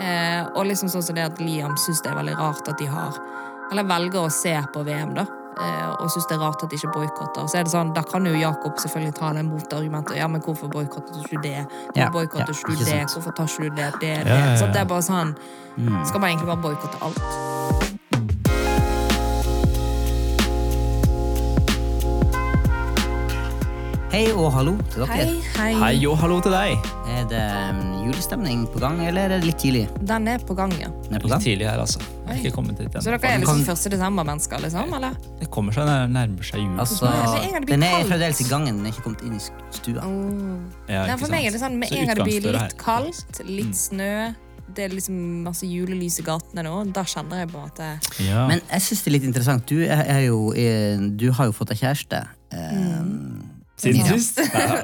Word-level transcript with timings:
Eh, 0.00 0.46
og 0.54 0.64
liksom 0.66 0.88
sånn 0.88 1.04
som 1.04 1.18
det 1.18 1.26
at 1.28 1.42
Liam 1.42 1.76
syns 1.80 2.00
det 2.04 2.12
er 2.12 2.16
veldig 2.16 2.38
rart 2.38 2.68
at 2.70 2.78
de 2.80 2.88
har 2.88 3.18
Eller 3.70 3.84
velger 3.86 4.24
å 4.24 4.30
se 4.34 4.50
på 4.74 4.80
VM, 4.82 5.12
da. 5.14 5.26
Eh, 5.60 5.90
og 6.00 6.08
syns 6.10 6.26
det 6.26 6.34
er 6.34 6.40
rart 6.42 6.64
at 6.64 6.72
de 6.72 6.78
ikke 6.78 6.90
boikotter. 6.94 7.46
Så 7.46 7.60
er 7.60 7.68
det 7.68 7.70
sånn, 7.70 7.92
Da 7.94 8.02
kan 8.02 8.26
jo 8.26 8.32
Jakob 8.34 8.80
selvfølgelig 8.82 9.14
ta 9.18 9.32
det 9.36 9.44
motargumentet. 9.46 10.16
Ja, 10.16 10.26
men 10.26 10.42
hvorfor 10.42 10.72
boikotter 10.72 11.14
du 11.14 11.20
ikke 11.20 11.42
det? 11.42 11.66
Hvorfor 11.68 12.00
Ja, 12.00 12.10
boikotter 12.10 12.54
ja, 12.54 12.74
du 12.74 12.84
det? 12.84 13.00
Hvorfor 13.14 13.36
tar 13.36 13.46
ikke 13.46 13.68
du 13.68 13.76
det? 13.76 13.92
Det, 14.00 14.00
det. 14.00 14.26
Ja, 14.26 14.34
ja, 14.34 14.50
ja. 14.50 14.56
Så 14.56 14.72
det 14.72 14.82
er 14.82 14.90
bare 14.90 15.06
sånn 15.06 15.36
Skal 16.06 16.20
man 16.20 16.30
egentlig 16.30 16.50
bare 16.50 16.62
boikotte 16.66 16.98
alt? 17.00 17.49
Hei 24.10 24.24
og 24.34 24.48
hallo 24.50 24.72
til 24.90 25.04
dere. 25.04 25.14
Hei, 25.14 25.34
hei. 25.54 25.74
Hei 25.78 25.98
og 26.10 26.16
hallo 26.18 26.40
til 26.42 26.50
deg. 26.50 26.86
Er 27.14 27.28
det 27.30 27.42
um, 27.70 27.82
julestemning 28.08 28.64
på 28.72 28.80
gang, 28.82 28.98
eller 29.06 29.28
er 29.28 29.36
det 29.36 29.46
litt 29.46 29.60
tidlig? 29.62 29.84
Den 30.02 30.26
er 30.32 30.42
på 30.42 30.56
gang, 30.58 30.72
ja. 30.80 30.88
Den 31.04 31.14
er 31.14 31.22
på 31.22 31.30
Litt 31.30 31.44
tidlig 31.44 31.68
her, 31.68 31.78
altså. 31.78 32.02
Jeg 32.02 32.26
har 32.26 32.40
ikke 32.40 32.52
kommet 32.56 32.80
dit 32.82 32.96
Så 32.96 33.06
dere 33.06 33.30
er 33.30 33.38
liksom 33.38 33.62
første 33.68 33.86
1. 33.86 33.94
desember-mennesker, 33.94 34.64
liksom? 34.66 34.96
Eller? 34.98 35.14
Det 35.38 35.46
kommer 35.54 35.76
seg 35.78 35.86
det 35.86 35.94
nærmer 36.16 36.48
seg 36.50 36.64
jul. 36.64 36.74
Altså, 36.82 37.12
den 37.70 37.86
er 37.86 38.08
fremdeles 38.08 38.42
i 38.42 38.48
gangen, 38.50 38.80
den 38.80 38.90
er 38.90 38.96
ikke 38.96 39.04
kommet 39.06 39.22
inn 39.28 39.38
i 39.38 39.44
stua. 39.78 40.10
Ja, 40.90 41.04
Nei, 41.06 41.20
for 41.22 41.30
meg 41.30 41.46
er 41.46 41.54
det 41.54 41.62
sånn 41.62 41.78
med 41.78 41.94
en 41.94 42.10
gang 42.10 42.18
det 42.18 42.26
blir 42.26 42.50
litt 42.58 42.76
kaldt, 42.82 43.42
litt 43.46 43.78
snø, 43.78 44.10
det 44.74 44.88
er 44.88 44.92
liksom 44.94 45.22
masse 45.46 45.66
julelys 45.66 46.18
i 46.18 46.26
gatene 46.26 46.66
nå, 46.66 46.74
da 46.94 47.06
kjenner 47.06 47.44
jeg 47.44 47.52
på 47.54 47.62
at 47.62 47.78
det 47.78 48.26
Ja. 48.26 48.44
Men 48.50 48.58
jeg 48.58 48.88
syns 48.88 49.06
det 49.06 49.10
er 49.10 49.16
litt 49.20 49.30
interessant. 49.30 49.70
Du, 49.70 49.86
er, 49.86 50.02
er 50.02 50.26
jo, 50.26 50.42
er, 50.58 51.08
du 51.14 51.30
har 51.34 51.50
jo 51.50 51.54
fått 51.54 51.72
deg 51.72 51.82
kjæreste. 51.82 52.24
Mm. 52.50 53.49
Siden 53.80 54.00
ja. 54.04 54.16
sist. 54.18 54.38
Ja. 54.44 54.76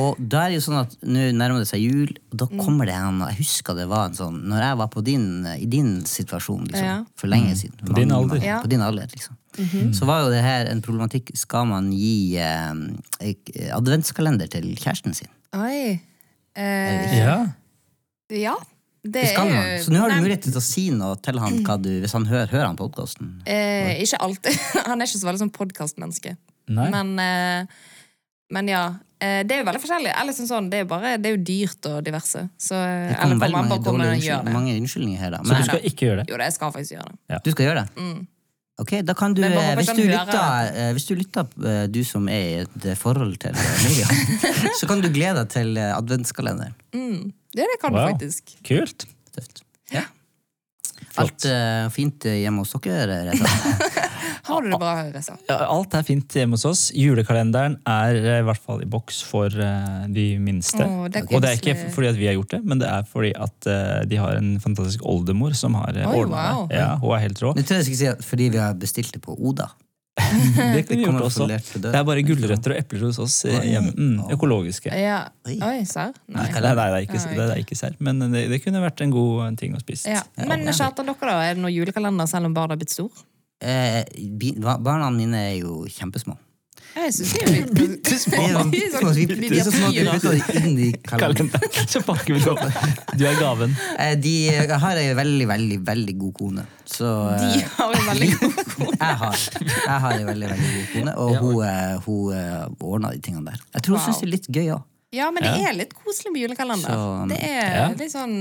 Og 0.00 0.16
da 0.18 0.44
er 0.46 0.52
det 0.52 0.58
jo 0.60 0.64
sånn 0.64 0.78
at 0.80 0.94
nå 1.04 1.26
nærmer 1.36 1.60
det 1.62 1.68
seg 1.68 1.82
jul, 1.84 2.10
og 2.32 2.36
da 2.40 2.46
Mm. 2.50 2.60
kommer 2.64 2.86
det 2.88 2.94
en 2.96 3.18
Jeg 3.28 3.36
husker 3.42 3.76
det 3.76 3.86
var 3.90 4.06
en 4.08 4.14
sånn 4.16 4.38
Når 4.48 4.62
jeg 4.64 4.76
var 4.80 4.88
på 4.88 5.02
din, 5.04 5.26
i 5.58 5.66
din 5.66 5.90
situasjon, 6.08 6.64
liksom, 6.70 6.84
Ja. 6.86 7.04
for 7.16 7.28
lenge 7.28 7.52
siden 7.58 7.76
På 7.86 7.94
din 7.98 8.10
alder. 8.16 8.40
Ja. 8.42 8.60
På 8.62 8.68
din 8.72 8.80
alder, 8.80 9.06
liksom. 9.12 9.36
Mhm. 9.58 9.92
Så 9.94 10.06
var 10.06 10.22
jo 10.24 10.30
det 10.30 10.42
her 10.42 10.66
en 10.70 10.80
problematikk. 10.80 11.32
Skal 11.36 11.66
man 11.66 11.90
gi 11.92 12.36
eh, 12.38 12.72
adventskalender 13.74 14.48
til 14.50 14.68
kjæresten 14.78 15.14
sin? 15.16 15.28
Oi. 15.54 16.00
Eh, 16.56 17.18
ja. 17.18 17.38
ja. 18.30 18.54
Det, 19.02 19.12
Det 19.16 19.28
skal 19.32 19.48
man. 19.48 19.64
jo 19.64 19.84
Så 19.84 19.92
nå 19.94 20.00
har 20.02 20.10
du 20.12 20.20
mulighet 20.20 20.42
til 20.44 20.52
å 20.58 20.62
si 20.62 20.90
noe 20.92 21.16
til 21.24 21.38
han 21.40 21.62
hva 21.64 21.78
du, 21.80 21.88
hvis 22.02 22.12
han 22.12 22.26
hører, 22.28 22.50
hører 22.52 22.66
han 22.68 22.76
podkasten. 22.76 23.30
Eh, 23.48 23.94
ikke 24.04 24.18
alltid. 24.20 24.58
Han 24.90 25.00
er 25.00 25.08
ikke 25.08 25.20
så 25.22 25.28
veldig 25.30 25.40
sånn 25.46 25.52
podkastmenneske. 25.56 26.34
Men, 26.70 27.14
eh, 27.18 27.64
men 28.50 28.68
ja. 28.70 28.82
Eh, 29.20 29.42
det 29.44 29.52
er 29.52 29.60
jo 29.60 29.66
veldig 29.68 29.80
forskjellig. 29.82 30.12
Eller 30.16 30.32
sånn, 30.36 30.48
sånn, 30.48 30.68
det, 30.72 30.78
er 30.82 30.86
bare, 30.88 31.14
det 31.20 31.28
er 31.28 31.34
jo 31.36 31.40
dyrt 31.44 31.86
og 31.90 31.98
diverse. 32.06 32.46
Så, 32.56 32.74
Det 32.78 33.16
eller 33.20 33.36
veldig 33.36 33.52
man 33.52 33.56
mange, 33.58 33.70
bare 33.74 33.84
kommer 33.84 34.12
og 34.14 34.22
gjør 34.24 34.44
det. 34.46 34.54
mange 34.54 34.76
unnskyldninger 34.80 35.20
her, 35.20 35.34
da. 35.36 35.40
Så 35.44 35.58
du 35.60 35.66
skal 35.68 35.88
ikke 35.90 36.06
gjøre 36.08 36.22
det? 36.22 36.30
Jo, 36.32 36.38
det 36.40 36.46
jeg 36.48 36.56
skal 36.56 36.72
faktisk 36.76 36.94
gjøre 36.96 37.10
det. 37.12 37.40
du 37.44 37.50
skal 37.54 37.66
gjøre 37.68 37.82
det? 37.82 38.04
Mm. 38.06 38.20
Ok, 38.80 38.92
da 39.04 39.12
kan 39.12 39.34
du, 39.36 39.42
bare 39.44 39.64
eh, 39.74 39.76
hvis 39.76 39.90
du 39.92 40.02
lytter, 40.08 40.70
eh, 40.72 40.92
hvis 40.96 41.04
du 41.04 41.12
lytter, 41.18 41.50
eh, 41.68 41.82
du 41.92 41.98
som 42.08 42.28
er 42.32 42.46
i 42.46 42.54
et 42.62 42.86
eh, 42.88 42.96
forhold 42.96 43.34
til 43.42 43.58
eh, 43.60 44.14
så 44.80 44.88
kan 44.88 45.02
du 45.04 45.10
glede 45.12 45.42
deg 45.42 45.50
til 45.52 45.76
eh, 45.76 45.90
adventskalenderen. 45.98 46.72
Mm. 46.96 47.26
Det, 47.52 47.66
det 47.66 47.76
kan 47.82 47.92
Wow. 47.92 48.06
du 48.08 48.14
faktisk. 48.14 48.54
Kult. 48.64 49.04
Tøft. 49.36 49.60
Ja. 49.92 50.06
Alt 51.20 51.44
uh, 51.44 51.90
fint 51.92 52.24
eh, 52.24 52.40
hjemme 52.46 52.62
hos 52.64 52.72
dere? 52.80 53.34
Har 54.42 54.62
du 54.62 54.70
det 54.70 54.78
bra, 54.80 54.94
Reza? 55.12 55.36
Alt 55.48 55.94
er 55.96 56.06
fint 56.06 56.36
hjemme 56.36 56.56
hos 56.56 56.64
oss. 56.68 56.84
Julekalenderen 56.96 57.76
er 57.88 58.16
eh, 58.20 58.38
i 58.40 58.46
hvert 58.46 58.62
fall 58.62 58.82
i 58.84 58.88
boks 58.90 59.20
for 59.26 59.52
eh, 59.52 60.06
de 60.14 60.26
minste. 60.42 60.80
Å, 60.84 61.10
det 61.12 61.26
og 61.28 61.44
det 61.44 61.52
er 61.52 61.60
ikke 61.60 61.92
fordi 61.94 62.10
at 62.12 62.18
vi 62.20 62.30
har 62.30 62.38
gjort 62.38 62.56
det, 62.56 62.62
men 62.64 62.80
det 62.82 62.88
er 62.90 63.04
fordi 63.10 63.34
at 63.36 63.70
eh, 63.70 64.00
de 64.10 64.20
har 64.20 64.40
en 64.40 64.54
fantastisk 64.62 65.04
oldemor 65.08 65.54
som 65.58 65.76
har 65.80 65.94
ordna 66.08 66.48
wow. 66.56 66.66
det. 66.70 66.80
Ja, 66.80 66.96
hun 67.02 67.14
er 67.16 67.22
helt 67.26 67.44
rå. 67.44 67.54
Jeg 67.58 67.68
tror 67.68 67.80
jeg 67.80 67.90
skal 67.90 68.00
si 68.00 68.10
at 68.14 68.26
fordi 68.26 68.50
vi 68.56 68.60
har 68.62 68.74
bestilt 68.80 69.14
det 69.16 69.22
på 69.24 69.36
Oda. 69.36 69.70
Det 70.20 70.82
døra. 70.90 71.28
Det 71.30 71.96
er 71.96 72.02
bare 72.04 72.22
gulrøtter 72.26 72.74
og 72.74 72.80
epler 72.80 73.04
hos 73.06 73.18
oss 73.22 73.36
hjemme. 73.46 73.92
Mm, 73.94 74.26
økologiske. 74.34 74.90
Ja. 74.98 75.22
Oi. 75.48 75.78
Serr? 75.88 76.12
Nei, 76.28 76.44
Nei. 76.50 76.60
det 76.60 76.72
er 76.84 76.96
ikke, 77.06 77.22
det 77.38 77.46
er 77.46 77.62
ikke 77.62 77.78
serr, 77.78 77.96
men 78.04 78.20
det, 78.34 78.42
det 78.50 78.60
kunne 78.60 78.82
vært 78.84 79.00
en 79.06 79.14
god 79.14 79.56
ting 79.60 79.78
å 79.78 79.80
spise. 79.80 80.12
Ja. 80.12 80.24
Men 80.50 80.66
Kjartan, 80.68 81.08
dere 81.08 81.30
da? 81.30 81.38
Er 81.46 81.56
det 81.56 81.64
noen 81.64 81.72
julekalender 81.72 82.28
selv 82.28 82.50
om 82.50 82.56
barnet 82.58 82.76
har 82.76 82.82
blitt 82.82 82.92
store? 82.92 83.24
Eh, 83.60 84.04
barna 84.80 85.10
mine 85.12 85.36
er 85.50 85.58
jo 85.60 85.82
kjempesmå. 85.88 86.36
Jeg 86.90 87.12
synes 87.14 87.32
de 87.32 87.40
er 87.40 87.50
litt 87.54 87.68
De 87.70 87.82
er 87.84 87.90
bittesmå, 87.94 88.46
så 91.86 92.00
små 92.00 92.06
pakker 92.06 92.34
vi 92.34 92.40
det 92.40 92.50
opp. 92.50 92.62
Du 93.16 93.24
er 93.28 93.36
gaven. 93.38 93.74
Eh, 93.98 94.14
De 94.18 94.32
har 94.82 94.98
ei 94.98 95.12
veldig, 95.14 95.46
veldig 95.52 95.78
veldig 95.86 96.14
god 96.18 96.34
kone. 96.40 96.64
Så 96.90 97.06
eh, 97.36 97.44
De 97.44 97.62
har 97.76 97.94
en 97.94 98.08
veldig 98.10 98.30
god 98.40 98.58
kone. 98.74 98.96
jeg 98.96 99.20
har, 99.22 99.38
jeg 99.60 100.00
har 100.06 100.16
ei 100.16 100.24
veldig, 100.32 100.50
veldig 100.54 100.72
god 100.74 100.88
kone, 100.96 101.14
og 101.16 101.36
hun, 101.44 101.62
eh, 101.68 101.94
hun 102.08 102.90
ordna 102.90 103.12
de 103.14 103.22
tingene 103.28 103.52
der. 103.52 103.62
Jeg 103.76 103.86
tror 103.86 103.96
hun 103.96 104.00
Wow. 104.00 104.06
syns 104.08 104.20
det 104.24 104.28
er 104.28 104.34
litt 104.34 104.50
gøy 104.58 104.68
òg. 104.74 104.82
Ja, 105.12 105.30
men 105.34 105.42
det 105.42 105.54
er 105.66 105.72
litt 105.74 105.94
koselig 105.98 106.30
med 106.34 106.42
julekalender. 106.44 106.90
Så, 106.90 107.28
det 107.30 107.40
er 107.42 107.96
litt 107.98 108.12
sånn 108.14 108.36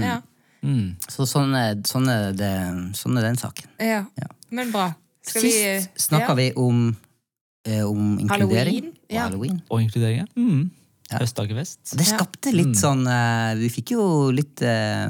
Ja. 0.00 0.20
Mm. 0.64 0.94
Så 1.12 1.26
sånn 1.28 1.52
er, 1.56 1.74
sånn, 1.84 2.06
er 2.08 2.32
det, 2.32 2.52
sånn 2.96 3.18
er 3.20 3.26
den 3.30 3.36
saken. 3.40 3.68
ja. 3.80 4.04
Ja. 4.20 4.30
Men 4.54 4.70
bra. 4.74 4.92
Skal 5.24 5.44
vi 5.46 5.50
Sist 5.54 6.06
snakka 6.08 6.32
ja. 6.34 6.38
vi 6.38 6.46
om, 6.60 6.86
eh, 7.68 7.82
om 7.88 8.18
inkludering 8.20 8.30
Halloween, 8.30 8.88
og 8.94 9.14
ja. 9.16 9.26
halloween. 9.26 9.60
Og 9.72 9.84
inkludering. 9.84 10.26
Mm. 10.36 10.64
Ja. 11.10 11.20
Høstdagefest. 11.20 11.80
Og 11.92 12.00
det 12.00 12.06
skapte 12.08 12.52
litt 12.54 12.78
sånn 12.80 13.02
eh, 13.06 13.50
Vi 13.60 13.68
fikk 13.72 13.92
jo 13.92 14.04
litt 14.32 14.62
eh, 14.64 15.04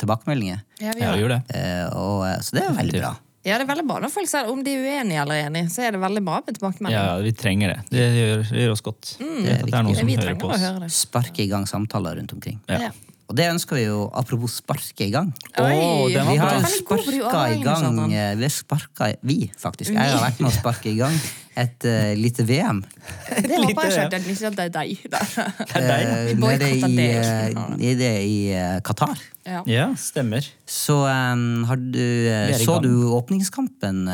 tilbakemeldinger, 0.00 0.62
Ja, 0.80 0.94
vi 0.96 1.04
gjorde 1.20 1.42
det. 1.44 1.60
eh, 1.60 1.84
og, 1.92 2.24
eh, 2.28 2.38
så 2.40 2.56
det 2.56 2.64
er 2.64 2.76
veldig 2.78 3.02
bra. 3.02 3.12
Ja, 3.44 3.58
det 3.60 3.66
er 3.66 3.68
veldig 3.68 3.84
bra 3.84 3.98
når 4.00 4.08
folk 4.14 4.28
sier 4.30 4.48
om 4.48 4.62
de 4.64 4.72
er 4.72 4.86
uenige 4.86 5.20
eller 5.20 5.42
enige, 5.50 5.68
så 5.68 5.82
er 5.84 5.92
det 5.92 6.00
veldig 6.00 6.22
bra 6.24 6.38
med 6.40 6.56
tilbakemelding. 6.56 6.96
Ja, 6.96 7.02
ja, 7.10 7.16
vi 7.26 7.32
trenger 7.36 7.74
det. 7.74 7.80
Det 7.92 8.06
gjør, 8.16 8.44
det 8.48 8.62
gjør 8.62 8.72
oss 8.72 8.84
godt. 8.86 9.10
Mm. 9.20 9.34
Det, 9.34 9.50
er, 9.52 9.64
det 9.66 9.74
er 9.74 9.84
noen 9.84 9.92
Ja, 9.92 9.98
som 9.98 10.08
vi 10.08 10.16
hører 10.16 10.38
på 10.40 10.52
oss. 10.54 11.00
Sparke 11.04 11.44
i 11.44 11.50
gang 11.50 11.66
samtaler 11.68 12.16
rundt 12.16 12.32
omkring. 12.32 12.56
Ja. 12.72 12.88
Og 13.24 13.38
det 13.38 13.46
ønsker 13.48 13.78
vi 13.78 13.86
jo, 13.86 14.02
apropos 14.12 14.58
sparke 14.60 15.06
i 15.06 15.12
gang. 15.14 15.30
Oi, 15.62 16.12
Vi 16.12 16.36
har 16.40 16.58
de 16.60 16.72
sparka 16.74 17.46
i 17.54 17.62
gang 17.64 18.12
eh, 18.12 18.34
Vi 18.36 18.44
har 18.44 18.52
sparka 18.52 19.14
Vi, 19.24 19.38
faktisk. 19.58 19.94
Jeg 19.94 20.12
har 20.12 20.20
vært 20.26 20.44
med 20.44 20.52
å 20.52 20.56
sparke 20.58 20.92
i 20.92 20.98
gang 21.00 21.16
et 21.54 21.86
uh, 21.86 22.12
lite 22.18 22.42
VM. 22.46 22.80
Det 22.82 23.58
håper 23.62 23.86
jeg 23.86 23.92
ikke 23.92 24.04
at 24.04 24.14
det 24.14 24.32
ikke 24.34 24.48
at 24.48 24.56
det 24.58 24.64
er 24.64 24.72
deg. 24.74 25.04
Det 25.74 25.82
deg. 25.84 26.08
Vi 26.26 26.34
nede 26.40 26.70
i, 26.74 26.96
deg. 26.96 27.76
eh, 27.78 27.94
det 28.00 28.10
i 28.26 28.38
eh, 28.50 28.80
Qatar. 28.84 29.22
Ja. 29.46 29.60
Ja, 29.68 29.86
stemmer. 30.00 30.46
Så 30.66 30.96
um, 31.04 31.62
har 31.68 31.78
du, 31.78 32.00
i 32.00 32.58
så 32.58 32.78
du 32.82 32.90
åpningskampen, 33.14 34.06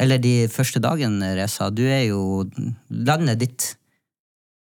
eller 0.00 0.18
de 0.22 0.34
første 0.50 0.80
dagen, 0.82 1.20
Reza. 1.36 1.68
Du 1.70 1.84
er 1.84 2.06
jo 2.08 2.44
Landet 2.88 3.42
ditt 3.44 3.74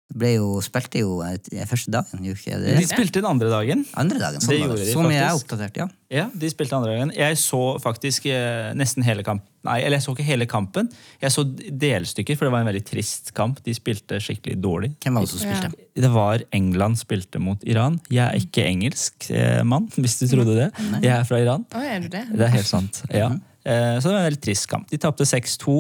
ble 0.08 0.30
jo, 0.38 0.48
spilte 0.64 1.02
jo 1.02 1.18
eh, 1.26 1.66
første 1.68 1.92
dagen, 1.92 2.24
ikke? 2.24 2.58
De 2.64 2.86
spilte 2.88 3.20
den 3.20 3.28
andre 3.28 3.50
dagen. 3.52 3.84
Andre 4.00 4.22
dagen, 4.22 4.44
sånn 4.44 4.54
det 4.54 4.60
gjorde 4.62 4.78
det. 4.80 4.86
de 4.88 4.94
Så 4.96 5.04
mye 5.04 5.18
jeg 5.18 5.26
er 5.26 5.40
oppdatert, 5.40 5.80
ja. 5.82 5.88
Ja, 6.14 6.26
de 6.32 6.50
spilte 6.52 6.78
andre 6.78 6.94
dagen. 6.96 7.12
Jeg 7.18 7.40
så 7.42 7.62
faktisk 7.84 8.30
eh, 8.32 8.70
nesten 8.80 9.04
hele 9.04 9.26
kampen. 9.28 9.50
Nei, 9.68 9.82
eller 9.84 10.00
jeg 10.00 10.06
så 10.06 10.14
ikke 10.16 10.28
hele 10.30 10.48
kampen. 10.48 10.88
Jeg 11.20 11.34
så 11.36 11.44
delstykker, 11.44 12.38
for 12.40 12.48
det 12.48 12.54
var 12.54 12.64
en 12.64 12.70
veldig 12.70 12.86
trist 12.88 13.34
kamp. 13.36 13.60
De 13.66 13.76
spilte 13.76 14.22
skikkelig 14.24 14.56
dårlig. 14.64 14.94
Hvem 15.04 15.20
var 15.20 15.28
det 15.28 15.34
som 15.34 15.44
spilte? 15.44 15.74
Det 15.98 16.14
var 16.14 16.46
England 16.56 17.02
spilte 17.02 17.42
mot 17.44 17.68
Iran. 17.68 18.00
Jeg 18.14 18.24
er 18.24 18.40
ikke 18.40 18.64
engelsk 18.70 19.28
eh, 19.34 19.60
mann, 19.68 19.90
hvis 20.00 20.22
du 20.24 20.30
trodde 20.32 20.56
det. 20.56 20.72
Jeg 21.04 21.12
er 21.18 21.28
fra 21.28 21.44
Iran. 21.44 21.68
Å, 21.76 21.84
er 21.84 22.08
du 22.08 22.10
det? 22.16 22.24
Det 22.32 22.48
er 22.48 22.56
helt 22.56 22.72
sant. 22.72 23.04
ja. 23.12 23.34
Eh, 23.34 23.44
Så 23.68 24.08
det 24.08 24.14
var 24.14 24.20
en 24.22 24.28
veldig 24.30 24.42
trist 24.48 24.68
kamp. 24.72 24.88
De 24.90 24.98
tapte 25.02 25.26
6-2. 25.28 25.78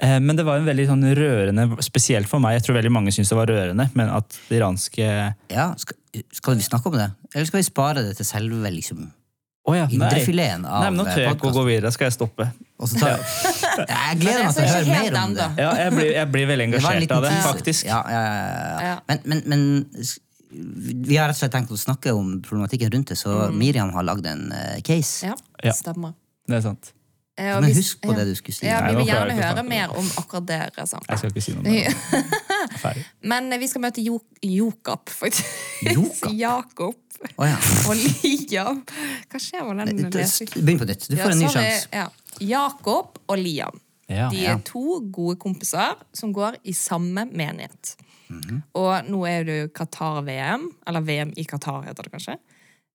Eh, 0.00 0.18
Men 0.20 0.36
det 0.36 0.44
var 0.48 0.58
en 0.60 0.66
veldig 0.68 0.86
sånn 0.88 1.02
rørende, 1.16 1.66
spesielt 1.84 2.28
for 2.30 2.40
meg. 2.40 2.58
Jeg 2.58 2.66
tror 2.68 2.78
veldig 2.80 2.92
mange 2.92 3.12
syns 3.14 3.28
det 3.32 3.36
var 3.38 3.50
rørende, 3.52 3.88
men 3.98 4.08
at 4.12 4.38
det 4.48 4.60
iranske 4.60 5.08
Ja, 5.52 5.70
skal, 5.80 5.96
skal 6.32 6.56
vi 6.60 6.62
snakke 6.68 6.88
om 6.92 6.96
det? 7.00 7.10
Eller 7.34 7.46
skal 7.50 7.60
vi 7.62 7.66
spare 7.68 8.02
det 8.06 8.16
til 8.20 8.28
selve 8.28 8.72
liksom, 8.72 9.10
Oh 9.64 9.76
ja, 9.78 9.84
indrefileten 9.86 10.64
av 10.66 10.82
podkasten. 10.82 10.96
nå 10.98 11.04
tør 11.06 11.20
jeg 11.22 11.34
ikke 11.36 11.50
å 11.52 11.54
gå 11.54 11.62
videre. 11.68 11.92
Skal 11.94 12.08
jeg 12.08 12.14
stoppe? 12.16 12.48
Og 12.82 12.88
så 12.90 12.98
tar 12.98 13.12
Jeg 13.86 14.16
gleder 14.18 14.42
meg 14.48 14.56
til 14.56 14.64
å 14.64 14.72
høre 14.72 14.88
mer 14.90 15.18
om 15.20 15.34
det. 15.36 15.46
Ja, 15.62 15.68
jeg 15.84 15.92
blir, 15.94 16.08
jeg 16.16 16.30
blir 16.34 16.48
veldig 16.50 16.64
Det 16.66 16.80
engasjert 16.80 17.06
det 17.06 17.16
av 17.16 17.22
det, 17.28 17.30
faktisk. 17.46 17.86
Ja, 17.86 18.00
ja, 18.10 18.22
ja, 18.26 18.42
ja. 18.42 18.80
Ja. 18.88 18.96
Men, 19.06 19.20
men, 19.30 19.42
men 19.52 19.62
vi 21.06 21.16
har 21.16 21.30
rett 21.30 21.36
og 21.38 21.40
slett 21.44 21.54
tenkt 21.54 21.70
å 21.72 21.78
snakke 21.80 22.12
om 22.12 22.34
problematikken 22.44 22.90
rundt 22.92 23.12
det, 23.14 23.16
så 23.20 23.36
Miriam 23.54 23.92
har 23.94 24.04
lagd 24.04 24.26
en 24.28 24.48
eh, 24.52 24.80
case. 24.84 25.30
Ja, 25.30 25.36
Ja. 25.62 25.72
stemmer. 25.78 26.12
Det 26.50 26.58
er 26.58 26.64
sant. 26.66 26.90
Eh, 27.38 27.54
og 27.56 27.62
Men 27.62 27.70
hvis- 27.72 27.76
husk 27.80 28.00
på 28.02 28.12
ja. 28.12 28.18
det 28.18 28.26
du 28.28 28.34
skulle 28.36 28.54
si. 28.54 28.66
Ja, 28.66 28.80
Vi 28.90 28.96
vil 28.96 29.06
gjerne 29.06 29.32
høre 29.38 29.62
mer 29.64 29.88
om 29.96 30.04
akkurat 30.20 30.46
det. 30.46 30.58
Jeg 30.76 30.88
skal 31.18 31.30
ikke 31.30 31.40
si 31.40 31.52
noe 31.56 31.62
mer. 31.62 31.94
Ferdig. 32.82 33.04
Men 33.22 33.52
eh, 33.52 33.58
vi 33.62 33.66
skal 33.70 33.80
møte 33.86 34.02
jo 34.04 34.18
Jokap, 34.42 35.08
faktisk. 35.08 36.26
Jakob 36.44 36.94
Oh, 37.38 37.46
ja. 37.46 37.54
og 37.88 37.94
Liam. 37.94 38.80
Hva 39.30 39.38
skjer 39.38 39.62
med 39.74 39.86
den 39.86 40.10
lesingen? 40.10 40.64
Begynn 40.66 40.80
på 40.80 40.88
nytt. 40.88 41.04
Du 41.06 41.14
får 41.16 41.30
en 41.30 41.38
ny 41.38 41.44
Ja, 41.46 41.50
sjanse. 41.54 41.88
Ja. 41.94 42.06
Jakob 42.40 43.18
og 43.30 43.38
Liam. 43.38 43.78
Ja. 44.10 44.26
De 44.32 44.40
er 44.50 44.58
to 44.66 44.98
gode 45.14 45.36
kompiser 45.40 45.94
som 46.12 46.32
går 46.34 46.56
i 46.64 46.74
samme 46.74 47.28
menighet. 47.30 47.94
Mhm. 48.28 48.62
Og 48.74 49.06
nå 49.06 49.22
er 49.30 49.44
det 49.46 49.56
jo 49.60 49.68
Qatar-VM, 49.78 50.66
eller 50.86 51.00
VM 51.06 51.30
i 51.38 51.44
Qatar 51.44 51.84
heter 51.86 52.02
det 52.08 52.12
kanskje. 52.16 52.36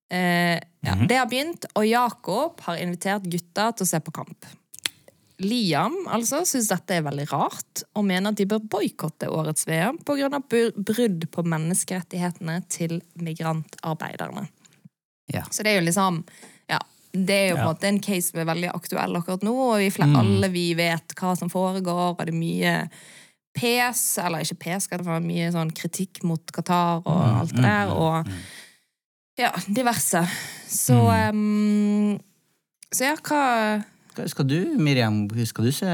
Eh, 0.09 0.59
ja. 0.79 0.95
det 1.09 1.17
har 1.19 1.27
begynt, 1.27 1.67
og 1.75 1.85
Jakob 1.87 2.61
har 2.67 2.79
invitert 2.79 3.27
gutta 3.27 3.71
til 3.75 3.87
å 3.87 3.89
se 3.89 3.99
på 4.03 4.13
kamp. 4.15 4.47
Liam 5.37 5.93
altså 6.09 6.41
syns 6.49 6.69
dette 6.71 6.95
er 6.97 7.03
veldig 7.05 7.27
rart, 7.29 7.83
og 7.93 8.07
mener 8.09 8.33
at 8.33 8.39
de 8.39 8.47
bør 8.49 8.63
boikotte 8.73 9.29
årets 9.29 9.67
VM 9.69 9.99
pga. 10.05 10.39
brudd 10.39 11.27
på 11.31 11.43
menneskerettighetene 11.45 12.61
til 12.73 13.01
migrantarbeiderne. 13.21 14.47
Ja. 15.33 15.43
Så 15.51 15.63
det 15.63 15.75
er 15.75 15.81
jo 15.81 15.89
liksom 15.89 16.23
Ja, 16.69 16.79
det 17.11 17.35
er 17.35 17.49
jo 17.49 17.55
på 17.55 17.59
en 17.59 17.65
Ja. 17.67 17.73
måte 17.73 17.87
en 17.87 17.99
case 17.99 18.31
som 18.31 18.39
er 18.39 18.45
veldig 18.45 18.71
aktuell 18.73 19.15
akkurat 19.15 19.43
nå, 19.43 19.53
og 19.53 19.77
vi 19.77 19.89
mm. 19.89 20.15
alle 20.15 20.49
vi 20.49 20.73
vet 20.73 21.13
hva 21.15 21.37
som 21.37 21.49
foregår, 21.49 22.17
og 22.17 22.25
det 22.25 22.33
er 22.33 22.39
mye 22.39 22.89
pes, 23.53 24.17
eller 24.17 24.39
ikke 24.39 24.59
pes, 24.59 24.83
skal 24.83 24.99
det 24.99 25.07
være 25.07 25.21
mye 25.21 25.51
sånn 25.51 25.71
kritikk 25.73 26.23
mot 26.23 26.43
Qatar 26.51 27.01
og 27.05 27.41
alt 27.41 27.55
det 27.55 27.63
der, 27.63 27.89
og 27.89 28.25
ja, 29.37 29.51
diverse. 29.67 30.23
Så 30.67 30.97
um, 31.31 32.17
Så 32.91 33.05
ja, 33.07 33.15
hva 33.15 33.83
Skal- 34.11 34.29
Skal 34.33 34.47
du, 34.49 34.57
Miriam, 34.81 35.27
skal 35.45 35.65
du 35.65 35.71
se 35.71 35.87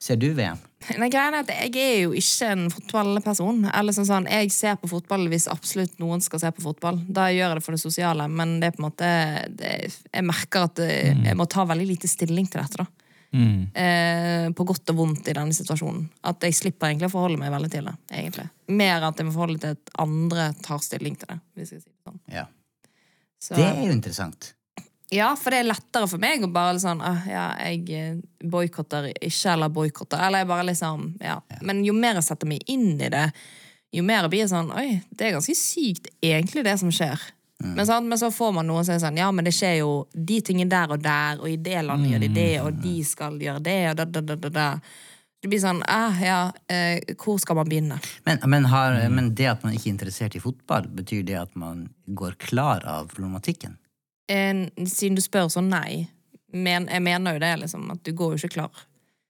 Ser 0.00 0.16
du 0.16 0.28
VM? 0.32 0.58
Nei, 0.96 1.08
greien 1.10 1.34
er 1.34 1.40
at 1.42 1.48
Jeg 1.50 1.74
er 1.82 1.96
jo 2.04 2.12
ikke 2.14 2.46
en 2.54 2.68
fotballperson. 2.70 3.64
Eller 3.74 3.92
sånn, 3.96 4.06
sånn, 4.06 4.28
Jeg 4.30 4.52
ser 4.54 4.76
på 4.78 4.86
fotball 4.88 5.26
hvis 5.28 5.48
absolutt 5.50 5.98
noen 5.98 6.22
skal 6.22 6.38
se 6.44 6.52
på 6.54 6.62
fotball. 6.62 7.00
Da 7.10 7.26
gjør 7.34 7.48
jeg 7.50 7.58
det 7.58 7.64
for 7.66 7.74
det 7.74 7.82
sosiale, 7.82 8.28
men 8.30 8.60
det 8.62 8.68
er 8.70 8.76
på 8.76 8.84
en 8.84 8.86
måte 8.86 9.08
det, 9.58 9.72
Jeg 10.14 10.24
merker 10.24 10.68
at 10.68 10.74
det, 10.78 10.88
jeg 11.26 11.36
må 11.36 11.48
ta 11.50 11.64
veldig 11.66 11.88
lite 11.90 12.08
stilling 12.08 12.46
til 12.48 12.62
dette. 12.62 12.76
da 12.84 12.86
Mm. 13.30 13.68
eh, 13.76 14.48
På 14.56 14.64
godt 14.64 14.88
og 14.88 14.96
vondt 14.96 15.26
i 15.28 15.34
denne 15.36 15.52
situasjonen. 15.52 16.08
At 16.24 16.40
jeg 16.40 16.54
slipper 16.54 16.86
egentlig 16.88 17.10
å 17.10 17.12
forholde 17.12 17.36
meg 17.38 17.50
veldig 17.52 17.70
til 17.70 17.84
det. 17.84 17.92
egentlig 18.10 18.48
Mer 18.68 19.02
at 19.04 19.16
jeg 19.18 19.26
må 19.26 19.32
forholde 19.34 19.60
til 19.60 19.70
at 19.76 19.90
andre 19.98 20.54
tar 20.62 20.78
stilling 20.78 21.14
til 21.18 21.26
det. 21.34 21.40
Hvis 21.58 21.72
jeg 21.74 21.82
sier 21.82 21.90
det 21.92 21.97
sånn 22.08 22.22
Ja. 22.32 22.46
Så, 23.38 23.54
Det 23.54 23.64
er 23.64 23.84
jo 23.86 23.92
interessant. 23.94 24.54
Ja, 25.14 25.30
for 25.40 25.54
det 25.54 25.62
er 25.62 25.70
lettere 25.70 26.08
for 26.10 26.20
meg 26.20 26.42
å 26.44 26.50
bare 26.52 26.80
sånn 26.82 27.00
ah, 27.04 27.22
Ja, 27.28 27.46
jeg 27.64 27.86
eh, 27.96 28.18
boikotter 28.44 29.08
ikke, 29.14 29.54
eller 29.54 29.72
boikotter. 29.72 30.20
Eller 30.20 30.44
jeg 30.44 30.50
bare 30.50 30.68
liksom 30.68 31.08
Ja. 31.24 31.38
Men 31.62 31.84
jo 31.86 31.94
mer 31.96 32.18
jeg 32.20 32.28
setter 32.28 32.50
meg 32.50 32.66
inn 32.68 33.00
i 33.00 33.08
det, 33.08 33.30
jo 33.94 34.04
mer 34.04 34.26
jeg 34.26 34.34
blir 34.34 34.44
jeg 34.44 34.52
sånn 34.52 34.72
Oi, 34.76 35.00
det 35.08 35.28
er 35.28 35.36
ganske 35.38 35.56
sykt, 35.56 36.10
egentlig, 36.20 36.66
det 36.66 36.76
som 36.82 36.92
skjer. 36.92 37.22
Men, 37.58 37.86
sant? 37.88 38.06
men 38.06 38.18
så 38.20 38.28
får 38.30 38.52
man 38.54 38.68
noen 38.68 38.84
som 38.86 38.94
er 38.94 39.00
sånn 39.02 39.16
Ja, 39.18 39.32
men 39.34 39.48
det 39.48 39.54
skjer 39.56 39.80
jo 39.80 39.92
de 40.12 40.38
tingene 40.46 40.70
der 40.70 40.92
og 40.94 41.00
der, 41.02 41.40
og 41.40 41.48
i 41.50 41.56
det 41.56 41.80
landet 41.86 42.12
gjør 42.12 42.22
de 42.22 42.28
det, 42.36 42.50
og 42.62 42.82
de 42.84 42.96
skal 43.06 43.40
gjøre 43.42 43.64
det, 43.64 43.80
og 43.90 43.96
da, 43.98 44.06
da, 44.06 44.22
da, 44.28 44.36
da, 44.44 44.50
da. 44.54 44.68
Det 45.38 45.50
blir 45.50 45.60
sånn 45.62 45.84
ah, 45.86 46.18
Ja, 46.18 46.38
eh, 46.66 47.14
hvor 47.14 47.38
skal 47.38 47.60
man 47.60 47.68
begynne? 47.70 48.00
Men, 48.26 48.40
men, 48.50 48.66
har, 48.72 48.98
men 49.12 49.32
det 49.38 49.46
at 49.52 49.62
man 49.66 49.76
ikke 49.76 49.86
er 49.86 49.94
interessert 49.94 50.34
i 50.34 50.42
fotball, 50.42 50.88
betyr 50.98 51.22
det 51.28 51.38
at 51.38 51.54
man 51.58 51.88
går 52.18 52.34
klar 52.42 52.82
av 52.88 53.12
problematikken? 53.12 53.78
En, 54.28 54.66
siden 54.84 55.16
du 55.16 55.22
spør, 55.24 55.48
så 55.52 55.62
nei. 55.64 56.08
Men, 56.52 56.88
jeg 56.90 57.04
mener 57.04 57.36
jo 57.36 57.42
det, 57.44 57.54
liksom. 57.62 57.86
At 57.94 58.02
du 58.04 58.12
går 58.16 58.34
jo 58.34 58.42
ikke 58.42 58.58
klar. 58.58 58.84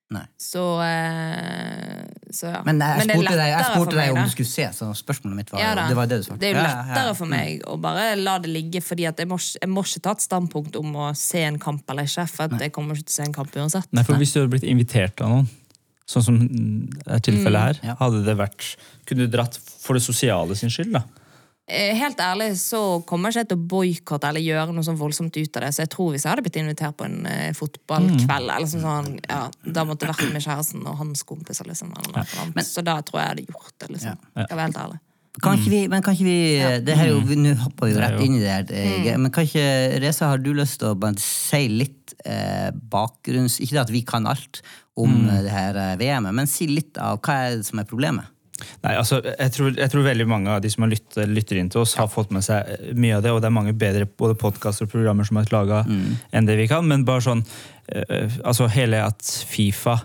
Nei. 0.09 0.23
Så, 0.41 0.63
eh, 0.81 2.05
så 2.33 2.49
ja. 2.49 2.61
Men 2.65 2.79
jeg 2.81 3.05
det 3.05 3.13
er 3.13 3.19
spurte 3.19 3.35
deg, 3.37 3.51
jeg 3.51 3.65
spurte 3.67 3.97
deg 3.99 4.15
om 4.15 4.21
du 4.25 4.33
skulle 4.33 4.49
se, 4.49 4.69
så 4.73 4.89
spørsmålet 4.97 5.37
mitt 5.37 5.53
var 5.53 5.61
Ja. 5.61 5.75
Det 5.85 5.99
var 5.99 6.09
det 6.09 6.21
du 6.23 6.25
svarte. 6.25 6.41
Det 6.41 6.49
er 6.49 6.57
jo 6.57 6.63
lettere 6.65 7.11
ja, 7.11 7.17
for 7.19 7.29
meg 7.29 7.67
å 7.69 7.77
bare 7.83 8.07
la 8.17 8.39
det 8.41 8.55
ligge, 8.55 8.81
fordi 8.81 9.05
jeg 9.05 9.29
må, 9.29 9.37
jeg 9.37 9.69
må 9.69 9.85
ikke 9.85 10.05
ta 10.07 10.17
et 10.17 10.25
standpunkt 10.25 10.81
om 10.81 10.97
å 10.97 11.11
se 11.13 11.45
en 11.45 11.61
kamp 11.61 11.93
eller 11.93 12.09
ikke, 12.09 12.25
for 12.33 12.49
at 12.49 12.65
jeg 12.65 12.73
kommer 12.73 12.97
ikke 12.97 13.11
til 13.11 13.19
å 13.19 13.19
se 13.19 13.29
en 13.29 13.37
kamp 13.37 13.61
uansett. 13.61 13.93
Nei, 13.93 14.07
for 14.09 14.23
Hvis 14.23 14.33
du 14.33 14.41
hadde 14.41 14.55
blitt 14.57 14.65
invitert 14.73 15.21
av 15.21 15.35
noen, 15.35 15.51
sånn 16.09 16.25
som 16.25 16.37
er 17.07 17.21
tilfellet 17.21 17.61
her, 17.67 17.81
Ja. 17.91 17.95
hadde 18.01 18.25
det 18.25 18.37
vært 18.39 18.77
Kunne 19.09 19.27
du 19.27 19.33
dratt 19.37 19.57
for 19.61 19.95
det 19.97 20.03
sosiale 20.05 20.57
sin 20.57 20.69
skyld, 20.73 20.93
da? 20.97 21.03
Eh, 21.69 21.95
Helt 21.97 22.17
ærlig 22.25 22.55
så 22.57 23.03
kommer 23.05 23.29
jeg 23.31 23.45
ikke 23.45 23.49
til 23.53 23.59
å 23.59 23.69
boikotte 23.69 24.29
eller 24.31 24.41
gjøre 24.41 24.73
noe 24.73 24.85
sånn 24.87 24.97
voldsomt 24.97 25.37
ut 25.37 25.57
av 25.57 25.63
det. 25.67 25.73
Så 25.77 25.83
jeg 25.85 25.91
tror 25.93 26.13
hvis 26.15 26.25
jeg 26.25 26.31
hadde 26.33 26.45
blitt 26.47 26.57
invitert 26.57 26.97
på 26.97 27.05
en 27.05 27.27
eh, 27.29 27.53
fotballkveld, 27.53 28.49
eller 28.55 28.67
sånn, 28.73 28.85
sånn 28.85 29.19
ja, 29.29 29.51
da 29.65 29.85
måtte 29.85 30.07
jeg 30.09 30.15
vært 30.15 30.33
med 30.33 30.45
kjæresten 30.47 30.87
og 30.89 30.97
hans 30.97 31.23
kompiser, 31.29 31.69
liksom. 31.69 31.93
Eller 31.93 32.15
noe 32.17 32.53
Men, 32.55 32.65
så 32.65 32.81
da 32.85 32.97
tror 33.03 33.21
jeg 33.21 33.27
jeg 33.27 33.35
hadde 33.35 33.53
gjort 33.53 33.75
det, 33.79 33.89
liksom. 33.97 34.17
Ja. 34.17 34.33
Ja. 34.41 34.47
Jeg 34.49 34.57
var 34.57 34.65
helt 34.65 34.81
ærlig. 34.85 35.01
Kan 35.43 35.59
ikke 35.59 35.71
vi, 35.73 35.83
men 35.91 36.03
kan 36.05 36.17
ikke 36.17 36.27
vi 36.27 36.39
det 36.87 36.97
her 36.99 37.09
er 37.09 37.13
jo, 37.15 37.39
Nå 37.39 37.55
hopper 37.61 37.89
vi 37.89 37.95
jo 37.95 38.03
rett 38.03 38.23
inn 38.25 38.39
i 38.39 38.43
det 38.43 38.51
her. 38.51 38.73
eh, 38.75 39.13
Men 39.19 39.31
kan 39.35 39.47
ikke, 39.47 39.67
Reza, 40.03 40.33
har 40.33 40.43
du 40.43 40.51
lyst 40.57 40.81
til 40.83 40.95
å 40.95 41.13
si 41.23 41.63
litt 41.71 42.17
eh, 42.25 42.71
bakgrunns... 42.75 43.61
Ikke 43.65 43.85
at 43.85 43.93
vi 43.95 44.03
kan 44.07 44.27
alt 44.31 44.63
om 44.99 45.13
mm. 45.15 45.31
det 45.47 45.55
her 45.55 45.79
eh, 45.79 45.95
VM-et, 46.01 46.35
men 46.35 46.51
si 46.51 46.67
litt 46.71 46.99
av 46.99 47.21
hva 47.23 47.39
er 47.47 47.61
det 47.61 47.69
som 47.69 47.83
er 47.83 47.89
problemet? 47.89 48.35
Nei, 48.83 48.95
altså, 48.99 49.21
jeg 49.23 49.53
tror, 49.55 49.71
jeg 49.79 49.91
tror 49.93 50.07
veldig 50.07 50.27
mange 50.27 50.51
av 50.51 50.63
de 50.63 50.71
som 50.73 50.83
har 50.83 50.91
lytter, 50.91 51.29
lytter 51.31 51.61
inn 51.61 51.71
til 51.71 51.85
oss, 51.85 51.95
har 51.99 52.11
fått 52.11 52.33
med 52.35 52.43
seg 52.47 52.73
eh, 52.75 52.93
mye 52.99 53.19
av 53.19 53.25
det, 53.25 53.35
og 53.35 53.43
det 53.43 53.51
er 53.51 53.55
mange 53.55 53.75
bedre 53.79 54.09
både 54.09 54.39
podkaster 54.39 54.89
og 54.89 54.93
programmer 54.95 55.29
som 55.29 55.39
er 55.39 55.53
laga 55.55 55.85
enn 55.87 56.49
det 56.49 56.59
vi 56.59 56.67
kan, 56.71 56.87
men 56.89 57.07
bare 57.09 57.25
sånn 57.29 57.45
eh, 57.93 58.39
Altså 58.43 58.67
hele 58.73 59.05
at 59.07 59.23
Fifa 59.49 60.01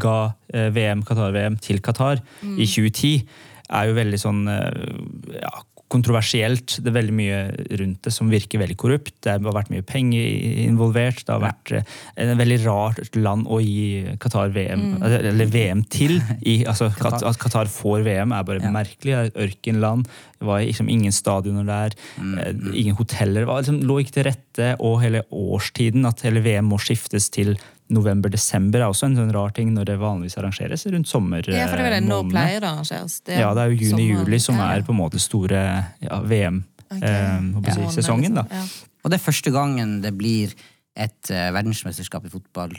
ga 0.00 0.16
eh, 0.54 0.70
VM, 0.74 1.04
Qatar-VM 1.06 1.58
til 1.62 1.82
Qatar 1.84 2.22
i 2.42 2.66
2010, 2.66 3.28
er 3.68 3.90
jo 3.90 3.98
veldig 3.98 4.20
sånn 4.20 4.46
eh, 4.52 5.40
ja, 5.40 5.52
kontroversielt. 5.88 6.76
Det 6.82 6.90
er 6.90 6.96
veldig 6.98 7.14
mye 7.16 7.38
rundt 7.80 8.04
det 8.04 8.12
som 8.12 8.28
virker 8.32 8.60
veldig 8.60 8.76
korrupt. 8.80 9.14
Det 9.24 9.32
har 9.32 9.56
vært 9.56 9.70
mye 9.72 9.84
penger 9.88 10.26
involvert. 10.66 11.22
Det 11.24 11.32
har 11.32 11.42
vært 11.42 11.72
et 11.78 12.24
en 12.24 12.40
veldig 12.40 12.58
rart 12.66 13.16
land 13.16 13.48
å 13.48 13.60
gi 13.64 14.16
Qatar 14.20 14.52
VM, 14.52 14.84
eller 15.00 15.48
VM 15.52 15.82
til. 15.88 16.18
I, 16.42 16.60
altså, 16.68 16.90
Qatar. 17.00 17.24
at 17.30 17.40
Qatar 17.40 17.72
får 17.72 18.04
VM 18.06 18.36
er 18.36 18.44
bare 18.48 18.72
merkelig. 18.74 19.14
Det 19.14 19.16
er 19.16 19.32
et 19.32 19.40
ørkenland. 19.48 20.04
Det 20.38 20.50
var 20.50 20.62
liksom 20.62 20.92
ingen 20.92 21.14
stadioner 21.14 21.66
der. 21.68 21.96
Mm. 22.20 22.36
Ingen 22.74 23.00
hoteller. 23.00 23.42
Det 23.42 23.50
var, 23.50 23.64
liksom, 23.64 23.80
lå 23.88 23.98
ikke 24.04 24.18
til 24.18 24.28
rette. 24.28 24.70
Og 24.84 25.00
hele 25.02 25.24
årstiden, 25.32 26.04
at 26.08 26.24
hele 26.26 26.44
VM 26.44 26.68
må 26.68 26.80
skiftes 26.82 27.32
til 27.32 27.56
november-desember, 27.94 28.82
er 28.82 28.92
også 28.92 29.08
en 29.08 29.16
sånn 29.18 29.32
rar 29.34 29.52
ting 29.56 29.70
når 29.74 29.90
det 29.90 29.98
vanligvis 30.00 30.36
arrangeres 30.40 30.84
rundt 30.92 31.08
sommermånedene. 31.08 31.60
Ja, 31.60 31.68
for 31.70 31.80
det 31.80 31.86
er 31.88 31.96
det 31.98 32.02
nå 32.08 32.20
pleier 32.28 32.60
det 32.60 32.68
å 32.68 32.74
arrangeres. 32.76 33.20
Det 33.24 33.36
er 33.36 33.40
Ja, 33.44 33.54
det 33.56 33.64
er 33.64 33.72
jo 33.72 33.88
juni-juli 33.88 34.40
som 34.42 34.60
er 34.64 34.84
på 34.86 34.94
en 34.94 35.00
måte 35.00 35.22
store 35.22 35.62
ja, 36.04 36.20
VM. 36.20 36.62
Ok. 36.88 37.02
Eh, 37.02 37.08
Ja. 37.08 37.78
liksom. 37.88 38.24
Ja. 38.24 38.62
Og 39.04 39.10
det 39.10 39.18
er 39.20 39.24
første 39.24 39.50
gangen 39.54 40.00
det 40.02 40.12
blir 40.16 40.54
et 40.98 41.30
uh, 41.30 41.48
verdensmesterskap 41.54 42.24
i 42.26 42.32
fotball 42.32 42.74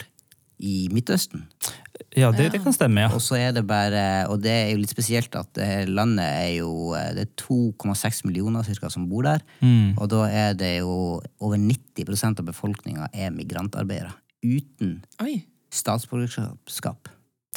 i 0.59 0.89
Midtøsten. 0.91 1.45
Ja, 2.17 2.31
det, 2.35 2.49
det 2.51 2.59
kan 2.63 2.73
stemme, 2.75 3.05
ja. 3.05 3.11
Og 3.15 3.21
så 3.23 3.37
er 3.39 3.53
det 3.55 3.63
bare, 3.67 4.27
og 4.27 4.41
det 4.43 4.51
er 4.51 4.71
jo 4.73 4.81
litt 4.81 4.91
spesielt 4.91 5.35
at 5.39 5.51
det 5.55 5.87
landet 5.87 6.25
er 6.25 6.49
jo 6.57 6.93
eh, 6.97 7.13
Det 7.15 7.25
er 7.27 7.31
2,6 7.39 8.25
millioner 8.27 8.65
cirka 8.67 8.89
som 8.91 9.07
bor 9.07 9.23
der. 9.27 9.43
Og 9.95 10.09
da 10.11 10.25
er 10.27 10.57
det 10.59 10.79
jo 10.81 11.21
over 11.39 11.57
90% 11.57 12.41
av 12.43 12.49
befolkninga 12.49 13.07
er 13.13 13.31
migrantarbeidere. 13.35 14.11
Uten 14.45 14.99
Oi. 15.23 15.41
statsborgerskap. 15.73 17.09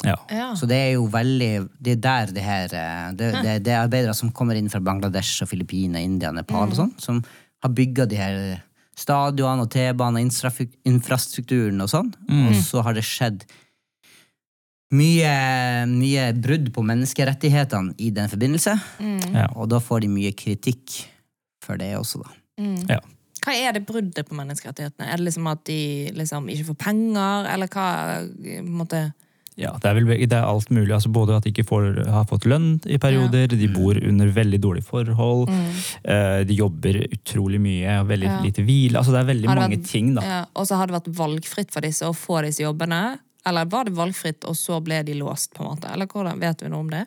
ja. 0.03 0.17
Ja. 0.29 0.49
Så 0.57 0.67
det 0.67 0.75
er 0.75 0.91
jo 0.97 1.05
veldig 1.07 1.69
Det 1.79 1.95
er 1.95 2.01
der 2.01 2.33
det 2.35 2.43
her 2.43 2.73
eh, 2.75 3.11
Det, 3.15 3.31
det, 3.43 3.53
det 3.63 3.71
er 3.71 3.83
arbeidere 3.85 4.13
som 4.17 4.31
kommer 4.31 4.57
inn 4.59 4.69
fra 4.69 4.81
Bangladesh 4.83 5.43
og 5.43 5.49
Filippinene, 5.49 6.03
India, 6.03 6.31
Nepal 6.31 6.73
og 6.73 6.75
sånn, 6.75 6.93
som 6.99 7.23
har 7.63 7.71
bygga 7.71 8.05
de 8.09 8.19
her 8.19 8.39
stadionene 8.99 9.63
og 9.63 9.71
T-baner, 9.73 10.21
infrastrukturen 10.21 10.81
infrastrukturen 10.85 11.81
og 11.81 11.89
sånn. 11.89 12.11
Og 12.49 12.57
så 12.61 12.83
har 12.85 12.93
det 12.93 13.05
skjedd 13.07 13.45
mye, 14.93 15.31
mye 15.89 16.27
brudd 16.37 16.69
på 16.75 16.83
menneskerettighetene 16.85 17.95
i 17.97 18.11
den 18.13 18.29
forbindelse. 18.29 18.75
Ja. 19.33 19.47
Og 19.55 19.71
da 19.71 19.79
får 19.81 20.03
de 20.05 20.11
mye 20.13 20.33
kritikk 20.37 20.99
for 21.63 21.79
det 21.79 21.93
også, 21.97 22.21
da. 22.21 22.35
ja. 22.97 22.99
Hva 23.43 23.53
er 23.59 23.73
det 23.75 23.85
bruddet 23.85 24.27
på 24.29 24.35
menneskerettighetene? 24.37 25.09
Er 25.11 25.19
det 25.19 25.25
liksom 25.27 25.47
at 25.51 25.63
de 25.67 25.79
liksom 26.15 26.47
ikke 26.53 26.69
får 26.71 26.77
penger, 26.85 27.49
eller 27.53 27.67
hva 27.67 27.87
på 28.23 28.55
en 28.59 28.69
måte 28.79 29.01
Ja, 29.59 29.69
det 29.77 29.85
er, 29.85 29.93
vel, 29.99 30.07
det 30.25 30.33
er 30.33 30.47
alt 30.49 30.71
mulig. 30.73 30.89
Altså 30.95 31.11
både 31.13 31.35
at 31.37 31.43
de 31.45 31.51
ikke 31.51 31.65
får, 31.69 32.07
har 32.09 32.23
fått 32.25 32.47
lønn 32.49 32.79
i 32.89 32.97
perioder, 32.97 33.51
de 33.53 33.67
bor 33.69 33.99
under 33.99 34.31
veldig 34.33 34.59
dårlige 34.63 34.87
forhold, 34.87 35.51
eh, 35.51 36.39
de 36.49 36.55
jobber 36.57 37.03
utrolig 37.13 37.59
mye, 37.61 37.99
og 38.01 38.07
veldig 38.09 38.29
Ja. 38.31 38.39
lite 38.41 38.63
hvile. 38.65 38.97
Altså 38.97 39.11
det 39.13 39.19
er 39.21 39.29
veldig 39.29 39.45
det 39.51 39.55
mange 39.59 39.77
vært- 39.77 39.91
ting, 39.91 40.13
da. 40.15 40.21
Ja, 40.25 40.39
og 40.55 40.65
så 40.65 40.75
har 40.79 40.87
det 40.87 40.95
vært 40.95 41.13
valgfritt 41.13 41.69
for 41.71 41.81
disse 41.81 42.01
å 42.01 42.15
få 42.17 42.41
disse 42.41 42.63
jobbene? 42.65 43.19
Eller 43.45 43.65
var 43.65 43.83
det 43.83 43.93
valgfritt, 43.93 44.43
og 44.47 44.55
så 44.55 44.81
ble 44.81 45.03
de 45.03 45.13
låst, 45.19 45.53
på 45.53 45.61
en 45.61 45.75
måte? 45.75 45.91
Eller 45.93 46.07
hvordan, 46.07 46.39
vet 46.39 46.57
du 46.57 46.69
noe 46.69 46.79
om 46.79 46.89
det? 46.89 47.05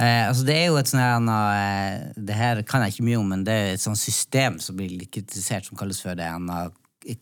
Eh, 0.00 0.26
altså 0.26 0.46
det 0.48 0.54
er 0.56 0.68
jo 0.70 0.78
et 0.80 0.88
sånn 0.88 1.28
eh, 1.28 2.12
Det 2.16 2.36
her 2.36 2.62
kan 2.64 2.80
jeg 2.84 2.94
ikke 2.94 3.08
mye 3.10 3.18
om, 3.20 3.32
men 3.34 3.42
det 3.44 3.56
er 3.56 3.74
et 3.74 3.82
sånt 3.82 4.00
system 4.00 4.56
som 4.62 4.78
blir 4.78 4.94
kritisert, 5.12 5.66
som 5.68 5.76
kalles 5.76 6.00
for 6.00 6.16
det 6.16 6.24
ene 6.24 6.70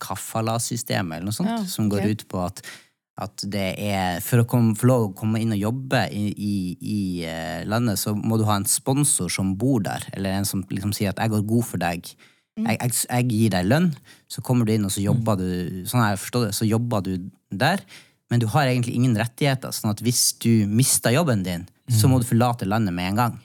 kafala-systemet, 0.02 1.18
eller 1.18 1.30
noe 1.30 1.34
sånt, 1.34 1.50
Ja, 1.50 1.58
som 1.70 1.90
går 1.90 2.06
ut 2.12 2.24
på 2.30 2.42
at, 2.42 2.62
at 3.18 3.44
det 3.50 3.68
er 3.82 4.22
For 4.22 4.42
å 4.42 4.46
komme, 4.48 4.76
få 4.78 4.90
lov 4.90 5.08
å 5.08 5.12
komme 5.18 5.42
inn 5.42 5.54
og 5.56 5.62
jobbe 5.62 6.04
i, 6.14 6.24
i, 6.30 6.56
i 6.78 7.00
eh, 7.26 7.66
landet, 7.66 7.98
så 7.98 8.14
må 8.14 8.38
du 8.38 8.46
ha 8.46 8.58
en 8.60 8.68
sponsor 8.68 9.32
som 9.32 9.56
bor 9.58 9.82
der, 9.86 10.06
eller 10.14 10.38
en 10.38 10.48
som 10.48 10.62
liksom 10.70 10.94
sier 10.94 11.14
at 11.14 11.22
'jeg 11.22 11.34
går 11.34 11.46
god 11.50 11.70
for 11.72 11.82
deg'. 11.82 12.14
Jeg, 12.58 12.78
jeg, 12.82 12.94
jeg 13.06 13.26
gir 13.30 13.50
deg 13.54 13.66
lønn, 13.70 13.92
så 14.26 14.42
kommer 14.42 14.66
du 14.66 14.72
inn 14.74 14.86
og 14.86 14.90
så 14.90 14.98
jobber 14.98 15.38
du 15.38 15.50
sånn 15.86 16.02
jeg 16.02 16.18
forstår 16.18 16.48
det, 16.48 16.54
så 16.58 16.66
jobber 16.66 17.04
du 17.06 17.12
der, 17.54 17.84
men 18.28 18.42
du 18.42 18.46
har 18.52 18.68
egentlig 18.68 18.94
ingen 18.98 19.16
rettigheter. 19.16 19.72
sånn 19.72 19.94
at 19.94 20.02
hvis 20.04 20.34
du 20.42 20.66
mister 20.68 21.14
jobben 21.14 21.44
din, 21.46 21.68
så 21.88 22.08
må 22.08 22.20
du 22.20 22.26
forlate 22.28 22.68
landet 22.68 22.94
med 22.94 23.12
en 23.12 23.22
gang. 23.22 23.38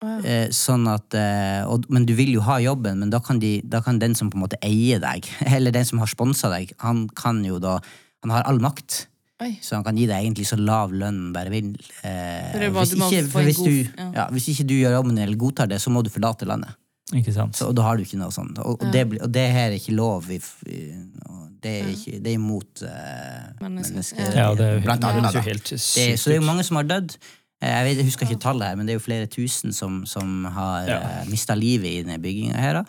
Wow. 0.00 0.24
sånn 0.56 0.86
at, 0.88 1.12
eh, 1.12 1.60
og, 1.68 1.84
men 1.92 2.06
du 2.08 2.14
vil 2.16 2.30
jo 2.32 2.40
ha 2.46 2.54
jobben, 2.64 3.02
men 3.02 3.10
da 3.12 3.18
kan, 3.20 3.36
de, 3.36 3.58
da 3.68 3.82
kan 3.84 3.98
den 4.00 4.14
som 4.16 4.30
på 4.32 4.38
en 4.38 4.46
måte 4.46 4.56
eier 4.64 4.96
deg, 5.02 5.28
eller 5.54 5.74
den 5.76 5.84
som 5.84 6.00
har 6.00 6.08
sponsa 6.08 6.48
deg, 6.48 6.72
han 6.80 7.04
kan 7.12 7.44
jo 7.44 7.60
da 7.62 7.80
Han 8.20 8.32
har 8.34 8.42
all 8.44 8.58
makt. 8.60 9.06
Oi. 9.40 9.54
Så 9.64 9.72
han 9.72 9.84
kan 9.84 9.96
gi 9.96 10.04
deg 10.04 10.26
egentlig 10.26 10.44
så 10.44 10.58
lav 10.60 10.90
lønn 10.92 11.20
han 11.22 11.30
bare 11.32 11.48
vil. 11.48 11.70
Eh, 12.04 12.66
hvis, 12.68 12.92
ikke, 12.98 13.22
for 13.32 13.46
hvis, 13.48 13.60
du, 13.64 14.02
ja. 14.12 14.26
hvis 14.28 14.50
ikke 14.52 14.66
du 14.68 14.74
gjør 14.76 14.98
jobben 14.98 15.16
eller 15.16 15.40
godtar 15.40 15.70
det, 15.70 15.78
så 15.80 15.88
må 15.88 16.02
du 16.04 16.10
forlate 16.12 16.44
landet. 16.44 16.76
Ikke 17.16 17.32
sant? 17.32 17.56
Så, 17.56 17.70
og 17.70 17.78
da 17.78 17.86
har 17.86 17.96
du 17.96 18.04
ikke 18.04 18.20
noe 18.20 18.28
sånt. 18.34 18.60
Og, 18.60 18.76
og, 18.76 18.92
det, 18.92 19.06
og 19.16 19.32
det 19.32 19.46
her 19.54 19.70
er 19.70 19.78
ikke 19.78 19.96
lov. 19.96 20.28
I, 20.28 20.36
i, 20.68 20.82
og 21.24 21.48
det, 21.62 21.74
er 21.80 21.90
ikke, 21.92 22.18
det 22.24 22.30
er 22.32 22.38
imot 22.38 22.82
uh, 22.86 23.50
Mennesker- 23.60 23.94
mennesker. 23.98 24.32
Ja, 24.36 24.48
det, 24.58 24.66
er- 24.66 24.80
Blant 24.86 25.04
annet. 25.04 25.36
helt 25.44 25.66
sykt 25.76 26.18
så 26.18 26.30
det 26.30 26.36
er 26.38 26.40
jo 26.40 26.46
mange 26.48 26.64
som 26.66 26.76
har 26.80 26.88
dødd. 26.88 27.16
Eh, 27.62 27.68
Jeg, 27.68 27.84
vet, 27.90 27.96
jeg 28.00 28.06
husker 28.08 28.26
ikke 28.30 28.40
tallet 28.40 28.68
her, 28.70 28.76
men 28.80 28.86
det 28.88 28.94
er 28.94 28.98
jo 29.00 29.04
flere 29.04 29.26
tusen 29.28 29.72
som, 29.76 30.02
som 30.08 30.44
har 30.56 30.88
Ja. 30.88 31.00
Uh, 31.00 31.30
mista 31.30 31.54
livet 31.54 31.90
i 31.90 32.02
denne 32.02 32.18
bygginga 32.22 32.56
her. 32.56 32.80
da. 32.80 32.84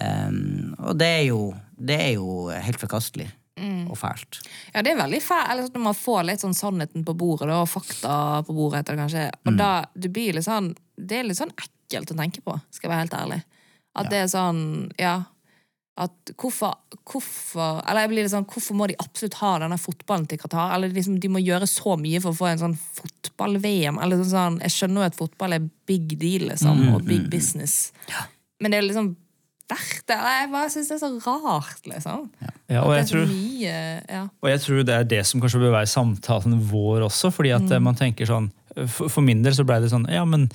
Um, 0.00 0.74
og 0.78 0.96
det 0.98 1.06
er, 1.18 1.24
jo, 1.28 1.40
det 1.76 1.98
er 2.00 2.14
jo 2.16 2.48
helt 2.52 2.80
forkastelig 2.80 3.28
og 3.88 3.96
fælt. 3.96 4.42
Ja, 4.74 4.82
det 4.84 4.90
er 4.92 4.98
veldig 4.98 5.18
fælt 5.24 5.62
sånn 5.64 5.72
når 5.78 5.84
man 5.86 5.94
får 5.96 6.24
litt 6.28 6.42
sånn 6.44 6.54
sannheten 6.56 7.04
på 7.08 7.14
bordet, 7.16 7.48
og 7.56 7.68
fakta 7.72 8.42
på 8.44 8.52
bordet, 8.56 8.82
heter 8.82 8.96
det 8.96 9.00
kanskje. 9.04 9.22
Og 9.48 9.56
da, 9.56 9.68
det 9.96 10.10
blir 10.12 10.36
litt 10.36 10.44
sånn 10.44 10.74
Det 10.96 11.20
er 11.22 11.24
litt 11.24 11.38
sånn 11.38 11.54
ekkelt 11.56 12.12
å 12.12 12.16
tenke 12.18 12.42
på, 12.44 12.56
skal 12.70 12.88
jeg 12.88 12.92
være 12.92 13.04
helt 13.06 13.16
ærlig. 13.16 13.38
At 13.96 14.10
det 14.12 14.18
er 14.24 14.28
sånn, 14.28 14.60
ja 15.00 15.14
at 15.96 16.30
hvorfor, 16.36 16.74
hvorfor 17.08 17.78
Eller 17.88 18.04
jeg 18.04 18.10
blir 18.10 18.26
litt 18.26 18.32
sånn, 18.34 18.46
hvorfor 18.50 18.76
må 18.76 18.88
de 18.90 18.98
absolutt 19.00 19.38
ha 19.40 19.52
denne 19.62 19.78
fotballen 19.80 20.26
til 20.28 20.40
Qatar? 20.42 20.74
Eller 20.76 20.92
liksom, 20.92 21.16
de 21.22 21.30
må 21.32 21.40
gjøre 21.40 21.68
så 21.70 21.96
mye 22.00 22.20
for 22.20 22.34
å 22.34 22.36
få 22.36 22.50
en 22.50 22.60
sånn 22.60 22.74
fotball-VM. 22.98 24.00
Eller 24.04 24.20
sånn, 24.20 24.32
sånn, 24.34 24.58
Jeg 24.66 24.74
skjønner 24.74 25.02
jo 25.06 25.10
at 25.12 25.20
fotball 25.20 25.56
er 25.56 25.70
big 25.88 26.18
deal, 26.20 26.50
liksom, 26.50 26.82
og 26.92 27.06
big 27.08 27.30
business. 27.32 27.94
Men 28.60 28.72
det 28.72 28.80
er 28.80 28.88
liksom 28.90 29.14
verdt 29.70 30.04
det. 30.10 30.18
Jeg 30.20 30.50
bare 30.52 30.70
syns 30.74 30.92
det 30.92 30.98
er 30.98 31.02
så 31.02 31.34
rart, 31.46 31.88
liksom. 31.88 32.28
Ja, 32.68 32.82
og 32.82 32.92
jeg 32.96 33.08
tror 33.10 33.26
mye 33.30 33.74
ja. 34.04 34.22
Og 34.42 34.50
jeg 34.50 34.62
tror 34.62 34.84
det 34.86 34.94
er 34.94 35.10
det 35.16 35.22
som 35.28 35.42
kanskje 35.42 35.62
bør 35.64 35.76
være 35.78 35.90
samtalen 35.90 36.60
vår 36.70 37.06
også. 37.08 37.32
fordi 37.34 37.54
at 37.56 37.66
mm. 37.66 37.82
man 37.88 37.98
tenker 37.98 38.28
sånn, 38.28 38.50
For, 38.76 39.08
for 39.08 39.24
min 39.24 39.40
del 39.44 39.54
så 39.56 39.64
ble 39.64 39.78
det 39.80 39.88
sånn 39.88 40.04
Ja, 40.12 40.26
men 40.28 40.48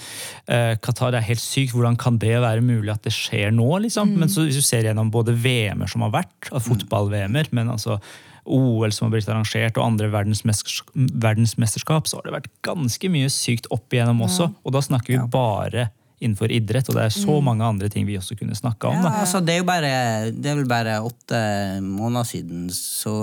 eh, 0.46 0.76
Qatar 0.84 1.16
er 1.18 1.26
helt 1.26 1.42
sykt. 1.42 1.74
Hvordan 1.74 1.98
kan 2.00 2.20
det 2.22 2.36
være 2.44 2.62
mulig 2.62 2.92
at 2.94 3.06
det 3.08 3.14
skjer 3.16 3.50
nå? 3.56 3.70
liksom? 3.86 4.14
Men 4.22 4.30
så 4.30 4.46
hvis 4.46 4.60
du 4.60 4.66
ser 4.66 4.86
gjennom 4.86 5.10
både 5.14 5.34
VM-er 5.34 5.90
som 5.90 6.06
har 6.06 6.14
vært, 6.14 6.52
og 6.52 6.62
fotball-VM-er, 6.68 7.50
men 7.56 7.72
altså 7.74 7.98
OL 8.46 8.92
som 8.94 9.08
har 9.08 9.16
blitt 9.16 9.30
arrangert, 9.30 9.78
og 9.78 9.86
andre 9.86 10.10
verdensmesterskap, 10.12 12.10
så 12.10 12.18
har 12.18 12.28
det 12.28 12.36
vært 12.38 12.52
ganske 12.66 13.12
mye 13.14 13.30
sykt 13.34 13.70
opp 13.74 13.94
igjennom 13.94 14.24
også. 14.26 14.50
Og 14.66 14.76
da 14.76 14.82
snakker 14.86 15.14
vi 15.14 15.20
bare 15.34 15.90
innenfor 16.22 16.54
idrett, 16.54 16.90
og 16.90 16.98
det 16.98 17.08
er 17.08 17.16
så 17.16 17.40
mange 17.42 17.66
andre 17.66 17.90
ting 17.90 18.06
vi 18.06 18.18
også 18.20 18.38
kunne 18.38 18.58
snakka 18.58 18.92
om. 18.92 19.00
Ja, 19.02 19.14
altså, 19.24 19.42
det 19.42 19.56
er 19.56 19.64
jo 19.64 19.70
bare 19.70 19.90
Det 20.36 20.52
er 20.52 20.60
vel 20.60 20.70
bare 20.70 21.00
åtte 21.02 21.40
måneder 21.82 22.28
siden 22.30 22.70
så 22.76 23.16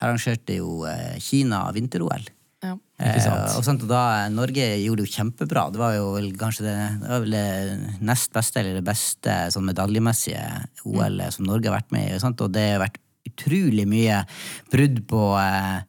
arrangerte 0.00 0.60
jo 0.60 0.84
eh, 0.88 1.16
Kina 1.20 1.64
vinter-OL. 1.76 2.28
Ja. 2.60 2.74
Ikke 3.00 3.20
sant? 3.24 3.44
Eh, 3.46 3.56
og, 3.56 3.64
sånt, 3.64 3.84
og 3.86 3.90
da 3.90 4.28
Norge 4.32 4.66
gjorde 4.82 5.00
det 5.00 5.08
jo 5.08 5.14
kjempebra. 5.16 5.66
Det 5.72 5.80
var 5.80 5.94
jo 5.96 6.10
vel 6.18 6.30
kanskje 6.40 6.66
det, 6.66 6.74
det, 7.00 7.08
var 7.08 7.22
vel 7.24 7.36
det 7.36 8.00
nest 8.04 8.34
beste 8.36 8.60
eller 8.60 8.80
det 8.80 8.86
beste 8.86 9.36
sånn 9.54 9.68
medaljemessige 9.70 10.42
OL 10.84 11.22
som 11.32 11.48
Norge 11.48 11.70
har 11.70 11.78
vært 11.78 11.94
med 11.96 12.10
i. 12.10 12.18
Sant? 12.20 12.42
Og 12.44 12.52
det 12.52 12.66
har 12.74 12.82
vært 12.84 13.00
utrolig 13.30 13.86
mye 13.88 14.20
brudd 14.72 15.00
på, 15.08 15.24
eh, 15.40 15.80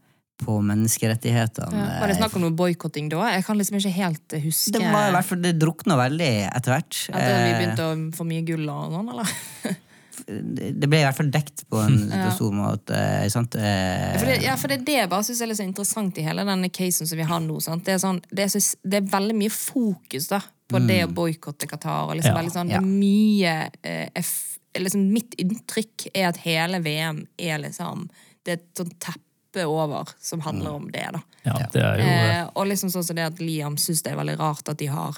på 0.41 0.57
menneskerettighetene. 0.71 1.75
Ja. 1.75 1.99
Var 2.01 2.11
det 2.13 2.17
snakk 2.21 2.39
om 2.39 2.47
noe 2.47 2.55
boikotting 2.55 3.11
da? 3.11 3.27
Jeg 3.35 3.45
kan 3.45 3.59
liksom 3.59 3.77
ikke 3.81 3.93
helt 3.99 4.39
huske 4.47 4.73
Det 4.73 4.81
var 4.87 5.11
i 5.11 5.15
hvert 5.17 5.27
fall, 5.27 5.43
det 5.43 5.55
drukna 5.59 5.99
veldig 5.99 6.33
etter 6.47 6.77
hvert. 6.77 7.05
At 7.11 7.21
vi 7.21 7.31
Eh, 7.51 7.55
begynte 7.59 7.87
å 7.91 7.95
få 8.15 8.27
mye 8.31 8.47
gull 8.47 8.67
og 8.71 8.95
sånn, 8.95 9.11
eller? 9.11 9.39
det 10.27 10.87
ble 10.89 10.99
i 11.01 11.05
hvert 11.05 11.17
fall 11.17 11.31
dekt 11.33 11.63
på 11.71 11.79
en 11.81 11.97
på 12.25 12.29
stor 12.35 12.53
måte. 12.55 12.97
Sant? 13.33 13.55
Eh, 13.55 14.17
For 14.19 14.27
det, 14.29 14.37
ja, 14.45 14.55
for 14.59 14.71
det 14.71 14.79
er 14.81 14.85
det 14.87 14.97
jeg 14.99 15.11
bare 15.11 15.27
synes 15.27 15.41
er 15.45 15.53
så 15.59 15.65
interessant 15.67 16.17
i 16.21 16.25
hele 16.25 16.45
denne 16.47 16.69
casen 16.73 17.07
som 17.09 17.19
vi 17.19 17.27
har 17.27 17.41
nå. 17.43 17.59
Sant? 17.63 17.85
Det, 17.87 17.95
er 17.95 18.03
sånn, 18.03 18.21
det, 18.31 18.47
er 18.49 18.65
det 18.91 19.01
er 19.01 19.09
veldig 19.13 19.37
mye 19.41 19.53
fokus 19.53 20.29
da, 20.31 20.41
på 20.71 20.79
det 20.87 21.01
å 21.05 21.11
boikotte 21.15 21.67
Qatar. 21.71 22.09
Og 22.09 22.15
liksom 22.19 22.37
Ja. 22.37 22.53
sånn, 22.55 22.71
det 22.71 22.79
er 22.79 22.87
mye 22.87 23.55
eh, 23.83 24.31
liksom, 24.79 25.07
Mitt 25.11 25.35
inntrykk 25.41 26.09
er 26.13 26.29
at 26.29 26.37
hele 26.45 26.79
VM 26.83 27.25
er 27.37 27.59
liksom 27.65 28.07
Det 28.45 28.53
er 28.53 28.61
et 28.61 28.69
sånt 28.77 28.95
teppe 29.03 29.65
over 29.67 30.07
som 30.23 30.39
handler 30.45 30.77
om 30.79 30.85
det. 30.91 31.07
da. 31.11 31.19
Ja, 31.43 31.57
det 31.73 31.81
er 31.83 31.99
jo... 31.99 32.05
Eh, 32.07 32.43
og 32.55 32.67
liksom 32.69 32.89
sånn 32.93 33.03
som 33.03 33.17
det 33.17 33.25
at 33.33 33.41
Liam 33.43 33.75
syns 33.77 33.99
det 34.05 34.13
er 34.13 34.19
veldig 34.21 34.37
rart 34.39 34.69
at 34.71 34.79
de 34.79 34.87
har 34.87 35.17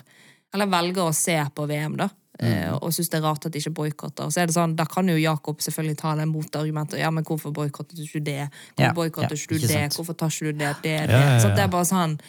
Eller 0.53 0.65
velger 0.71 1.05
å 1.09 1.13
se 1.13 1.37
på 1.55 1.67
VM, 1.69 1.97
da. 2.01 2.09
Eh, 2.41 2.71
og 2.73 2.89
syns 2.95 3.11
det 3.13 3.19
er 3.19 3.25
rart 3.27 3.45
at 3.45 3.53
de 3.53 3.59
ikke 3.61 3.73
boikotter. 3.77 4.31
Så 4.33 4.41
er 4.41 4.49
det 4.49 4.55
sånn, 4.55 4.75
Da 4.75 4.87
kan 4.89 5.07
jo 5.07 5.15
Jakob 5.15 5.61
selvfølgelig 5.61 5.97
ta 6.01 6.15
det 6.17 6.25
motargumentet. 6.27 6.97
Ja, 6.99 7.11
men 7.13 7.23
hvorfor 7.23 7.53
boikotter 7.53 7.95
du 7.95 8.01
ikke 8.01 8.23
det? 8.25 8.49
Hvorfor 8.73 8.87
Ja, 8.87 8.93
boikotter 8.93 9.37
ja, 9.37 9.45
du 9.49 9.57
det? 9.59 9.69
sant. 9.69 9.93
Hvorfor 9.93 10.13
tar 10.17 10.33
ikke 10.33 10.51
du 10.51 10.57
det? 10.63 10.75
Det, 10.81 10.95
det. 11.07 11.09
Ja, 11.13 11.37
ja, 11.37 11.55
det 11.55 11.63
er 11.63 11.67
bare 11.67 11.85
sånn 11.85 12.19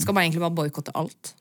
Skal 0.00 0.14
man 0.14 0.24
egentlig 0.24 0.40
bare 0.40 0.54
boikotte 0.54 0.92
alt? 0.94 1.34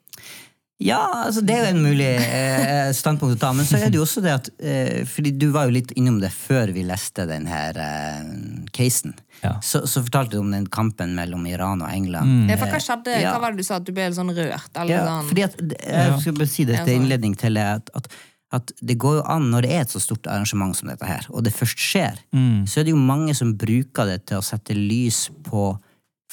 Ja, 0.81 1.25
altså 1.27 1.41
det 1.45 1.53
er 1.53 1.67
jo 1.67 1.75
en 1.77 1.83
mulig 1.85 2.07
eh, 2.17 2.89
standpunkt 2.97 3.37
å 3.37 3.39
ta, 3.39 3.51
men 3.55 3.63
så 3.69 3.77
er 3.77 3.91
det 3.93 3.99
jo 3.99 4.03
også 4.03 4.23
det 4.25 4.31
at 4.33 4.47
eh, 4.59 5.03
Fordi 5.07 5.31
du 5.39 5.45
var 5.53 5.69
jo 5.69 5.75
litt 5.77 5.93
innom 5.95 6.17
det 6.19 6.31
før 6.33 6.73
vi 6.75 6.81
leste 6.83 7.27
den 7.29 7.45
her 7.47 7.77
eh, 7.79 8.33
casen. 8.75 9.13
Ja. 9.43 9.53
Så, 9.63 9.83
så 9.87 10.01
fortalte 10.03 10.33
du 10.35 10.41
om 10.41 10.49
den 10.51 10.65
kampen 10.73 11.13
mellom 11.15 11.45
Iran 11.47 11.83
og 11.85 11.91
England. 11.93 12.49
Ja, 12.51 12.57
for 12.59 12.73
hva 12.73 12.81
skjedde? 12.83 13.15
ja. 13.21 13.31
Hva 13.35 13.45
var 13.45 13.53
det 13.55 13.63
du 13.63 13.67
sa? 13.69 13.77
At 13.79 13.87
du 13.87 13.93
ble 13.95 14.09
litt 14.09 14.17
sånn 14.17 14.33
rørt? 14.33 14.69
Eller 14.75 14.95
Ja, 14.97 15.05
sånn? 15.07 15.29
fordi 15.31 15.45
at, 15.47 15.57
jeg 15.77 16.19
skal 16.25 16.37
bare 16.41 16.51
si 16.57 16.65
det 16.67 16.81
til 16.87 16.97
innledning 16.99 17.37
til 17.39 17.59
det 17.61 17.67
at, 17.77 17.93
at, 18.01 18.11
at 18.59 18.75
det 18.81 18.97
går 19.01 19.21
jo 19.21 19.23
an, 19.37 19.47
når 19.53 19.67
det 19.67 19.71
er 19.77 19.85
et 19.85 19.93
så 19.95 20.01
stort 20.03 20.27
arrangement 20.31 20.75
som 20.77 20.89
dette 20.91 21.07
her, 21.07 21.29
og 21.31 21.45
det 21.47 21.53
først 21.55 21.79
skjer, 21.79 22.19
Mm. 22.33 22.63
så 22.67 22.81
er 22.81 22.89
det 22.89 22.95
jo 22.97 22.99
mange 22.99 23.33
som 23.37 23.53
bruker 23.55 24.09
det 24.09 24.19
til 24.27 24.41
å 24.41 24.45
sette 24.45 24.75
lys 24.75 25.27
på 25.47 25.69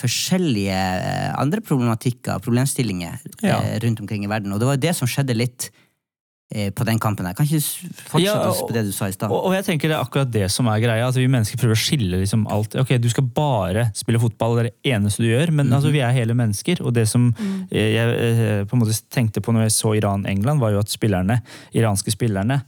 forskjellige 0.00 0.80
eh, 0.80 1.28
andre 1.40 1.60
problematikker, 1.64 2.40
problemstillinger, 2.44 3.20
Ja. 3.44 3.60
eh, 3.60 3.78
rundt 3.84 4.00
omkring 4.00 4.24
i 4.24 4.30
verden. 4.32 4.52
Og 4.52 4.60
det 4.60 4.66
var 4.70 4.76
jo 4.78 4.84
det 4.88 4.96
som 4.96 5.08
skjedde 5.10 5.36
litt 5.36 5.70
eh, 6.54 6.70
på 6.74 6.84
den 6.88 6.98
kampen 6.98 7.26
her. 7.28 7.34
Kan 7.38 7.46
ikke 7.46 7.60
fortsette 8.10 8.24
Ja, 8.24 8.54
på 8.66 8.72
det 8.74 8.82
du 8.88 8.92
sa 8.92 9.06
i 9.06 9.12
stad? 9.14 9.30
Og, 9.30 9.44
og 9.46 9.54
jeg 9.54 9.64
tenker 9.68 9.88
det 9.92 9.96
er 9.98 10.02
akkurat 10.02 10.32
det 10.34 10.48
som 10.50 10.66
er 10.72 10.80
greia. 10.82 11.06
At 11.08 11.14
vi 11.20 11.28
mennesker 11.30 11.60
prøver 11.60 11.76
å 11.78 11.82
skille 11.84 12.18
liksom 12.24 12.46
alt. 12.50 12.74
Ok, 12.80 12.96
Du 12.98 13.08
skal 13.12 13.28
bare 13.36 13.90
spille 13.94 14.18
fotball, 14.22 14.56
det 14.58 14.64
er 14.64 14.70
det 14.72 14.94
eneste 14.96 15.22
du 15.22 15.30
gjør. 15.30 15.52
Men 15.54 15.70
altså, 15.72 15.92
vi 15.94 16.02
er 16.02 16.10
hele 16.16 16.34
mennesker. 16.34 16.82
Og 16.82 16.92
det 16.96 17.06
som 17.08 17.30
jeg, 17.70 17.94
jeg 17.94 18.18
eh, 18.18 18.64
på 18.66 18.74
en 18.76 18.82
måte 18.82 18.98
tenkte 19.14 19.40
på 19.44 19.54
når 19.54 19.68
jeg 19.68 19.76
så 19.78 19.94
Iran-England, 20.00 20.58
var 20.60 20.74
jo 20.74 20.82
at 20.82 20.90
spillerne, 20.90 21.40
iranske 21.76 22.10
spillerne 22.16 22.62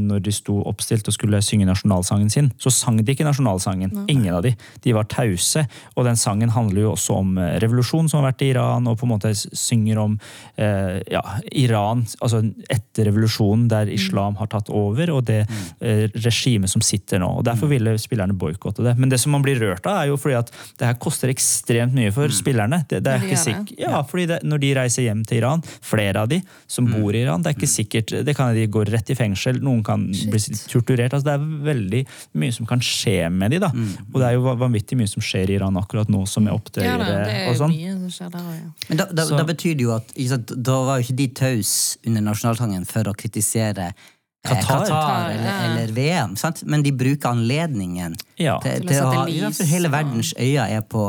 når 0.00 0.24
de 0.24 0.34
sto 0.34 0.60
oppstilt 0.66 1.08
og 1.10 1.16
skulle 1.16 1.42
synge 1.44 1.68
nasjonalsangen 1.68 2.30
sin, 2.32 2.50
så 2.60 2.72
sang 2.72 3.00
de 3.00 3.14
ikke 3.14 3.26
nasjonalsangen. 3.26 3.92
Ingen 4.10 4.34
av 4.34 4.44
de. 4.46 4.54
De 4.84 4.94
var 4.96 5.08
tause. 5.10 5.66
Og 5.94 6.06
den 6.08 6.18
sangen 6.18 6.52
handler 6.54 6.86
jo 6.86 6.94
også 6.94 7.20
om 7.20 7.36
revolusjonen 7.38 7.74
revolusjon 7.74 8.08
som 8.08 8.20
har 8.20 8.30
vært 8.32 8.44
i 8.44 8.50
Iran, 8.52 8.86
og 8.88 8.98
på 8.98 9.06
en 9.06 9.12
måte 9.12 9.32
synger 9.34 10.00
om 10.02 10.16
eh, 10.56 11.00
ja, 11.10 11.22
Iran 11.52 12.04
altså 12.20 12.42
etter 12.70 13.08
revolusjonen, 13.08 13.68
der 13.68 13.90
islam 13.92 14.36
har 14.38 14.48
tatt 14.52 14.70
over, 14.70 15.10
og 15.14 15.24
det 15.28 15.44
eh, 15.80 16.06
regimet 16.14 16.70
som 16.70 16.82
sitter 16.84 17.20
nå. 17.22 17.30
og 17.38 17.44
Derfor 17.46 17.70
ville 17.70 17.96
spillerne 17.98 18.36
boikotte 18.36 18.84
det. 18.84 18.96
Men 18.98 19.10
det 19.10 19.20
som 19.22 19.34
man 19.34 19.44
blir 19.44 19.60
rørt 19.60 19.86
av, 19.86 20.02
er 20.02 20.12
jo 20.12 20.18
fordi 20.20 20.38
at 20.38 20.52
det 20.78 20.88
her 20.88 20.98
koster 21.00 21.32
ekstremt 21.32 21.94
mye 21.94 22.12
for 22.14 22.32
spillerne. 22.32 22.84
Det, 22.88 23.02
det 23.04 23.12
er 23.14 23.26
ikke 23.26 23.40
sikkert 23.40 23.80
ja, 23.80 24.02
fordi 24.06 24.26
det, 24.30 24.40
Når 24.44 24.62
de 24.62 24.72
reiser 24.78 25.06
hjem 25.08 25.24
til 25.26 25.40
Iran, 25.40 25.64
flere 25.84 26.24
av 26.24 26.30
de 26.30 26.40
som 26.70 26.86
bor 26.88 27.14
i 27.14 27.24
Iran, 27.24 27.42
det 27.42 27.52
er 27.52 27.58
ikke 27.58 27.70
sikkert, 27.70 28.14
det 28.26 28.36
kan 28.36 28.54
de 28.54 28.66
gå 28.70 28.84
rett 28.88 29.10
i 29.10 29.18
fengsel, 29.18 29.60
noen 29.64 29.73
kan 29.82 30.06
bli 30.06 30.38
torturert. 30.70 31.12
altså 31.16 31.24
Det 31.24 31.34
er 31.34 31.44
veldig 31.66 32.02
mye 32.34 32.52
som 32.52 32.66
kan 32.66 32.78
skje 32.84 33.30
med 33.32 33.50
de 33.50 33.58
da. 33.58 33.70
Og 34.12 34.20
det 34.20 34.26
er 34.28 34.32
jo 34.36 34.54
vanvittig 34.60 34.96
mye 35.00 35.08
som 35.10 35.22
skjer 35.24 35.50
i 35.50 35.56
Iran 35.58 35.76
akkurat 35.76 36.08
nå, 36.08 36.22
som 36.30 36.46
er 36.46 36.54
opptøyer 36.54 36.86
ja, 36.86 36.96
det 36.98 37.14
og 37.48 37.54
er 37.54 37.58
sånn. 37.58 37.74
mye 37.74 37.94
som 37.98 38.10
skjer 38.18 38.30
der 38.36 38.40
også, 38.44 38.58
ja. 38.60 38.88
Men 38.88 38.98
da, 39.02 39.06
da, 39.10 39.24
da 39.38 39.44
betyr 39.44 39.74
det 39.80 39.82
jo 39.88 39.94
at 39.96 40.12
ikke 40.14 40.28
sant, 40.36 40.52
da 40.70 40.78
var 40.86 40.98
jo 41.00 41.06
ikke 41.08 41.16
de 41.22 41.28
tause 41.42 41.98
under 42.06 42.20
nasjonaltangen 42.30 42.84
for 42.86 43.10
å 43.10 43.14
kritisere 43.16 43.88
eh, 43.90 44.10
Qatar. 44.44 44.84
Qatar 44.86 45.30
eller, 45.32 45.44
Ja. 45.48 45.58
eller 45.72 45.92
VM, 45.96 46.36
sant? 46.36 46.62
men 46.68 46.82
de 46.84 46.92
bruker 46.92 47.30
anledningen 47.32 48.14
Ja. 48.36 48.58
til, 48.60 48.82
Til 48.82 48.88
å 48.88 48.88
til 48.92 49.00
å 49.02 49.12
ha 49.14 49.26
ja, 49.32 49.50
for 49.50 49.64
Hele 49.64 49.88
verdens 49.88 50.34
øyne 50.38 50.66
er 50.68 50.82
på, 50.82 51.06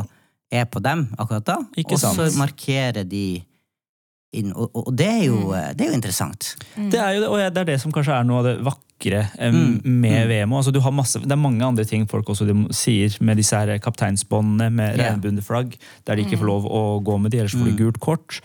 er 0.52 0.66
på 0.72 0.80
dem 0.82 1.08
akkurat 1.20 1.44
da, 1.46 1.58
Ikke 1.76 1.98
og 1.98 2.00
så 2.00 2.30
markerer 2.40 3.04
de 3.04 3.44
inn. 4.42 4.52
Og, 4.56 4.70
og 4.76 4.90
det, 4.98 5.08
er 5.08 5.24
jo, 5.28 5.52
eh, 5.56 5.72
det 5.76 5.86
er 5.88 5.92
jo 5.94 5.98
interessant. 6.00 6.56
Det 6.76 7.00
er 7.00 7.16
jo 7.18 7.22
det, 7.24 7.30
og 7.30 7.38
det 7.56 7.62
er 7.64 7.70
det 7.72 7.80
som 7.82 7.92
kanskje 7.96 8.16
er 8.20 8.28
noe 8.28 8.42
av 8.44 8.50
det 8.52 8.58
vakre 8.66 8.82
Mm, 9.06 9.82
med 10.02 10.28
VM. 10.32 10.54
Altså, 10.56 10.72
du 10.72 10.80
har 10.82 10.94
masse, 10.96 11.20
det 11.20 11.32
er 11.36 11.38
mange 11.38 11.62
andre 11.68 11.84
ting 11.86 12.06
folk 12.10 12.30
også 12.32 12.46
de 12.48 12.54
sier 12.74 13.12
med 13.22 13.36
disse 13.38 13.54
her 13.60 13.76
kapteinsbåndene 13.84 14.70
med 14.72 14.96
yeah. 14.98 15.12
regnbueflagg, 15.12 15.76
der 16.08 16.16
de 16.16 16.24
ikke 16.24 16.40
får 16.40 16.48
lov 16.48 16.66
å 16.72 16.84
gå 17.06 17.18
med 17.20 17.32
de, 17.36 17.42
ellers 17.44 17.54
får 17.58 17.68
de 17.68 17.74
Mm. 17.76 17.78
gult 17.84 18.00
kort. 18.00 18.40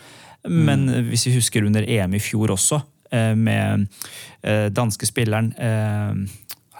Men 0.50 0.88
hvis 1.06 1.28
vi 1.28 1.37
husker 1.37 1.64
under 1.68 1.87
EM 1.87 2.14
i 2.18 2.20
fjor 2.20 2.50
også, 2.56 2.80
eh, 3.12 3.35
med 3.38 3.87
eh, 4.42 4.68
danske 4.75 5.06
spilleren 5.06 5.52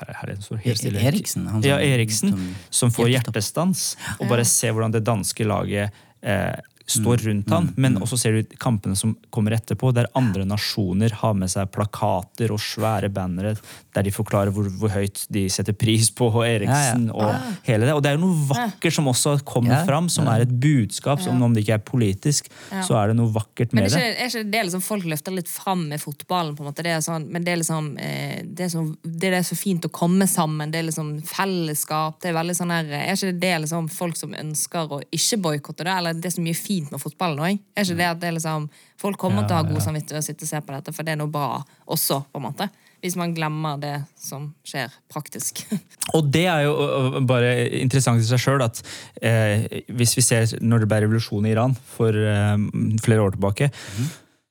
her, 0.01 0.13
her 0.17 0.33
er 0.35 0.61
helt 0.65 0.79
stille. 0.81 1.01
Eriksen. 1.01 1.47
Ja, 1.65 1.79
Eriksen, 1.79 2.31
som- 2.35 2.55
som 2.71 2.91
får 2.91 3.11
hjertestans. 3.15 3.97
Og 4.19 4.29
bare 4.29 4.45
se 4.45 4.69
hvordan 4.73 4.93
det 4.93 5.05
danske 5.05 5.45
laget 5.47 5.91
eh, 6.23 6.57
står 6.91 7.25
rundt 7.29 7.53
han, 7.55 7.71
men 7.81 7.99
også 8.03 8.19
ser 8.21 8.39
du 8.39 8.57
kampene 8.61 8.99
som 8.99 9.15
kommer 9.31 9.55
etterpå, 9.57 9.93
der 9.95 10.11
andre 10.19 10.47
nasjoner 10.49 11.15
har 11.23 11.37
med 11.39 11.53
seg 11.53 11.71
plakater 11.75 12.53
og 12.55 12.63
svære 12.63 13.13
bannere 13.15 13.57
der 13.95 14.07
de 14.07 14.13
forklarer 14.15 14.55
hvor, 14.55 14.69
hvor 14.79 14.93
høyt 14.95 15.25
de 15.35 15.45
setter 15.51 15.75
pris 15.75 16.11
på 16.15 16.29
Eriksen 16.45 17.09
Ja, 17.09 17.15
og 17.15 17.57
hele 17.67 17.89
det. 17.89 17.95
Og 17.97 18.03
det 18.05 18.13
er 18.13 18.19
jo 18.19 18.23
noe 18.23 18.49
vakkert 18.53 18.95
som 18.95 19.09
også 19.11 19.37
kommer 19.47 19.83
fram, 19.89 20.09
som 20.13 20.29
er 20.31 20.45
et 20.45 20.53
budskap, 20.63 21.23
som 21.23 21.41
om 21.43 21.55
det 21.55 21.65
ikke 21.65 21.79
er 21.79 21.85
politisk, 21.91 22.51
så 22.87 22.99
er 23.01 23.11
det 23.11 23.19
noe 23.19 23.33
vakkert 23.35 23.75
Men 23.75 23.85
med 23.85 23.91
er 23.91 23.97
det. 23.97 24.05
ikke, 24.05 24.23
er 24.23 24.31
ikke 24.31 24.53
det 24.55 24.63
liksom 24.69 24.85
folk 24.85 25.09
løfter 25.11 25.35
litt 25.35 25.51
fram 25.51 25.87
med 25.91 26.03
fotballen? 26.03 26.55
på 26.57 26.65
en 26.65 26.71
måte, 26.71 26.85
det 26.87 26.95
er 26.95 27.03
sånn, 27.05 27.27
Men 27.31 27.45
det 27.47 27.53
er 27.53 27.61
liksom 27.61 27.91
eh, 27.99 28.41
det 28.47 28.67
er, 28.67 28.73
så, 28.73 28.85
det 29.03 29.33
er 29.35 29.47
så 29.47 29.59
fint 29.59 29.87
å 29.87 29.93
komme 29.95 30.27
sammen, 30.31 30.71
det 30.71 30.81
er 30.81 30.89
liksom 30.89 31.13
fellesskap 31.27 32.21
det 32.23 32.31
Er 32.31 32.39
veldig 32.39 32.57
sånn 32.57 32.75
her, 32.75 32.91
er 33.01 33.15
ikke 33.15 33.39
det 33.43 33.53
liksom 33.65 33.91
folk 33.93 34.19
som 34.19 34.35
ønsker 34.37 34.95
å 34.95 35.01
ikke 35.11 35.41
boikotte 35.43 35.87
det? 35.87 35.97
Eller 35.97 36.19
det 36.19 36.31
er 36.31 36.37
så 36.37 36.45
mye 36.45 36.59
fint 36.59 36.80
med 36.89 37.03
fotballen 37.03 37.43
òg? 37.45 37.59
Er 37.77 37.87
ikke 37.87 37.99
det 37.99 38.09
at 38.09 38.21
det 38.23 38.31
er 38.31 38.39
liksom 38.39 38.69
Folk 39.01 39.17
kommer 39.21 39.47
til 39.47 39.57
å 39.57 39.63
ha 39.63 39.65
god 39.65 39.81
samvittighet 39.81 40.21
og 40.21 40.27
sitte 40.27 40.45
og 40.45 40.51
se 40.51 40.59
på 40.61 40.75
dette, 40.75 40.93
for 40.93 41.07
det 41.07 41.15
er 41.15 41.21
noe 41.23 41.33
bra 41.33 41.63
også, 41.89 42.19
på 42.29 42.41
en 42.41 42.45
måte. 42.51 42.67
Hvis 43.01 43.17
man 43.17 43.33
glemmer 43.33 43.79
det 43.81 43.95
som 44.21 44.51
skjer 44.67 44.93
praktisk. 45.09 45.63
Og 46.17 46.27
det 46.29 46.43
er 46.53 46.67
jo 46.67 47.23
bare 47.25 47.55
interessant 47.79 48.21
i 48.21 48.27
seg 48.29 48.43
sjøl 48.43 48.61
at 48.61 48.83
eh, 49.25 49.65
hvis 49.89 50.13
vi 50.19 50.25
ser 50.27 50.53
når 50.61 50.85
det 50.85 50.91
ble 50.91 50.99
revolusjon 51.07 51.49
i 51.49 51.55
Iran 51.55 51.73
for 51.95 52.13
eh, 52.13 52.67
flere 53.01 53.25
år 53.25 53.39
tilbake, 53.39 53.71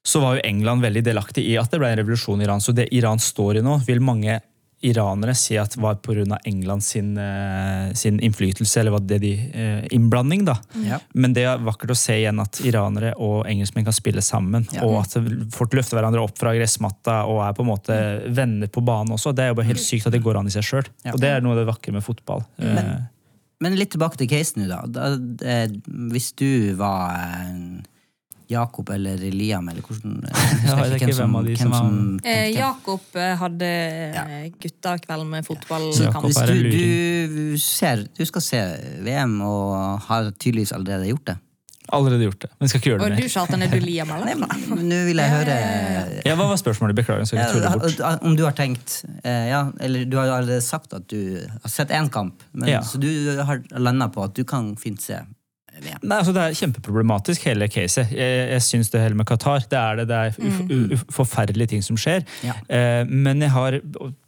så 0.02 0.24
var 0.24 0.40
jo 0.40 0.48
England 0.50 0.82
veldig 0.82 1.04
delaktig 1.06 1.46
i 1.46 1.60
at 1.62 1.70
det 1.70 1.78
ble 1.78 1.92
en 1.94 2.02
revolusjon 2.02 2.42
i 2.42 2.48
Iran. 2.48 2.64
Så 2.64 2.74
det 2.74 2.90
Iran 2.98 3.22
står 3.22 3.60
i 3.60 3.66
nå, 3.66 3.78
vil 3.86 4.02
mange 4.02 4.40
iranere 4.82 5.36
si 5.36 5.58
at 5.60 5.76
var 5.78 5.98
pga. 6.04 6.38
England 6.48 6.84
sin, 6.84 7.18
eh, 7.18 7.94
sin 7.94 8.20
innflytelse, 8.20 8.80
eller 8.80 8.92
var 8.92 9.00
det 9.00 9.20
de 9.20 9.34
eh, 9.54 9.88
innblanding, 9.92 10.46
da. 10.46 10.56
Ja. 10.86 11.00
Men 11.14 11.34
det 11.34 11.44
er 11.44 11.62
vakkert 11.64 11.92
å 11.94 11.98
se 11.98 12.16
igjen 12.22 12.40
at 12.42 12.62
iranere 12.64 13.14
og 13.18 13.46
engelskmenn 13.50 13.88
kan 13.88 13.96
spille 13.96 14.24
sammen. 14.24 14.68
Ja. 14.76 14.86
Og 14.88 15.02
at 15.04 15.18
folk 15.56 15.76
løfter 15.76 16.00
hverandre 16.00 16.24
opp 16.24 16.38
fra 16.40 16.56
gressmatta 16.56 17.22
og 17.30 17.44
er 17.46 17.56
på 17.58 17.66
en 17.66 17.72
måte 17.72 18.00
venner 18.36 18.72
på 18.72 18.84
banen 18.86 19.16
også. 19.16 19.36
Det 19.36 19.46
er 19.46 19.54
jo 19.54 19.60
bare 19.60 19.72
helt 19.72 19.84
sykt 19.84 20.08
at 20.08 20.16
det 20.16 20.24
går 20.24 20.40
an 20.40 20.50
i 20.50 20.56
seg 20.56 20.68
sjøl. 20.68 20.92
Ja. 21.06 21.14
Og 21.14 21.24
det 21.24 21.34
er 21.36 21.46
noe 21.46 21.58
av 21.58 21.64
det 21.64 21.70
vakre 21.70 21.96
med 21.96 22.06
fotball. 22.06 22.46
Eh, 22.64 22.98
Men 23.60 23.76
litt 23.76 23.92
tilbake 23.92 24.20
til 24.20 24.30
casen 24.32 24.64
nå, 24.64 24.70
da. 24.72 24.84
da 24.88 25.16
det, 25.20 25.82
hvis 26.14 26.32
du 26.40 26.76
var 26.80 27.20
Jakob 28.50 28.90
eller 28.90 29.18
Liam, 29.32 29.68
eller 29.70 29.82
hvordan 29.86 30.16
jeg 30.26 30.34
Ja, 30.34 30.76
husker 30.76 30.86
jeg 30.96 31.02
ikke 31.02 31.18
hvem 31.20 31.36
av 31.38 31.46
de 31.46 31.56
som 31.60 31.72
var- 31.76 32.30
Eh, 32.30 32.48
Jakob 32.56 33.02
eh, 33.16 33.36
hadde 33.38 33.70
Ja. 34.16 34.24
gutta 34.62 34.96
kveld 35.04 35.28
med 35.30 35.46
fotballkamp. 35.46 36.26
Hvis 36.26 36.40
du, 36.50 36.72
du, 36.74 37.58
ser, 37.62 38.08
du 38.18 38.26
skal 38.26 38.42
se 38.42 38.64
VM 39.06 39.42
og 39.46 40.02
har 40.10 40.32
tydeligvis 40.32 40.74
allerede 40.74 41.08
gjort 41.12 41.26
det. 41.30 41.38
allerede 41.92 42.22
gjort 42.28 42.42
det, 42.42 42.50
men 42.60 42.70
skal 42.70 42.78
ikke 42.82 42.90
gjøre 42.92 43.00
det 43.00 43.06
Og 43.06 43.18
du 43.18 43.28
du, 43.28 43.40
at 43.42 43.50
den 43.54 43.62
er 43.66 43.72
du 43.72 43.80
Liam, 43.82 44.10
eller? 44.18 44.36
Nå 44.78 44.98
vil 45.08 45.18
jeg 45.18 45.30
høre 45.32 45.56
Ja, 46.26 46.36
Hva 46.38 46.46
var 46.52 46.58
spørsmålet? 46.62 46.96
Beklager, 47.00 47.24
jeg 47.24 47.28
skal 47.28 47.40
ikke 47.40 47.54
tulle 47.56 47.72
bort. 47.80 48.24
om 48.30 48.36
du 48.38 48.44
har 48.46 48.54
tenkt 48.58 49.00
eh, 49.24 49.48
Ja, 49.50 49.64
eller 49.80 50.06
du 50.06 50.18
har 50.18 50.26
jo 50.30 50.34
allerede 50.42 50.62
sagt 50.66 50.94
at 50.94 51.08
du 51.10 51.38
har 51.64 51.70
sett 51.70 51.90
én 51.90 52.10
kamp, 52.14 52.42
men, 52.54 52.70
Ja. 52.70 52.82
så 52.82 52.98
du 53.02 53.10
har 53.42 53.62
landa 53.78 54.10
på 54.10 54.24
at 54.24 54.34
du 54.38 54.44
kan 54.44 54.76
fint 54.78 55.02
se. 55.02 55.18
Nei, 55.84 56.18
altså 56.20 56.34
Det 56.36 56.44
er 56.44 56.58
kjempeproblematisk, 56.60 57.46
hele 57.50 57.70
caset. 57.72 58.14
Jeg, 58.16 58.40
jeg 58.54 58.66
syns 58.66 58.92
det 58.94 59.04
hele 59.04 59.20
med 59.20 59.28
Qatar 59.30 59.66
Det 59.70 59.80
er 59.80 60.02
det, 60.02 60.08
det 60.12 60.18
er 60.18 60.40
uf, 60.40 60.62
uf, 60.96 61.06
forferdelige 61.22 61.76
ting 61.76 61.86
som 61.86 62.00
skjer. 62.00 62.26
Ja. 62.46 62.58
Eh, 62.68 63.04
men 63.10 63.42
jeg 63.46 63.54
har 63.54 63.80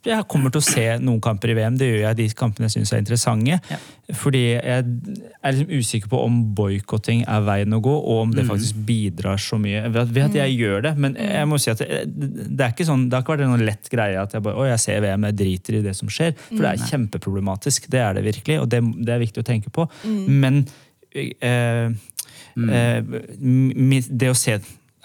jeg 0.02 0.26
kommer 0.30 0.50
til 0.50 0.62
å 0.62 0.66
se 0.66 0.84
noen 1.02 1.20
kamper 1.22 1.52
i 1.52 1.56
VM. 1.60 1.76
Det 1.78 1.86
gjør 1.86 2.00
jeg 2.08 2.18
de 2.18 2.26
kampene 2.38 2.66
jeg 2.66 2.80
syns 2.80 2.94
er 2.96 3.02
interessante. 3.04 3.58
Ja. 3.70 3.78
Fordi 4.18 4.42
jeg 4.56 4.86
er 4.88 5.54
liksom 5.54 5.70
usikker 5.78 6.10
på 6.12 6.22
om 6.26 6.40
boikotting 6.58 7.22
er 7.30 7.46
veien 7.46 7.78
å 7.78 7.82
gå, 7.84 7.94
og 7.94 8.24
om 8.26 8.34
det 8.34 8.48
faktisk 8.50 8.82
bidrar 8.88 9.38
så 9.42 9.60
mye. 9.62 9.78
Jeg 9.78 9.94
vet, 9.94 10.18
at 10.26 10.38
jeg 10.42 10.58
gjør 10.58 10.88
det, 10.88 10.96
men 11.06 11.18
jeg 11.22 11.48
må 11.50 11.62
si 11.62 11.72
at 11.74 11.84
det, 11.84 12.32
det 12.50 12.66
er 12.66 12.74
ikke 12.74 12.90
sånn, 12.90 13.08
det 13.10 13.18
har 13.18 13.26
ikke 13.26 13.36
vært 13.36 13.52
noen 13.52 13.66
lett 13.68 13.92
greie 13.94 14.18
at 14.22 14.34
jeg 14.36 14.46
bare, 14.48 14.58
å, 14.58 14.68
jeg 14.72 14.84
ser 14.84 15.04
VM, 15.06 15.30
jeg 15.30 15.40
driter 15.44 15.78
i 15.78 15.84
det 15.86 15.96
som 15.98 16.12
skjer. 16.12 16.34
For 16.48 16.64
det 16.64 16.72
er 16.74 16.88
kjempeproblematisk. 16.90 17.92
Det 17.94 18.02
er 18.02 18.18
det 18.18 18.26
virkelig, 18.26 18.62
og 18.64 18.72
det, 18.74 18.82
det 19.06 19.16
er 19.16 19.22
viktig 19.22 19.46
å 19.46 19.52
tenke 19.54 19.74
på. 19.74 19.86
Men 20.28 20.64
eh, 21.14 21.92
eh, 22.70 23.04
det 24.10 24.30
å 24.32 24.38
se 24.38 24.60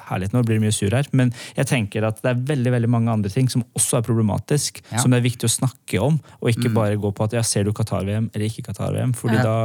Herlighet, 0.06 0.32
nå 0.36 0.42
blir 0.46 0.58
det 0.60 0.62
mye 0.66 0.74
sur 0.74 0.90
her, 0.94 1.06
men 1.12 1.32
jeg 1.56 1.66
tenker 1.66 2.04
at 2.06 2.20
det 2.22 2.30
er 2.30 2.42
veldig 2.54 2.72
veldig 2.76 2.90
mange 2.92 3.10
andre 3.10 3.30
ting 3.32 3.48
som 3.52 3.64
også 3.76 3.98
er 3.98 4.06
problematisk, 4.06 4.80
Ja. 4.92 4.98
som 5.02 5.10
det 5.10 5.18
er 5.18 5.26
viktig 5.28 5.48
å 5.48 5.52
snakke 5.52 6.00
om, 6.02 6.20
og 6.40 6.50
ikke 6.52 6.72
bare 6.74 6.96
gå 6.96 7.10
på 7.14 7.24
at 7.24 7.32
ja, 7.32 7.42
ser 7.42 7.64
du 7.66 7.72
Qatar-VM 7.72 8.30
eller 8.34 8.46
ikke 8.46 8.62
Qatar-VM, 8.70 9.14
fordi 9.18 9.36
Ja. 9.36 9.42
da 9.42 9.56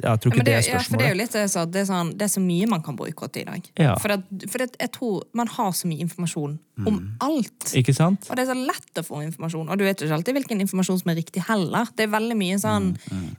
Jeg 0.00 0.20
tror 0.20 0.32
ikke 0.32 0.38
ja, 0.40 0.44
det 0.44 0.54
er 0.54 0.62
spørsmålet. 0.64 0.72
ja, 0.72 0.82
for 0.88 0.96
det 0.96 1.04
er 1.06 1.10
jo 1.14 1.18
litt 1.20 1.32
det, 1.36 1.44
så, 1.52 1.64
det, 1.70 1.80
er 1.82 1.84
sånn, 1.90 2.10
det 2.16 2.22
er 2.24 2.32
så 2.32 2.40
mye 2.40 2.66
man 2.70 2.80
kan 2.82 2.96
boikotte 2.96 3.42
i 3.42 3.44
dag. 3.44 3.66
Ja. 3.76 3.94
For, 4.00 4.10
at, 4.14 4.22
for 4.48 4.62
at 4.64 4.76
jeg 4.80 4.90
tror 4.96 5.22
man 5.36 5.46
har 5.46 5.72
så 5.76 5.86
mye 5.90 6.00
informasjon 6.00 6.58
om 6.86 6.96
alt. 7.20 7.74
Ikke 7.76 7.92
sant? 7.94 8.24
Og 8.30 8.36
det 8.38 8.46
er 8.46 8.54
så 8.54 8.56
lett 8.56 8.96
å 8.96 9.04
få 9.04 9.20
informasjon, 9.26 9.68
og 9.68 9.76
du 9.78 9.84
vet 9.84 10.00
jo 10.00 10.06
ikke 10.08 10.16
alltid 10.16 10.38
hvilken 10.38 10.60
informasjon 10.64 11.02
som 11.02 11.10
er 11.12 11.18
riktig 11.20 11.42
heller. 11.46 11.84
Det 11.94 12.06
er 12.08 12.14
veldig 12.16 12.36
mye 12.40 12.56
sånn 12.62 12.96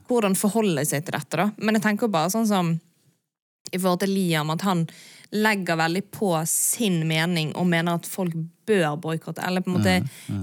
hvordan 0.08 0.38
forholde 0.38 0.86
seg 0.86 1.04
til 1.08 1.18
dette, 1.18 1.36
da. 1.42 1.50
Men 1.58 1.80
jeg 1.80 1.84
tenker 1.88 2.08
bare 2.14 2.30
sånn 2.30 2.46
som 2.48 2.80
i 3.74 3.78
forhold 3.80 4.02
til 4.04 4.14
Liam, 4.14 4.50
at 4.54 4.62
han 4.68 4.86
legger 5.32 5.78
veldig 5.80 6.04
på 6.12 6.32
sin 6.50 7.02
mening 7.08 7.54
og 7.56 7.68
mener 7.72 8.00
at 8.00 8.08
folk 8.10 8.34
bør 8.68 8.98
boikotte. 9.02 9.44
Eller 9.48 9.64
på 9.64 9.72
en 9.72 9.78
måte 9.80 9.94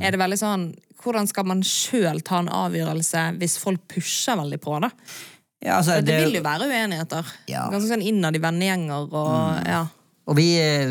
er 0.01 0.15
det 0.15 0.21
veldig 0.21 0.39
sånn 0.41 0.69
Hvordan 0.99 1.29
skal 1.31 1.45
man 1.47 1.61
sjøl 1.63 2.19
ta 2.27 2.41
en 2.43 2.49
avgjørelse 2.51 3.21
hvis 3.39 3.53
folk 3.63 3.85
pusher 3.87 4.35
veldig 4.41 4.57
på, 4.65 4.81
da? 4.83 4.89
Ja, 5.63 5.77
altså, 5.77 6.01
det, 6.01 6.09
det- 6.09 6.25
vil 6.25 6.41
jo 6.41 6.43
være 6.43 6.67
uenigheter. 6.67 7.29
Ja. 7.47 7.69
Ganske 7.71 7.93
sånn 7.93 8.03
innad 8.03 8.35
i 8.35 8.41
vennegjenger 8.43 9.07
og 9.15 9.63
ja. 9.69 9.85
Og 10.29 10.37
vi, 10.37 10.49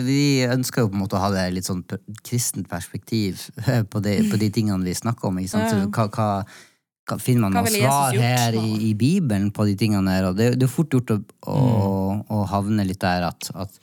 vi 0.07 0.21
ønsker 0.47 0.81
jo 0.81 0.89
på 0.89 0.95
en 0.97 1.03
måte 1.03 1.19
å 1.19 1.21
ha 1.21 1.27
det 1.29 1.43
litt 1.53 1.67
sånn 1.67 1.83
kristent 2.25 2.65
perspektiv 2.71 3.43
på 3.91 3.99
de, 4.01 4.15
på 4.31 4.39
de 4.41 4.49
tingene 4.55 4.87
vi 4.87 4.95
snakker 4.97 5.27
om. 5.29 5.37
Ikke 5.43 5.53
sant? 5.57 5.69
Så 5.69 5.83
hva, 5.91 6.07
hva, 6.07 6.07
hva 6.15 6.31
finner 7.21 7.47
man 7.47 7.55
noe 7.55 7.71
svar 7.71 8.17
her 8.19 8.55
i, 8.59 8.89
i 8.89 8.93
Bibelen 8.97 9.49
på 9.55 9.65
de 9.69 9.75
tingene 9.79 10.17
her? 10.17 10.29
Og 10.29 10.37
det, 10.37 10.53
det 10.59 10.67
er 10.67 10.71
fort 10.71 10.93
gjort 10.93 11.15
å, 11.15 11.19
å, 11.47 11.57
å 12.27 12.43
havne 12.51 12.85
litt 12.87 13.01
der 13.03 13.29
at, 13.29 13.49
at 13.55 13.79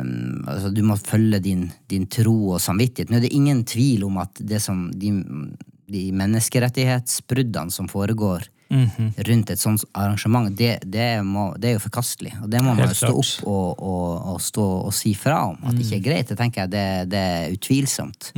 um, 0.00 0.44
altså, 0.46 0.70
du 0.74 0.82
må 0.86 0.96
følge 1.00 1.42
din, 1.42 1.68
din 1.90 2.06
tro 2.06 2.36
og 2.54 2.62
samvittighet. 2.62 3.10
Nå 3.10 3.18
er 3.18 3.26
det 3.26 3.34
ingen 3.34 3.64
tvil 3.66 4.06
om 4.06 4.20
at 4.22 4.38
det 4.38 4.62
som 4.62 4.86
de, 4.94 5.12
de 5.90 6.06
menneskerettighetsbruddene 6.22 7.74
som 7.74 7.90
foregår 7.90 8.46
rundt 9.28 9.50
et 9.50 9.60
sånt 9.60 9.84
arrangement, 9.92 10.50
det, 10.56 10.78
det, 10.84 11.08
må, 11.26 11.50
det 11.60 11.70
er 11.70 11.76
jo 11.76 11.84
forkastelig. 11.84 12.34
Og 12.42 12.50
det 12.50 12.62
må 12.64 12.74
man 12.74 12.88
jo 12.88 12.98
stå 12.98 13.12
opp 13.12 13.48
og, 13.48 13.82
og, 13.84 14.06
og 14.34 14.38
stå 14.42 14.66
og 14.88 14.94
si 14.96 15.14
fra 15.18 15.40
om. 15.50 15.58
At 15.62 15.76
det 15.76 15.86
ikke 15.86 16.00
er 16.00 16.06
greit. 16.08 16.30
Det 16.30 16.38
tenker 16.40 16.64
jeg 16.64 16.74
det, 16.74 16.86
det 17.12 17.24
er 17.34 17.54
utvilsomt. 17.54 18.32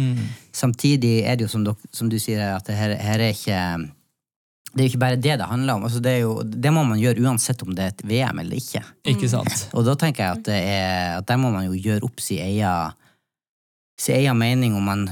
Samtidig 0.57 1.19
er 1.25 1.39
det 1.39 1.47
jo 1.47 1.53
som, 1.53 1.65
dok, 1.67 1.81
som 1.95 2.11
du 2.13 2.19
sier, 2.23 2.43
at 2.57 2.67
det 2.69 2.79
her, 2.79 2.97
her 3.01 3.29
er 3.29 3.37
ikke 3.37 3.61
det 4.77 4.83
er 4.83 4.89
jo 4.91 4.93
ikke 4.93 5.01
bare 5.01 5.17
det 5.17 5.39
det 5.41 5.49
handler 5.49 5.79
om. 5.79 5.87
Altså 5.89 6.03
det, 6.05 6.19
jo, 6.21 6.35
det 6.45 6.71
må 6.75 6.83
man 6.85 7.01
gjøre 7.01 7.23
uansett 7.25 7.63
om 7.65 7.73
det 7.73 7.85
er 7.85 7.95
et 7.95 8.03
VM 8.05 8.43
eller 8.43 8.61
ikke. 8.61 8.83
Ikke 9.09 9.31
sant? 9.33 9.71
Og 9.73 9.87
da 9.87 9.95
tenker 9.97 10.27
jeg 10.27 10.37
at, 10.37 10.43
det 10.45 10.59
er, 10.61 11.15
at 11.17 11.29
der 11.31 11.41
må 11.41 11.49
man 11.55 11.65
jo 11.65 11.79
gjøre 11.81 12.05
opp 12.05 12.21
sin 12.21 12.43
egen 12.45 12.93
sin 13.97 14.19
egen 14.19 14.37
mening 14.37 14.75
om 14.77 14.85
man 14.85 15.07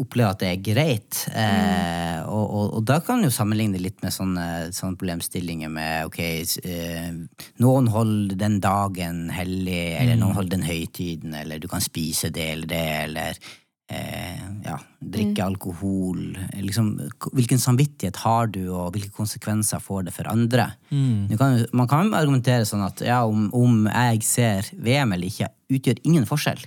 opplever 0.00 0.32
at 0.32 0.40
det 0.40 0.48
er 0.48 0.62
greit. 0.64 1.20
Eh, 1.28 2.22
og, 2.24 2.44
og, 2.46 2.66
og 2.78 2.86
da 2.88 2.98
kan 3.04 3.18
man 3.18 3.28
jo 3.28 3.34
sammenligne 3.34 3.80
litt 3.82 4.00
med 4.04 4.14
sånne, 4.14 4.46
sånne 4.72 4.96
problemstillinger 4.96 5.72
med 5.72 6.08
ok, 6.08 6.20
eh, 6.64 7.10
noen 7.60 7.90
holder 7.92 8.40
den 8.40 8.58
dagen 8.64 9.26
hellig, 9.34 9.82
eller 10.00 10.20
noen 10.20 10.38
holder 10.38 10.56
den 10.56 10.68
høytiden, 10.68 11.36
eller 11.42 11.60
du 11.60 11.68
kan 11.68 11.84
spise 11.84 12.32
det 12.32 12.46
eller 12.54 12.70
det, 12.72 12.86
eller 13.02 13.42
eh, 13.92 14.40
ja, 14.64 14.78
drikke 15.04 15.44
alkohol. 15.44 16.24
Liksom, 16.64 16.90
hvilken 17.36 17.60
samvittighet 17.60 18.22
har 18.24 18.48
du, 18.56 18.62
og 18.72 18.96
hvilke 18.96 19.12
konsekvenser 19.20 19.84
får 19.84 20.08
det 20.08 20.16
for 20.16 20.32
andre? 20.32 20.70
Du 21.28 21.36
kan, 21.36 21.60
man 21.76 21.92
kan 21.92 22.16
argumentere 22.16 22.64
sånn 22.64 22.88
at 22.88 23.04
ja, 23.04 23.20
om, 23.28 23.50
om 23.52 23.84
jeg 23.84 24.24
ser 24.24 24.72
VM 24.80 25.12
eller 25.12 25.28
ikke, 25.28 25.52
utgjør 25.76 26.04
ingen 26.08 26.28
forskjell 26.32 26.64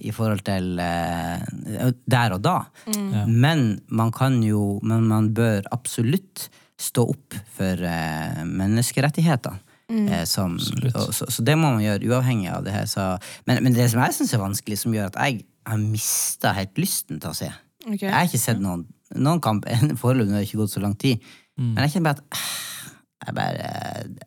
i 0.00 0.12
forhold 0.16 0.40
til 0.46 0.78
eh, 0.80 1.90
der 2.08 2.36
og 2.36 2.42
da. 2.44 2.56
Men 3.26 3.80
man 3.88 4.12
kan 4.12 4.42
jo 4.42 4.80
Men 4.82 5.04
man 5.08 5.34
bør 5.34 5.66
absolutt 5.72 6.48
stå 6.80 7.04
opp 7.12 7.36
for 7.52 7.82
eh, 7.84 8.40
menneskerettigheter. 8.48 9.58
Eh, 9.90 10.24
som, 10.24 10.54
og, 10.94 11.10
så, 11.12 11.26
så 11.26 11.42
det 11.42 11.56
må 11.58 11.72
man 11.74 11.82
gjøre 11.82 12.06
uavhengig 12.08 12.48
av 12.52 12.64
det 12.64 12.72
her. 12.72 12.86
Så, 12.88 13.04
men, 13.48 13.60
men 13.64 13.74
det 13.76 13.90
som 13.90 14.00
jeg 14.04 14.16
syns 14.16 14.34
er 14.36 14.42
vanskelig, 14.42 14.78
som 14.80 14.94
gjør 14.94 15.10
at 15.10 15.18
jeg 15.18 15.42
har 15.66 15.82
mista 15.82 16.54
helt 16.56 16.80
lysten 16.80 17.20
til 17.20 17.32
å 17.32 17.36
se 17.36 17.50
okay. 17.84 18.06
Jeg 18.06 18.14
har 18.14 18.28
ikke 18.30 18.40
sett 18.40 18.62
noen, 18.62 18.86
noen 19.18 19.42
kamp 19.44 19.66
foreløpig, 20.02 20.30
det 20.30 20.38
har 20.38 20.48
ikke 20.48 20.62
gått 20.62 20.76
så 20.76 20.84
lang 20.84 20.96
tid. 21.00 21.20
Men 21.60 21.82
jeg 21.84 21.96
kjenner 21.96 22.14
bare 22.14 22.22
at 22.22 22.38
ah, 22.38 22.46
jeg 23.20 23.36
bare 23.36 23.64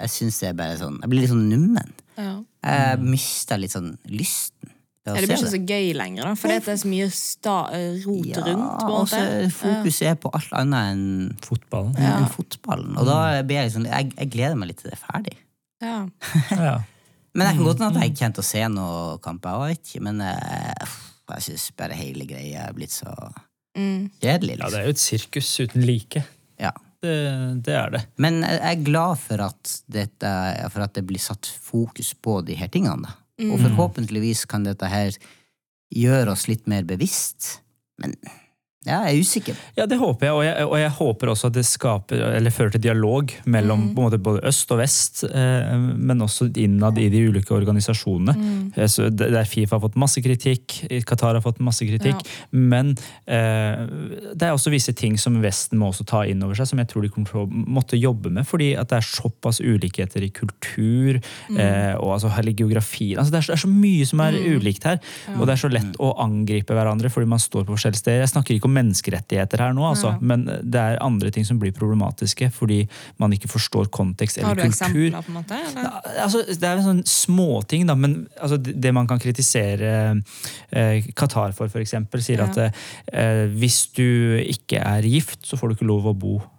Jeg 0.04 0.12
synes 0.14 0.36
det 0.38 0.48
er 0.52 0.58
bare 0.60 0.76
sånn 0.78 1.00
Jeg 1.02 1.10
blir 1.10 1.24
litt 1.24 1.32
sånn 1.32 1.48
nummen. 1.50 1.96
Ja. 2.14 2.34
Jeg 2.62 3.00
mista 3.02 3.58
litt 3.58 3.74
sånn 3.74 3.96
lysten. 4.12 4.73
Til 5.04 5.12
Ja, 5.14 5.20
det 5.20 5.28
blir 5.28 5.36
ikke 5.36 5.44
ikke 5.44 5.52
så 5.54 5.60
gøy 5.68 5.90
lenger, 6.00 6.24
da, 6.24 6.34
fordi 6.40 6.54
det 6.64 6.68
er 6.74 6.78
så 6.80 6.88
mye 6.94 7.08
sta 7.12 7.56
eh, 7.76 7.98
rot 8.06 8.26
Ja, 8.32 8.44
rundt. 8.46 8.80
på 8.80 8.88
en 8.88 8.94
og 9.02 9.08
så 9.12 9.20
måte. 9.20 9.52
fokuset 9.58 10.08
er 10.08 10.16
på 10.24 10.32
alt 10.34 10.54
annet 10.62 10.94
enn 10.94 11.38
Fotballen. 11.44 11.96
enn 11.98 12.30
fotballen. 12.32 12.98
Og 12.98 13.06
da 13.10 13.18
blir 13.44 13.60
jeg 13.62 13.70
liksom 13.72 13.86
jeg, 13.90 14.14
jeg 14.18 14.32
gleder 14.32 14.56
meg 14.56 14.72
litt 14.72 14.78
til 14.84 14.90
det 14.92 14.98
er 15.00 15.06
ferdig. 15.06 15.38
Ja. 15.84 15.98
Ja. 16.70 16.76
Men 17.36 17.48
jeg 17.48 17.56
kan 17.58 17.66
godt 17.66 17.80
Mm, 17.80 17.86
hende 17.88 17.98
at 17.98 18.04
jeg 18.06 18.16
kjente 18.20 18.40
å 18.44 18.46
se 18.46 18.62
noe 18.70 19.18
kamper, 19.20 19.50
jeg 19.68 19.74
vet 19.74 19.88
ikke. 19.90 20.02
Men 20.06 20.22
uh, 20.22 20.92
jeg 21.34 21.42
syns 21.48 21.72
bare 21.76 21.96
hele 21.98 22.28
greia 22.30 22.68
er 22.70 22.74
blitt 22.78 22.92
så 22.94 23.10
Mm. 23.76 24.12
kjedelig, 24.22 24.60
Ja, 24.60 24.66
liksom. 24.68 24.72
det 24.72 24.80
er 24.80 24.84
jo 24.86 24.94
et 24.94 25.02
sirkus 25.02 25.48
uten 25.60 25.82
like. 25.88 26.22
Ja. 26.62 26.70
Det, 27.02 27.64
det 27.66 27.74
er 27.74 27.90
det. 27.90 28.02
Men 28.22 28.44
jeg 28.46 28.60
er 28.62 28.84
glad 28.86 29.18
for 29.18 29.42
at, 29.42 29.72
dette, 29.92 30.30
for 30.72 30.84
at 30.86 30.94
det 30.94 31.02
blir 31.10 31.18
satt 31.20 31.50
fokus 31.60 32.14
på 32.14 32.38
de 32.46 32.54
her 32.56 32.68
tingene. 32.70 33.02
Da. 33.02 33.16
Og 33.42 33.58
forhåpentligvis 33.64 34.46
kan 34.50 34.66
dette 34.66 34.90
her 34.92 35.16
gjøre 35.94 36.36
oss 36.36 36.46
litt 36.50 36.68
mer 36.70 36.86
bevisst. 36.86 37.64
Men 38.02 38.14
ja, 38.84 38.98
jeg 39.08 39.16
er 39.16 39.24
usikker. 39.24 39.60
Ja, 39.78 39.86
det 39.88 39.96
håper 40.00 40.28
jeg, 40.28 40.36
og 40.36 40.44
jeg, 40.44 40.66
og 40.68 40.74
jeg 40.82 40.92
håper 40.98 41.30
også 41.32 41.48
at 41.48 41.56
det 41.56 41.64
skaper, 41.64 42.20
eller 42.36 42.52
fører 42.52 42.74
til 42.74 42.82
dialog 42.84 43.32
mellom 43.48 43.86
på 43.94 44.02
en 44.02 44.08
måte, 44.10 44.20
både 44.20 44.42
øst 44.50 44.74
og 44.76 44.82
vest, 44.82 45.22
eh, 45.30 45.72
men 45.80 46.24
også 46.26 46.50
innad 46.60 47.00
i 47.00 47.08
de 47.14 47.22
ulike 47.30 47.56
organisasjonene. 47.56 48.36
Mm. 48.36 48.88
så 48.92 49.08
Der 49.10 49.48
Fifa 49.48 49.78
har 49.78 49.84
fått 49.86 49.96
masse 50.00 50.20
kritikk, 50.24 50.82
Qatar 51.08 51.38
har 51.38 51.46
fått 51.46 51.62
masse 51.64 51.88
kritikk, 51.88 52.26
men 52.52 52.92
eh, 53.24 53.86
det 54.36 54.50
er 54.50 54.52
også 54.52 54.74
visse 54.74 54.92
ting 55.00 55.16
som 55.22 55.40
Vesten 55.44 55.80
må 55.80 55.94
også 55.94 56.04
ta 56.10 56.26
inn 56.28 56.44
over 56.44 56.60
seg, 56.60 56.68
som 56.74 56.84
jeg 56.84 56.92
tror 56.92 57.08
de 57.08 57.14
kommer 57.14 57.32
til 57.32 57.46
å 57.46 57.64
måtte 57.78 58.00
jobbe 58.00 58.34
med, 58.36 58.44
fordi 58.50 58.74
at 58.76 58.92
det 58.92 59.00
er 59.00 59.08
såpass 59.14 59.62
ulikheter 59.64 60.28
i 60.28 60.32
kultur 60.36 61.22
eh, 61.22 61.96
og 62.02 62.18
altså 62.18 62.34
hele 62.36 62.52
geografien. 62.52 63.16
Altså, 63.16 63.32
det, 63.32 63.40
er 63.40 63.48
så, 63.48 63.54
det 63.54 63.62
er 63.62 63.64
så 63.64 63.72
mye 63.72 64.12
som 64.12 64.26
er 64.28 64.42
ulikt 64.58 64.92
her, 64.92 65.00
og 65.38 65.48
det 65.48 65.56
er 65.56 65.64
så 65.64 65.72
lett 65.72 65.98
å 66.04 66.12
angripe 66.20 66.76
hverandre 66.76 67.12
fordi 67.14 67.32
man 67.32 67.40
står 67.40 67.64
på 67.64 67.78
forskjellige 67.78 68.04
steder. 68.04 68.26
Jeg 68.26 68.36
snakker 68.36 68.58
ikke 68.58 68.68
om 68.68 68.73
menneskerettigheter 68.74 69.62
her 69.64 69.74
nå, 69.78 69.84
altså, 69.90 70.16
men 70.22 70.46
det 70.48 70.80
er 70.82 71.00
andre 71.04 71.32
ting 71.34 71.46
som 71.48 71.60
blir 71.62 71.74
problematiske 71.76 72.50
fordi 72.54 72.82
man 73.22 73.34
ikke 73.36 73.50
forstår 73.52 73.90
kontekst 73.94 74.38
eller 74.40 74.54
kultur. 74.56 74.64
Har 74.64 74.70
du 74.70 74.70
kultur. 74.70 75.08
eksempler, 75.10 75.22
på 75.26 75.32
en 75.34 75.38
måte? 75.40 75.60
Eller? 75.70 75.84
Ja, 75.84 76.24
Altså, 76.24 76.44
det 76.48 76.64
er 76.70 76.80
en 76.82 76.88
sånn 76.88 77.04
småting, 77.10 77.88
da, 77.90 77.96
men 78.00 78.18
altså, 78.42 78.58
det 78.64 78.94
man 78.96 79.08
kan 79.10 79.20
kritisere 79.22 79.94
eh, 80.72 81.12
Qatar 81.16 81.54
for, 81.58 81.70
eksempel, 81.82 82.22
sier 82.24 82.44
Ja. 82.44 82.50
at 82.50 82.58
eh, 83.14 83.46
hvis 83.54 83.88
du 83.96 84.40
ikke 84.42 84.82
er 84.82 85.02
gift, 85.08 85.46
så 85.48 85.58
får 85.60 85.70
du 85.70 85.76
ikke 85.78 85.88
lov 85.90 86.10
å 86.12 86.14
bo 86.18 86.36
eh, 86.40 86.50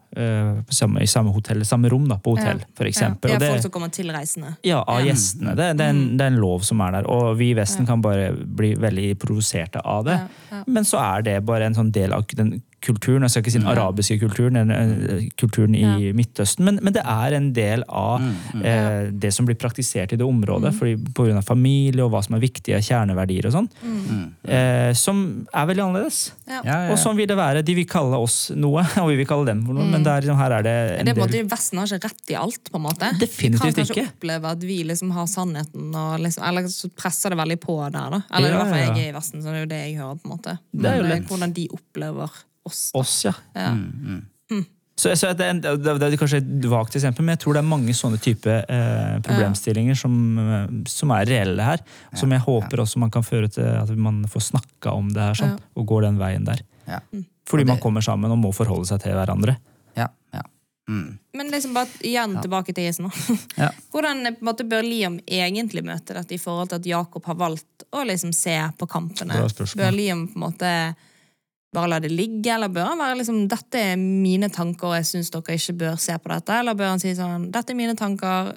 samme, 0.70 1.02
i 1.02 1.06
samme 1.10 1.32
hotell, 1.34 1.64
samme 1.66 1.88
rom 1.92 2.08
da, 2.08 2.16
på 2.22 2.36
hotell. 2.36 2.60
Ja, 2.60 2.84
det 2.84 2.92
det- 3.20 3.32
er 3.34 3.50
folk 3.50 3.62
som 3.62 3.70
kommer 3.70 3.88
tilreisende. 3.88 4.56
ja, 4.62 4.82
av 4.86 5.00
gjestene. 5.02 5.54
Det, 5.56 5.76
det, 5.78 5.84
er 5.84 5.90
en, 5.90 6.16
det 6.16 6.24
er 6.24 6.32
en 6.34 6.40
lov 6.40 6.60
som 6.62 6.80
er 6.80 6.92
der, 6.92 7.08
og 7.10 7.36
vi 7.38 7.50
i 7.50 7.54
Vesten 7.54 7.86
kan 7.86 8.00
bare 8.02 8.32
bli 8.32 8.74
veldig 8.74 9.18
provoserte 9.18 9.80
av 9.84 10.04
det. 10.04 10.18
Ja, 10.20 10.28
ja. 10.58 10.62
Men 10.66 10.84
så 10.84 10.98
er 11.02 11.22
det 11.22 11.44
bare 11.44 11.66
en 11.66 11.74
sånn 11.74 11.90
del 11.92 12.12
av 12.12 12.24
den 12.34 12.62
kulturen, 12.84 13.24
jeg 13.24 13.32
skal 13.32 13.42
ikke 13.44 13.52
si 13.54 13.60
den 13.62 13.70
arabiske 13.72 14.18
kulturen, 14.20 14.58
den, 14.60 14.70
eh, 14.70 15.22
kulturen 15.40 15.74
i 15.78 16.12
Midtøsten, 16.16 16.66
men, 16.68 16.78
men 16.84 16.92
det 16.92 17.02
er 17.08 17.36
en 17.38 17.46
del 17.56 17.84
av 17.88 18.20
eh, 18.60 19.08
det 19.10 19.32
som 19.34 19.46
blir 19.48 19.56
praktisert 19.60 20.12
i 20.12 20.18
det 20.20 20.26
området, 20.26 20.74
fordi 20.76 20.94
på 21.16 21.24
grunn 21.26 21.40
av 21.40 21.46
familie 21.48 22.04
og 22.04 22.12
hva 22.12 22.20
som 22.26 22.36
er 22.36 22.42
viktige 22.44 22.80
kjerneverdier 22.84 23.48
og 23.48 23.54
sånn, 23.56 23.68
eh, 24.48 24.92
som 24.98 25.46
er 25.52 25.68
veldig 25.70 25.84
annerledes. 25.86 26.20
Ja. 26.46 26.60
Ja, 26.64 26.76
ja, 26.86 26.92
Og 26.92 26.98
sånn 27.00 27.16
vil 27.18 27.26
det 27.30 27.36
være. 27.38 27.62
De 27.66 27.74
vil 27.76 27.86
kalle 27.88 28.18
oss 28.20 28.50
noe, 28.54 28.84
og 29.02 29.08
vi 29.10 29.16
vil 29.22 29.28
kalle 29.28 29.48
dem 29.50 29.64
for 29.66 29.76
noe, 29.78 29.86
men 29.88 30.04
er, 30.06 30.20
liksom- 30.24 30.38
her 30.40 30.56
er 30.58 30.62
det 30.66 30.74
en 31.00 31.06
Det 31.08 31.14
er 31.16 31.20
på 31.20 31.28
del 31.30 31.44
måte, 31.44 31.52
Vesten 31.54 31.78
har 31.80 31.86
ikke 31.98 32.08
rett 32.10 32.32
i 32.34 32.38
alt, 32.40 32.70
på 32.70 32.80
en 32.80 32.86
måte. 32.88 33.10
Definitivt 33.20 33.64
Vi 33.64 33.72
kan 33.72 33.78
kanskje 33.80 33.96
ikke. 33.98 34.06
oppleve 34.14 34.52
at 34.54 34.64
vi 34.68 34.78
liksom 34.84 35.10
har 35.16 35.26
sannheten, 35.30 35.88
og 35.94 36.20
liksom, 36.20 36.44
eller 36.48 36.68
så 36.72 36.90
presser 36.94 37.30
det 37.34 37.38
veldig 37.40 37.58
på 37.64 37.78
der, 37.88 38.10
da. 38.18 38.22
Eller 38.34 38.48
i 38.48 38.52
Ja, 38.52 38.58
hvert 38.60 38.72
fall 38.74 38.82
jeg 38.84 39.06
er 39.06 39.12
i 39.12 39.16
Vesten, 39.18 39.42
så 39.44 39.52
det 39.52 39.56
er 39.56 39.64
jo 39.64 39.72
det 39.74 39.80
jeg 39.84 39.96
hører, 40.00 40.18
på 40.20 40.28
en 40.28 40.34
måte. 40.36 40.58
Det 40.74 40.90
er 40.90 40.96
jo 40.98 41.02
Men, 41.02 41.10
eh, 41.10 41.14
lett. 41.18 41.28
Hvordan 41.30 41.52
de 41.54 41.68
opplever 41.78 42.30
oss. 42.68 42.90
Da. 42.92 43.00
oss, 43.00 43.16
ja. 43.26 43.34
Ja. 43.54 43.72
Så, 44.94 45.10
så 45.18 45.32
det, 45.34 45.42
er, 45.42 45.56
det, 45.58 45.70
er- 45.90 45.98
det 45.98 46.06
er 46.06 46.14
kanskje 46.20 46.38
et 46.38 46.66
vagt 46.70 46.94
eksempel, 46.94 47.24
men 47.26 47.34
jeg 47.34 47.40
tror 47.42 47.56
det 47.56 47.62
er 47.64 47.66
mange 47.66 47.94
sånne 47.98 48.18
type 48.22 48.52
eh, 48.62 49.16
problemstillinger 49.26 49.96
som, 49.98 50.12
eh, 50.38 50.68
som 50.86 51.10
er 51.16 51.26
reelle 51.26 51.66
her. 51.66 51.82
Som 52.14 52.30
jeg 52.30 52.44
håper 52.44 52.84
også 52.84 53.00
man 53.02 53.10
kan 53.14 53.26
føre 53.26 53.50
til 53.50 53.66
at 53.66 53.90
man 53.98 54.22
får 54.30 54.52
snakka 54.52 54.92
om 54.94 55.08
det 55.10 55.24
her, 55.24 55.34
sånn, 55.40 55.56
og 55.74 55.88
går 55.90 56.06
den 56.06 56.20
veien 56.22 56.46
der. 56.46 56.62
Ja. 56.86 57.00
Fordi 57.50 57.66
Og 57.66 57.72
man 57.72 57.80
kommer 57.82 58.04
sammen 58.06 58.30
og 58.30 58.38
må 58.38 58.52
forholde 58.54 58.86
seg 58.86 59.02
til 59.02 59.16
hverandre. 59.18 59.56
Ja, 59.98 60.06
ja. 60.32 60.44
Mm. 60.86 61.16
Men 61.40 61.50
liksom 61.50 61.74
bare 61.74 61.88
igjen 62.04 62.36
tilbake 62.44 62.74
til 62.76 63.02
nå. 63.02 63.10
Ja. 63.64 63.72
Hvordan 63.90 64.28
eh, 64.28 64.36
på 64.36 64.44
en 64.44 64.50
måte, 64.52 64.68
bør 64.68 64.86
Liam 64.86 65.18
egentlig 65.26 65.82
møte 65.82 66.14
dette 66.14 66.36
i 66.36 66.38
forhold 66.38 66.70
til 66.70 66.78
at 66.78 66.86
Jakob 66.86 67.26
har 67.32 67.40
valgt 67.40 67.88
å 67.90 68.06
liksom 68.06 68.30
se 68.36 68.54
på 68.78 68.86
kampene? 68.86 69.42
Bør 69.74 69.90
Liam 69.96 70.28
på 70.30 70.38
en 70.38 70.46
måte 70.46 70.70
bare 71.74 71.90
la 71.90 71.98
det 72.02 72.10
ligge, 72.14 72.52
eller 72.54 72.70
bør 72.72 72.92
han 72.92 73.00
være 73.02 73.18
liksom 73.20 73.42
Dette 73.50 73.80
er 73.92 73.98
mine 74.00 74.48
tanker, 74.54 74.92
og 74.92 74.96
jeg 75.00 75.08
syns 75.10 75.30
dere 75.34 75.56
ikke 75.58 75.74
bør 75.84 75.98
se 76.00 76.16
på 76.22 76.30
dette? 76.32 76.56
Eller 76.62 76.78
bør 76.78 76.92
han 76.94 77.02
si 77.02 77.12
sånn 77.18 77.50
Dette 77.54 77.74
er 77.74 77.78
mine 77.82 77.96
tanker, 77.98 78.54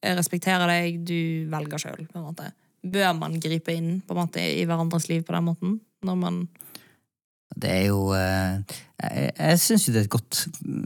jeg 0.00 0.16
respekterer 0.16 0.70
deg, 0.70 1.02
du 1.04 1.18
velger 1.52 1.82
sjøl, 1.82 2.06
på 2.08 2.16
en 2.22 2.28
måte. 2.30 2.46
Bør 2.80 3.10
man 3.18 3.34
gripe 3.42 3.74
inn 3.76 3.98
på 4.06 4.14
en 4.16 4.22
måte 4.22 4.40
i 4.40 4.62
hverandres 4.64 5.10
liv 5.10 5.26
på 5.28 5.34
den 5.36 5.44
måten? 5.50 5.74
Når 6.08 6.16
man 6.16 6.38
Det 7.60 7.68
er 7.68 7.82
jo 7.90 8.12
eh, 8.16 8.62
Jeg, 9.02 9.32
jeg 9.36 9.58
syns 9.60 9.84
jo 9.88 9.92
det 9.92 10.00
er 10.00 10.06
et 10.06 10.12
godt 10.14 10.38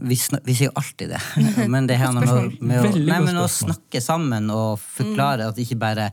Vi, 0.09 0.17
snak, 0.19 0.41
vi 0.43 0.55
sier 0.57 0.67
jo 0.71 0.75
alltid 0.81 1.13
det. 1.13 1.21
Men 1.71 1.87
det 1.87 1.95
her 2.01 2.11
med, 2.17 2.27
å- 2.27 2.49
med, 2.59 2.89
å, 2.89 2.91
nei, 2.99 3.19
å 3.39 3.47
snakke 3.51 4.01
sammen 4.03 4.49
og 4.51 4.81
forklare 4.83 5.47
at 5.51 5.61
ikke 5.63 5.77
bare 5.79 6.09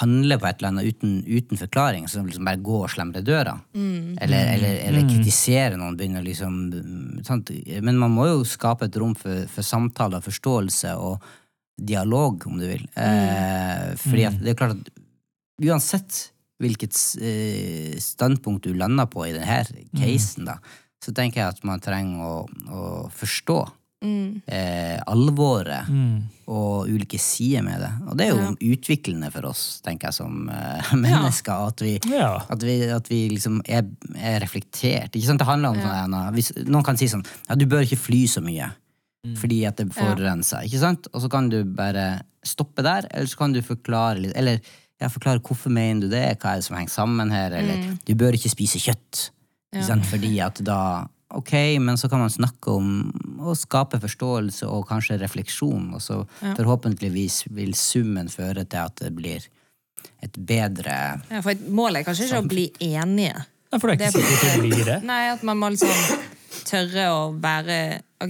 handler 0.00 0.38
på 0.38 0.46
et 0.46 0.58
eller 0.60 0.68
annet 0.68 0.90
uten, 0.92 1.16
uten 1.24 1.56
forklaring, 1.56 2.04
som 2.08 2.26
liksom 2.26 2.44
bare 2.44 2.60
går 2.60 2.82
og 2.84 2.92
slemre 2.92 3.22
døra. 3.24 3.54
Eller, 4.20 4.52
eller, 4.56 4.76
eller 4.90 5.08
kritisere 5.08 5.78
noen, 5.80 5.96
begynner 5.96 6.24
liksom 6.26 6.58
sant? 7.24 7.50
Men 7.80 7.98
man 8.02 8.12
må 8.12 8.28
jo 8.28 8.44
skape 8.44 8.90
et 8.90 9.00
rom 9.00 9.16
for, 9.16 9.46
for 9.48 9.66
samtale 9.66 10.20
og 10.20 10.26
forståelse 10.28 10.94
og 11.00 11.24
dialog, 11.76 12.46
om 12.48 12.60
du 12.60 12.66
vil. 12.68 12.86
Eh, 12.96 13.92
fordi 14.00 14.28
at 14.28 14.38
det 14.40 14.52
er 14.52 14.60
klart 14.60 14.76
at 14.76 14.92
uansett 15.64 16.22
hvilket 16.60 16.96
eh, 17.20 17.96
standpunkt 18.00 18.64
du 18.64 18.76
lander 18.76 19.08
på 19.12 19.26
i 19.28 19.34
denne 19.36 19.60
casen, 19.96 20.48
da, 20.48 20.56
så 21.04 21.12
tenker 21.16 21.42
jeg 21.42 21.56
at 21.56 21.66
man 21.68 21.82
trenger 21.84 22.24
å, 22.24 22.38
å 22.72 22.86
forstå 23.12 23.58
eh, 24.48 24.96
alvoret 25.08 25.90
og 26.46 26.86
ulike 26.86 27.18
sider 27.18 27.64
med 27.66 27.80
det. 27.82 27.90
Og 28.06 28.16
det 28.18 28.26
er 28.28 28.36
jo 28.38 28.72
utviklende 28.76 29.32
for 29.34 29.48
oss, 29.50 29.64
tenker 29.82 30.08
jeg, 30.12 30.16
som 30.20 30.48
uh, 30.52 30.92
mennesker. 30.94 31.66
At 31.72 31.82
vi, 31.82 31.96
Ja. 32.12 32.32
at 32.48 32.62
vi, 32.62 32.76
at 32.94 33.10
vi 33.10 33.20
liksom 33.34 33.60
er, 33.66 33.82
er 34.14 34.38
reflektert. 34.44 35.10
Ikke 35.16 35.26
sant? 35.26 35.42
Det 35.42 35.48
handler 35.48 35.74
om 35.74 35.80
sånn, 35.82 36.14
eh, 36.20 36.30
hvis 36.36 36.52
Noen 36.68 36.86
kan 36.86 36.98
si 37.00 37.08
sånn 37.10 37.24
ja, 37.48 37.56
du 37.58 37.66
bør 37.66 37.82
ikke 37.86 37.98
fly 38.08 38.24
så 38.30 38.42
mye 38.44 38.72
fordi 39.34 39.64
at 39.66 39.74
det 39.80 39.88
forurenser. 39.90 40.62
Ikke 40.68 40.78
sant? 40.78 41.08
Og 41.10 41.24
så 41.24 41.28
kan 41.32 41.48
du 41.50 41.56
bare 41.66 42.20
stoppe 42.46 42.84
der, 42.86 43.08
eller 43.10 43.26
så 43.26 43.40
kan 43.40 43.50
du 43.56 43.58
forklare 43.66 44.20
litt. 44.22 44.36
Eller 44.38 44.60
ja, 45.02 45.08
forklare 45.10 45.42
hvorfor 45.42 45.72
mener 45.74 46.04
du 46.06 46.12
det, 46.12 46.36
hva 46.38 46.52
er 46.52 46.60
det 46.60 46.66
som 46.68 46.76
henger 46.78 46.92
sammen 46.94 47.32
her, 47.34 47.50
eller 47.58 47.88
du 48.06 48.12
bør 48.14 48.38
ikke 48.38 48.52
spise 48.52 48.78
kjøtt. 48.78 49.24
Ikke 49.74 49.88
sant? 49.88 50.06
Fordi 50.06 50.30
at 50.46 50.62
da 50.62 50.78
Ok, 51.34 51.52
men 51.82 51.98
så 51.98 52.08
kan 52.08 52.22
man 52.22 52.30
snakke 52.30 52.70
om 52.70 53.40
å 53.42 53.54
skape 53.58 53.98
forståelse 53.98 54.68
og 54.70 54.86
kanskje 54.86 55.18
refleksjon, 55.18 55.88
og 55.96 56.02
så 56.02 56.20
forhåpentligvis 56.42 57.48
vil 57.56 57.74
summen 57.74 58.30
føre 58.30 58.62
til 58.62 58.78
at 58.84 59.02
det 59.02 59.10
blir 59.16 59.48
et 60.22 60.38
bedre 60.38 60.94
ja, 61.26 61.42
For 61.42 61.66
målet 61.74 62.00
er 62.00 62.06
kanskje 62.06 62.28
ikke 62.28 62.44
å 62.44 62.46
bli 62.46 62.66
enige. 62.92 63.42
Nei, 63.72 63.80
for 63.82 63.90
det 63.90 63.96
er 63.96 64.14
Det 64.14 64.22
ikke 64.22 64.22
er 64.22 64.30
sikkert 64.30 64.54
det 64.54 64.62
blir 64.62 64.86
det. 64.86 65.00
Nei, 65.08 65.20
at 65.32 65.42
man 65.46 65.58
må 65.58 65.72
liksom 65.74 66.22
tørre 66.66 67.08
å 67.10 67.20
være 67.42 67.78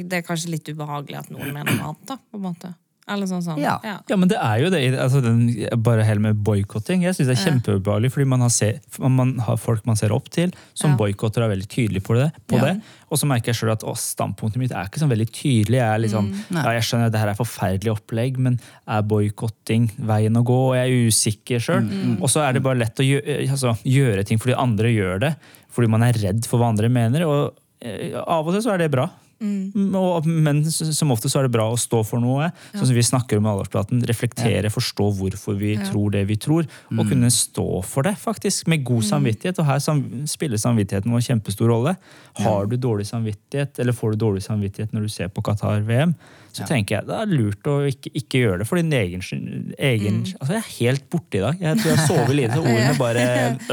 Det 0.09 0.23
er 0.23 0.27
kanskje 0.27 0.55
litt 0.55 0.73
ubehagelig 0.73 1.21
at 1.21 1.31
noen 1.35 1.53
mener 1.53 1.77
noe 1.77 1.93
annet, 1.93 2.05
da, 2.09 2.17
på 2.17 2.41
en 2.41 2.47
måte. 2.49 2.73
Eller 3.09 3.29
sånn 3.31 3.43
sånn. 3.45 3.59
Ja. 3.63 3.77
Ja, 4.11 4.17
men 4.19 4.27
det 4.27 4.35
er 4.43 4.59
jo 4.65 4.69
det. 4.73 4.81
Altså, 4.99 5.21
den, 5.23 5.45
bare 5.79 6.03
helt 6.03 6.21
med 6.25 6.41
boikotting. 6.43 7.05
Jeg 7.07 7.15
synes 7.15 7.29
det 7.31 7.37
er 7.37 7.43
kjempeubehagelig, 7.45 8.11
fordi 8.11 8.27
man 8.33 8.41
har, 8.43 8.51
se, 8.51 8.73
man 8.99 9.37
har 9.47 9.57
folk 9.63 9.85
man 9.87 9.95
ser 10.01 10.11
opp 10.17 10.27
til, 10.35 10.51
som 10.75 10.91
Ja. 10.91 10.97
boikotter 10.99 11.45
er 11.45 11.53
veldig 11.53 11.69
tydelige 11.71 12.03
på 12.03 12.17
det. 12.19 12.33
På 12.51 12.57
Ja. 12.59 12.65
det. 12.65 12.83
Og 13.11 13.19
så 13.21 13.29
merker 13.31 13.53
jeg 13.53 13.61
selv 13.61 13.73
at 13.77 13.85
å, 13.87 13.95
standpunktet 13.95 14.57
mitt 14.59 14.73
er 14.73 14.89
ikke 14.91 14.99
sånn 14.99 15.13
veldig 15.15 15.29
tydelig. 15.31 15.79
Jeg 15.79 15.87
er 15.95 15.99
litt 16.03 16.11
sånn, 16.11 16.33
ja, 16.51 16.73
jeg 16.75 16.83
skjønner 16.83 17.07
at 17.07 17.13
det 17.13 17.21
her 17.23 17.29
er 17.31 17.39
forferdelig 17.39 17.93
opplegg, 17.95 18.39
men 18.39 18.59
er 18.89 19.03
boikotting 19.03 19.91
veien 20.01 20.35
å 20.37 20.43
gå? 20.43 20.59
Og 20.71 20.75
jeg 20.75 20.91
er 20.91 21.07
usikker 21.07 21.61
sjøl. 21.63 22.19
Og 22.21 22.29
så 22.29 22.43
er 22.43 22.55
det 22.55 22.63
bare 22.67 22.79
lett 22.83 22.97
å 22.99 23.07
gjøre, 23.07 23.49
altså, 23.51 23.77
gjøre 23.87 24.25
ting 24.27 24.39
fordi 24.43 24.59
andre 24.59 24.91
gjør 24.91 25.21
det. 25.21 25.37
Fordi 25.71 25.89
man 25.89 26.03
er 26.03 26.13
redd 26.19 26.45
for 26.47 26.59
hva 26.59 26.71
andre 26.73 26.89
mener. 26.91 27.23
Og 27.29 27.55
eh, 27.83 28.15
av 28.19 28.47
og 28.49 28.53
til 28.55 28.63
så 28.67 28.75
er 28.75 28.79
det 28.79 28.91
bra. 28.91 29.07
Og, 29.37 30.27
men 30.27 30.63
som 30.71 31.13
ofte 31.13 31.29
så 31.29 31.41
er 31.41 31.47
det 31.47 31.55
bra 31.57 31.67
å 31.69 31.79
stå 31.81 32.01
for 32.07 32.23
noe, 32.23 32.49
sånn 32.73 32.89
som 32.89 32.97
vi 32.97 33.05
snakker 33.05 33.41
om 33.41 33.49
i 33.51 33.55
Reflektere, 33.57 34.07
Reflektere, 34.09 34.71
forstå 34.73 35.09
hvorfor 35.19 35.59
vi 35.61 35.75
tror 35.83 36.15
det 36.15 36.25
vi 36.31 36.39
tror, 36.41 36.69
og 36.95 37.11
kunne 37.11 37.31
stå 37.33 37.67
for 37.87 38.07
det, 38.09 38.17
faktisk, 38.21 38.71
med 38.73 38.85
god 38.87 39.05
samvittighet. 39.11 39.61
Og 39.61 39.69
her 39.69 39.83
sam 39.83 40.03
spiller 40.31 40.61
samvittigheten 40.61 41.13
vår 41.13 41.27
kjempestor 41.29 41.71
rolle. 41.73 41.97
Har 42.41 42.71
du 42.71 42.79
dårlig 42.81 43.09
samvittighet, 43.11 43.79
eller 43.83 43.97
får 43.97 44.15
du 44.15 44.25
dårlig 44.25 44.45
samvittighet 44.47 44.97
når 44.97 45.07
du 45.07 45.13
ser 45.13 45.33
på 45.33 45.45
Qatar-VM, 45.45 46.17
så 46.57 46.67
tenker 46.69 46.97
jeg 46.97 47.07
det 47.09 47.17
er 47.21 47.31
lurt 47.33 47.69
å 47.71 47.75
ikke, 47.91 48.11
ikke 48.21 48.41
gjøre 48.43 48.59
det 48.63 48.67
for 48.69 48.81
din 48.81 48.93
egen, 48.99 49.21
skyld- 49.25 49.75
mm. 49.77 50.21
Altså, 50.41 50.53
jeg 50.57 50.63
er 50.63 50.71
helt 50.81 51.05
borte 51.13 51.39
i 51.39 51.43
dag. 51.45 51.61
Jeg 51.61 51.79
tror 51.83 51.91
jeg 51.93 52.07
sover 52.09 52.35
lite, 52.39 52.53
så 52.57 52.63
ordene 52.65 52.95
bare 52.99 53.25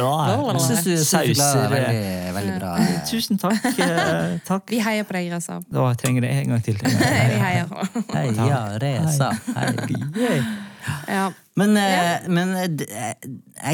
Jeg 0.54 0.64
synes 0.68 0.84
du 0.84 0.92
sauser 1.06 1.70
veldig, 1.74 2.34
veldig 2.40 2.56
bra. 2.60 2.74
Tusen 3.10 3.40
takk. 3.42 3.70
eh, 3.88 4.40
takk. 4.48 4.68
Vi 4.70 4.82
heier 4.84 5.04
på 5.08 5.14
deg, 5.18 5.32
Reza. 5.34 5.60
Da 5.72 5.88
jeg 5.92 5.98
trenger 6.04 6.22
det 6.28 6.34
en 6.42 6.54
gang 6.56 6.64
til. 6.66 6.78
Vi 6.84 7.40
heier. 7.46 7.72
Heia 8.14 8.62
Reza. 8.84 9.32
Heia. 9.56 10.44
Ja. 11.08 11.32
Men, 11.60 11.76
ja. 11.78 12.16
men 12.34 12.56
eh, 12.58 12.64
eh, 12.90 13.14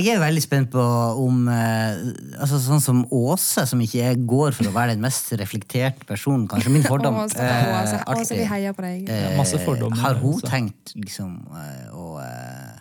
jeg 0.02 0.12
er 0.12 0.20
veldig 0.20 0.42
spent 0.44 0.68
på 0.74 0.84
om 1.22 1.46
eh, 1.48 2.02
altså 2.36 2.58
Sånn 2.60 2.82
som 2.84 3.06
Åse, 3.16 3.64
som 3.70 3.80
ikke 3.84 4.18
går 4.28 4.52
for 4.58 4.68
å 4.68 4.74
være 4.76 4.98
den 4.98 5.04
mest 5.06 5.32
reflekterte 5.40 6.04
personen, 6.10 6.44
kanskje 6.52 6.74
min 6.74 6.84
fordom. 6.90 7.16
Åse, 7.24 7.40
eh, 7.40 7.72
Åse, 7.78 8.02
Åse, 8.04 8.36
vi 8.36 8.44
heier 8.50 8.76
på 8.76 8.84
deg. 8.84 9.08
Eh, 9.08 9.32
masse 9.40 9.58
fordommer, 9.64 9.96
Har 10.04 10.20
hun 10.20 10.36
altså. 10.36 10.52
tenkt 10.52 10.92
liksom 11.00 11.40
eh, 11.56 11.88
å 11.96 12.20
eh, 12.26 12.76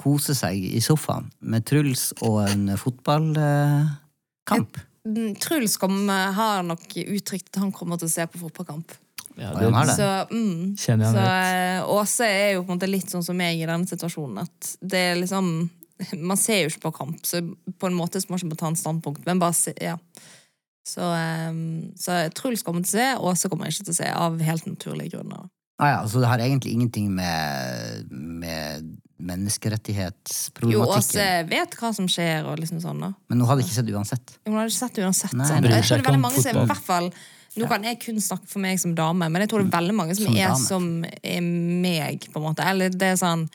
kose 0.00 0.32
seg 0.38 0.64
i 0.64 0.80
sofaen 0.84 1.28
med 1.44 1.66
Truls 1.68 2.12
og 2.22 2.40
en 2.46 2.72
fotballkamp? 2.80 4.80
Mm, 5.06 5.36
Truls 5.44 5.76
kom, 5.80 6.08
har 6.08 6.64
nok 6.64 6.88
uttrykt 7.04 7.52
at 7.52 7.60
han 7.66 7.72
kommer 7.74 7.96
til 8.00 8.08
å 8.08 8.14
se 8.16 8.24
på 8.32 8.40
fotballkamp. 8.46 8.96
Ja, 9.36 9.50
det. 9.52 9.96
Så, 9.96 10.06
mm, 10.30 10.76
Kjenner 10.80 11.04
jeg 11.04 11.12
så 11.12 11.24
eh, 11.28 11.90
Åse 11.92 12.28
er 12.28 12.54
jo 12.54 12.62
på 12.62 12.72
en 12.72 12.78
måte 12.78 12.88
litt 12.88 13.10
sånn 13.12 13.24
som 13.24 13.36
meg 13.36 13.60
i 13.60 13.66
denne 13.68 13.88
situasjonen. 13.88 14.46
At 14.46 14.70
det 14.80 15.02
er 15.10 15.18
liksom 15.20 15.50
Man 16.30 16.40
ser 16.40 16.62
jo 16.62 16.70
ikke 16.72 16.86
på 16.88 16.94
kamp, 17.02 17.20
så 17.24 17.42
på 17.44 17.88
en 17.88 17.96
måte 17.96 18.20
så 18.20 18.28
må 18.28 18.36
man 18.36 18.48
ikke 18.48 18.60
ta 18.60 18.70
en 18.72 18.80
standpunkt. 18.80 19.22
Men 19.28 19.40
bare 19.40 19.56
se, 19.56 19.72
ja. 19.80 19.96
Så, 20.86 21.02
um, 21.02 21.92
så 21.98 22.18
Truls 22.36 22.62
kommer 22.62 22.84
til 22.84 22.92
å 22.92 22.96
se, 22.96 23.06
Åse 23.30 23.50
kommer 23.50 23.72
ikke 23.72 23.88
til 23.88 23.94
å 23.94 23.98
se, 23.98 24.10
av 24.12 24.36
helt 24.44 24.68
naturlige 24.68 25.16
grunner. 25.16 25.48
Ah, 25.76 25.90
ja, 25.90 25.96
så 26.08 26.22
det 26.22 26.28
har 26.30 26.40
egentlig 26.40 26.72
ingenting 26.72 27.10
med, 27.12 28.12
med 28.12 28.92
menneskerettighetsproblematikken. 29.20 30.72
Jo, 30.72 30.86
Åse 30.96 31.26
vet 31.50 31.76
hva 31.80 31.90
som 31.96 32.06
skjer, 32.08 32.46
og 32.48 32.60
liksom 32.62 32.80
sånn. 32.84 33.02
da. 33.02 33.10
Men 33.28 33.42
hun 33.42 33.50
hadde 33.50 33.64
ikke 33.66 33.76
sett 33.76 33.90
uansett. 33.92 34.36
Hun 34.46 34.56
hadde 34.56 34.70
ikke 34.70 34.78
sett 34.78 34.96
det 34.96 35.04
uansett. 35.04 35.34
Nei, 35.36 35.48
sånn. 35.50 35.68
Jeg 35.68 35.84
tror 35.84 35.96
det 35.96 36.04
er 36.04 36.08
veldig 36.10 36.22
mange 36.22 36.44
som, 36.44 36.60
i 36.62 36.70
hvert 36.70 36.86
fall 36.86 37.10
Nå 37.56 37.68
kan 37.70 37.86
jeg 37.86 38.00
kun 38.02 38.20
snakke 38.20 38.48
for 38.50 38.62
meg 38.62 38.80
som 38.82 38.92
dame, 38.96 39.28
men 39.32 39.44
jeg 39.44 39.52
tror 39.52 39.64
det 39.64 39.70
er 39.70 39.78
veldig 39.78 39.96
mange 39.96 40.16
som, 40.18 40.26
Som 40.28 40.36
er 40.36 40.52
dame. 40.52 40.66
som 40.66 40.86
er 41.22 41.40
meg, 41.86 42.28
på 42.32 42.40
en 42.40 42.46
måte. 42.50 42.66
Eller 42.68 42.92
det 42.92 43.14
er 43.14 43.18
sånn 43.20 43.46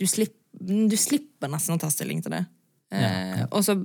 Du, 0.00 0.06
slipp, 0.10 0.34
du 0.58 0.96
slipper 0.98 1.52
nesten 1.52 1.76
å 1.76 1.80
ta 1.80 1.90
stilling 1.92 2.22
til 2.24 2.34
det. 2.34 2.44
Eh, 2.94 3.44
og 3.50 3.62
så 3.66 3.78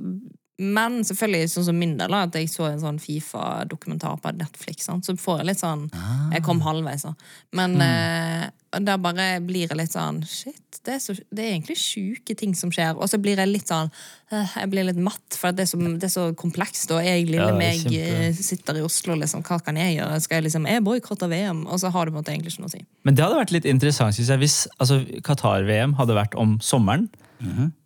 men 0.60 0.98
selvfølgelig, 1.08 1.48
sånn 1.54 1.66
som 1.70 1.78
min 1.80 1.94
del, 1.96 2.14
at 2.18 2.36
jeg 2.36 2.50
så 2.52 2.66
en 2.68 2.82
sånn 2.82 2.98
Fifa-dokumentar 3.00 4.18
på 4.20 4.34
Netflix, 4.36 4.90
sant? 4.90 5.08
så 5.08 5.16
får 5.16 5.40
jeg 5.40 5.48
litt 5.54 5.62
sånn 5.62 5.86
Jeg 6.34 6.44
kom 6.44 6.60
halvveis, 6.66 7.06
da. 7.08 7.14
Men 7.56 7.78
eh, 7.80 8.50
da 8.86 8.98
bare 9.02 9.40
blir 9.42 9.66
jeg 9.68 9.78
litt 9.80 9.94
sånn 9.96 10.20
Shit, 10.30 10.78
det 10.86 10.94
er, 10.94 11.00
så, 11.02 11.16
det 11.34 11.42
er 11.44 11.54
egentlig 11.56 11.76
sjuke 11.82 12.36
ting 12.38 12.52
som 12.56 12.70
skjer. 12.72 12.94
Og 13.02 13.10
så 13.10 13.18
blir 13.22 13.40
jeg 13.42 13.50
litt 13.50 13.68
sånn 13.72 13.90
eh, 14.32 14.52
Jeg 14.62 14.70
blir 14.70 14.86
litt 14.86 15.00
matt, 15.02 15.38
for 15.40 15.52
det 15.56 15.66
er 15.66 15.70
så, 15.72 15.80
det 15.82 16.06
er 16.06 16.14
så 16.14 16.28
komplekst. 16.38 16.92
Og 16.94 17.02
jeg, 17.04 17.26
lille 17.28 17.50
Ja, 17.50 17.56
meg, 17.58 17.82
kjempe- 17.82 18.30
eh, 18.30 18.38
sitter 18.38 18.78
i 18.78 18.86
Oslo, 18.86 19.18
liksom. 19.18 19.42
Hva 19.48 19.58
kan 19.66 19.80
jeg 19.82 19.98
gjøre? 19.98 20.20
Skal 20.22 20.40
jeg 20.40 20.48
liksom 20.52 20.68
Jeg 20.70 20.84
boikotter 20.86 21.32
VM, 21.34 21.66
og 21.68 21.82
så 21.82 21.90
har 21.96 22.06
det 22.06 22.14
på 22.14 22.20
en 22.20 22.24
måte 22.24 22.36
egentlig 22.36 22.54
ikke 22.54 22.66
noe 22.68 22.72
å 22.72 22.76
si. 22.78 22.86
Men 23.10 23.18
det 23.18 23.26
hadde 23.26 23.42
vært 23.42 23.56
litt 23.58 23.66
interessant 23.74 24.14
syns 24.16 24.30
jeg, 24.36 24.44
hvis 24.46 24.60
altså, 24.78 25.02
Qatar-VM 25.26 25.98
hadde 26.00 26.16
vært 26.22 26.38
om 26.40 26.60
sommeren. 26.62 27.10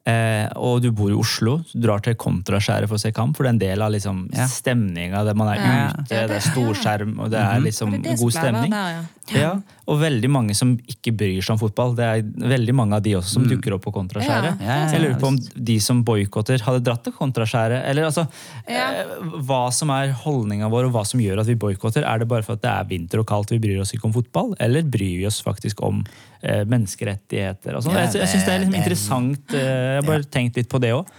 Eh, 0.05 0.47
og 0.55 0.81
du 0.83 0.91
bor 0.91 1.09
i 1.09 1.15
Oslo, 1.17 1.57
du 1.73 1.79
drar 1.87 2.01
til 2.03 2.15
Kontraskjæret 2.15 2.87
for 2.89 2.95
å 2.95 2.99
se 2.99 3.11
kamp. 3.15 3.35
For 3.37 3.43
det 3.43 3.49
er 3.51 3.55
en 3.55 3.63
del 3.63 3.81
av 3.81 3.91
liksom, 3.91 4.29
Ja. 4.35 4.45
stemninga. 4.47 5.23
der 5.25 5.33
Man 5.33 5.47
er 5.47 5.55
Ja. 5.63 5.91
ute, 5.93 6.27
det 6.27 6.31
er 6.31 6.39
storskjerm, 6.51 7.19
og 7.19 7.31
det 7.31 7.39
er 7.39 7.59
liksom 7.61 7.91
Det 7.91 8.05
er 8.05 8.15
det 8.15 8.19
god 8.19 8.31
stemning. 8.33 8.71
Der, 8.71 8.91
ja. 8.91 9.03
Ja, 9.31 9.51
og 9.87 10.01
veldig 10.01 10.27
mange 10.29 10.53
som 10.53 10.75
ikke 10.79 11.13
bryr 11.15 11.39
seg 11.41 11.51
om 11.55 11.59
fotball. 11.59 11.95
Det 11.95 12.03
er 12.03 12.21
veldig 12.23 12.73
mange 12.75 12.93
av 12.97 13.01
de 13.03 13.13
også 13.15 13.37
som 13.37 13.45
dukker 13.47 13.73
opp 13.73 13.85
på 13.85 13.93
Kontraskjæret. 13.93 14.59
Ja, 14.59 14.65
ja, 14.67 14.85
ja, 14.85 14.91
Jeg 14.91 14.99
lurer 15.01 15.19
på 15.21 15.27
om 15.27 15.37
de 15.37 15.79
som 15.79 16.03
boikotter, 16.03 16.59
hadde 16.59 16.83
dratt 16.83 17.03
til 17.05 17.13
Kontraskjæret. 17.13 17.85
Eller 17.87 18.03
altså, 18.09 18.27
Ja. 18.67 18.91
eh, 18.91 19.05
hva 19.39 19.71
som 19.71 19.89
er 19.91 20.11
holdninga 20.11 20.69
vår, 20.69 20.87
og 20.87 20.91
hva 20.91 21.05
som 21.07 21.21
gjør 21.21 21.39
at 21.39 21.47
vi 21.47 21.55
boikotter. 21.55 22.03
Er 22.03 22.19
det 22.19 22.27
bare 22.27 22.43
for 22.43 22.53
at 22.53 22.61
det 22.61 22.69
er 22.69 22.83
vinter 22.83 23.19
og 23.19 23.25
kaldt 23.27 23.49
vi 23.51 23.59
bryr 23.59 23.79
oss 23.79 23.93
ikke 23.93 24.03
om 24.05 24.13
fotball, 24.13 24.55
eller 24.59 24.81
bryr 24.83 25.17
vi 25.19 25.25
oss 25.25 25.41
faktisk 25.41 25.81
om 25.81 26.03
eh, 26.43 26.65
menneskerettigheter? 26.65 27.75
Og 27.77 27.83
sånn? 27.83 27.93
Ja, 27.95 28.03
jeg 28.11 28.13
jeg 28.19 28.27
syns 28.27 28.45
det 28.45 28.53
er 28.53 28.59
liksom 28.65 28.75
interessant. 28.75 29.53
eh, 29.53 29.92
jeg 29.93 30.03
har 30.03 30.09
bare 30.09 30.27
tenkt 30.33 30.57
litt 30.59 30.69
på 30.71 30.81
det 30.83 30.93
òg. 30.97 31.09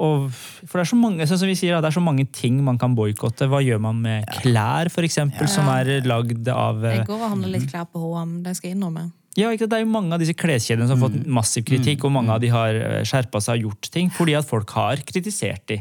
Og, 0.00 0.30
for 0.32 0.78
det 0.80 0.86
er 0.86 0.88
så 0.88 0.96
mange 0.96 1.26
som 1.28 1.42
vi 1.44 1.54
sier, 1.60 1.76
det 1.84 1.90
er 1.90 1.92
så 1.92 2.00
mange 2.00 2.24
ting 2.32 2.56
man 2.64 2.78
kan 2.80 2.94
boikotte. 2.96 3.44
Hva 3.52 3.58
gjør 3.60 3.82
man 3.84 3.98
med 4.00 4.24
klær, 4.40 4.88
for 4.88 5.04
eksempel, 5.04 5.44
som 5.52 5.68
er 5.68 5.98
lagd 6.08 6.48
av 6.48 6.84
eh, 6.88 6.94
Jeg 7.02 7.08
går 7.10 7.20
og 7.20 7.32
handler 7.34 7.52
litt 7.58 7.66
klær 7.68 7.84
på 7.92 8.00
HM, 8.00 8.38
det 8.46 8.54
skal 8.56 8.70
jeg 8.72 8.78
innrømme. 8.78 9.10
ja, 9.36 9.50
ikke. 9.52 9.68
Det 9.68 9.76
er 9.76 9.84
jo 9.84 9.90
mange 9.92 10.16
av 10.16 10.22
disse 10.24 10.32
kleskjedene 10.40 10.88
som 10.88 10.96
har 10.96 11.10
fått 11.10 11.28
massiv 11.28 11.66
kritikk, 11.68 12.06
og 12.08 12.14
mange 12.16 12.32
av 12.32 12.40
de 12.40 12.48
har 12.50 12.80
skjerpa 13.06 13.44
seg 13.44 13.60
og 13.60 13.68
gjort 13.68 13.90
ting 13.92 14.08
fordi 14.16 14.38
at 14.40 14.48
folk 14.48 14.72
har 14.78 15.04
kritisert 15.04 15.68
de. 15.68 15.78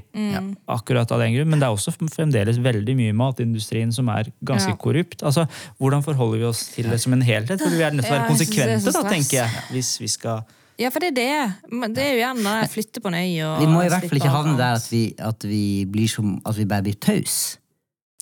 Akkurat 0.68 1.16
av 1.16 1.24
den 1.24 1.34
grunn. 1.40 1.50
Men 1.56 1.64
det 1.64 1.70
er 1.72 1.80
også 1.80 1.96
fremdeles 1.96 2.60
veldig 2.60 3.00
mye 3.00 3.16
matindustrien 3.24 3.96
som 3.96 4.12
er 4.12 4.34
ganske 4.44 4.76
Ja. 4.76 4.80
korrupt. 4.84 5.24
Altså, 5.24 5.48
Hvordan 5.80 6.04
forholder 6.04 6.44
vi 6.44 6.50
oss 6.52 6.68
til 6.76 6.92
det 6.92 7.00
som 7.00 7.16
en 7.16 7.24
helhet? 7.24 7.56
Fordi 7.56 7.80
vi 7.80 7.88
er 7.88 7.96
nødt 7.96 8.04
til 8.06 8.14
å 8.14 8.20
være 8.20 8.32
konsekvente, 8.36 8.92
da, 9.00 9.08
tenker 9.16 9.38
jeg. 9.46 9.50
Hvis 9.72 9.96
vi 10.04 10.08
skal 10.12 10.44
Ja, 10.80 10.90
for 10.94 11.04
det 11.04 11.10
er 11.12 11.18
det. 11.18 11.88
Det 11.96 12.04
er 12.04 12.14
jo 12.14 12.20
gjerne 12.22 12.44
det 12.46 12.58
jeg 12.64 12.72
flytte 12.78 13.02
på 13.04 13.12
en 13.12 13.18
øy 13.20 13.40
og 13.44 13.56
Vi 13.60 13.68
må 13.68 13.82
i 13.84 13.90
hvert 13.92 14.06
fall 14.08 14.22
ikke 14.22 14.32
havne 14.32 14.58
der 14.60 14.78
at 14.80 14.86
vi, 14.92 15.02
at 15.20 15.48
vi, 15.48 15.64
blir 15.92 16.12
som, 16.12 16.38
at 16.48 16.56
vi 16.56 16.68
bare 16.70 16.86
blir 16.88 17.00
tause. 17.04 17.58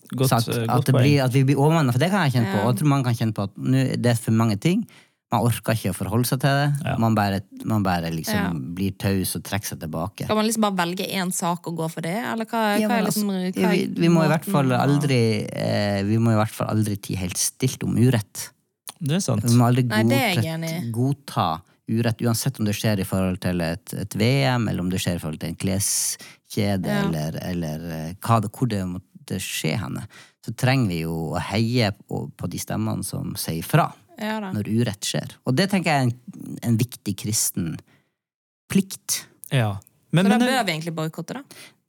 Godt, 0.08 0.32
eh, 0.32 0.64
At, 0.64 0.70
godt 0.72 0.88
det 0.88 0.96
blir, 0.96 1.18
at 1.26 1.34
vi 1.36 1.44
blir 1.44 1.60
overmanna, 1.60 1.92
for 1.92 2.00
det 2.02 2.10
kan 2.14 2.24
jeg 2.26 2.38
kjenne 2.38 2.54
på. 2.54 2.62
Ja. 2.62 2.64
Og 2.64 2.72
jeg 2.72 2.80
tror 2.80 2.90
man 2.96 3.04
kan 3.06 3.18
kjenne 3.20 3.36
på 3.36 3.46
at 3.46 3.60
det 4.02 4.14
er 4.14 4.20
for 4.24 4.32
mange 4.40 4.58
ting. 4.64 4.88
Man 5.28 5.44
orker 5.44 5.76
ikke 5.76 5.92
å 5.92 5.96
forholde 5.98 6.30
seg 6.30 6.40
til 6.40 6.56
det. 6.56 6.68
Ja. 6.88 6.94
Man 7.04 7.16
bare, 7.18 7.42
man 7.68 7.84
bare 7.84 8.10
liksom 8.16 8.38
Ja. 8.40 8.52
blir 8.56 8.94
taus 8.96 9.36
og 9.36 9.44
trekker 9.44 9.74
seg 9.74 9.82
tilbake. 9.84 10.24
Skal 10.24 10.40
man 10.40 10.48
liksom 10.48 10.64
bare 10.64 10.80
velge 10.80 11.04
én 11.12 11.34
sak 11.36 11.68
og 11.68 11.76
gå 11.82 11.90
for 11.92 12.02
det, 12.02 12.16
eller 12.16 12.48
hva, 12.48 12.80
Ja, 12.80 12.88
hva 12.88 13.02
er 13.02 13.04
liksom 13.10 13.30
altså, 13.36 13.60
hva 13.60 13.68
er 13.68 13.76
vi, 13.76 13.88
vi 14.00 14.08
må 14.08 14.24
i 14.24 14.32
hvert 14.32 14.48
fall 14.48 14.72
aldri 14.72 15.20
eh, 15.52 16.04
Vi 16.08 16.18
må 16.18 16.32
i 16.32 16.40
hvert 16.40 16.56
fall 16.56 16.72
aldri 16.72 16.96
tie 16.96 17.20
helt 17.20 17.38
stilt 17.38 17.84
om 17.84 17.98
urett. 18.00 18.52
Det 18.98 19.20
er 19.20 19.20
sant. 19.20 19.44
Vi 19.44 19.54
må 19.60 19.68
aldri 19.68 19.84
Nei, 19.84 20.04
det 20.08 20.22
er 20.24 20.40
jeg 20.40 20.54
enig 20.56 20.72
i. 20.72 20.92
godta 20.96 21.60
urett, 21.88 22.22
uansett 22.22 22.60
om 22.60 22.66
det 22.68 22.76
skjer 22.76 23.00
i 23.00 23.06
forhold 23.08 23.40
til 23.44 23.62
et, 23.64 23.94
et 23.94 24.16
VM, 24.20 24.68
eller 24.68 24.84
om 24.84 24.90
det 24.92 25.00
skjer 25.04 25.20
i 25.20 25.22
forhold 25.24 25.40
til 25.42 25.54
en 25.54 25.60
kleskjede, 25.62 26.88
Ja. 26.92 27.04
eller, 27.06 27.38
eller 27.48 27.86
eh, 27.98 28.10
hva 28.24 28.40
det, 28.44 28.52
hvor 28.52 28.68
det 28.72 28.82
måtte 28.90 29.40
skje 29.44 29.76
henne. 29.82 30.04
Så 30.46 30.54
trenger 30.56 30.88
vi 30.94 31.00
jo 31.04 31.16
å 31.36 31.42
heie 31.50 31.92
på, 32.08 32.26
på 32.40 32.48
de 32.52 32.60
stemmene 32.64 33.04
som 33.08 33.34
sier 33.40 33.64
fra 33.68 33.90
Ja 34.18 34.40
når 34.52 34.66
urett 34.72 35.06
skjer. 35.06 35.36
Og 35.46 35.54
det 35.60 35.68
tenker 35.70 35.92
jeg 35.92 36.00
er 36.00 36.08
en, 36.08 36.58
en 36.66 36.78
viktig 36.80 37.14
kristen 37.22 37.76
plikt. 38.72 39.26
Ja. 39.54 39.78
Men, 40.12 40.26
Så 40.26 40.32
da 40.32 40.40
bør 40.40 40.64
vi 40.66 40.72
egentlig 40.74 40.96
boikotte, 40.98 41.38
da. 41.38 41.44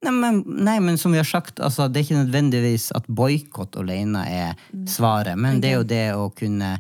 Nei 0.07 0.13
men, 0.15 0.37
nei, 0.47 0.77
men 0.85 0.99
som 1.01 1.11
vi 1.11 1.19
har 1.19 1.27
sagt, 1.27 1.59
altså, 1.59 1.89
det 1.91 1.99
er 1.99 2.05
ikke 2.07 2.21
nødvendigvis 2.21 2.91
at 2.95 3.07
boikott 3.11 3.75
alene 3.81 4.21
er 4.31 4.61
svaret, 4.87 5.35
men 5.41 5.59
det 5.63 5.73
er 5.73 5.81
jo 5.81 5.87
det 5.91 6.05
å 6.15 6.29
kunne, 6.39 6.77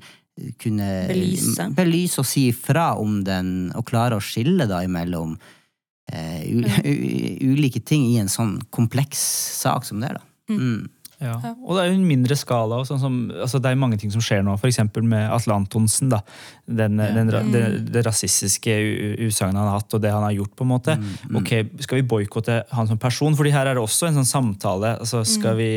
kunne 0.62 0.88
Belyse. 1.10 1.68
belyse 1.76 2.20
og 2.22 2.26
si 2.28 2.48
fra 2.52 2.90
om 3.00 3.22
den, 3.26 3.72
og 3.76 3.86
klare 3.90 4.18
å 4.18 4.24
skille 4.24 4.66
da 4.70 4.82
imellom 4.86 5.36
eh, 6.12 6.44
u, 6.52 6.62
u, 6.92 6.94
ulike 7.54 7.80
ting 7.84 8.06
i 8.12 8.20
en 8.22 8.30
sånn 8.32 8.58
kompleks 8.74 9.18
sak 9.62 9.84
som 9.88 10.00
det 10.02 10.12
er. 10.12 10.20
da. 10.20 10.54
Mm. 10.54 10.86
Ja. 11.18 11.32
Og 11.66 11.74
det 11.74 11.80
er 11.82 11.88
jo 11.90 11.96
en 11.96 12.04
mindre 12.06 12.36
skala. 12.38 12.76
og 12.78 12.86
Sånn 12.86 13.00
som, 13.02 13.14
altså 13.34 13.58
det 13.58 13.72
er 13.72 13.78
mange 13.80 13.96
ting 13.98 14.12
som 14.14 14.22
skjer 14.22 14.44
nå, 14.46 14.52
f.eks. 14.54 14.78
med 15.02 15.24
Atle 15.34 15.56
Antonsen. 15.56 16.12
da, 16.12 16.20
den, 16.70 16.94
den, 17.00 17.32
ra- 17.34 17.40
det, 17.42 17.62
det 17.90 18.04
rasistiske 18.06 18.70
utsagnet 19.26 19.58
han 19.58 19.66
har 19.66 19.80
hatt, 19.80 19.96
og 19.98 20.04
det 20.04 20.12
han 20.14 20.22
har 20.22 20.36
gjort. 20.36 20.52
på 20.54 20.62
en 20.62 20.70
måte. 20.76 20.94
Ok, 21.34 21.50
Skal 21.82 21.98
vi 21.98 22.06
boikotte 22.14 22.60
han 22.70 22.86
som 22.86 23.00
person? 23.02 23.34
Fordi 23.34 23.50
her 23.50 23.66
er 23.66 23.74
det 23.74 23.82
også 23.82 24.12
en 24.12 24.20
sånn 24.20 24.30
samtale. 24.30 24.94
altså 25.02 25.24
skal 25.26 25.58
vi, 25.58 25.68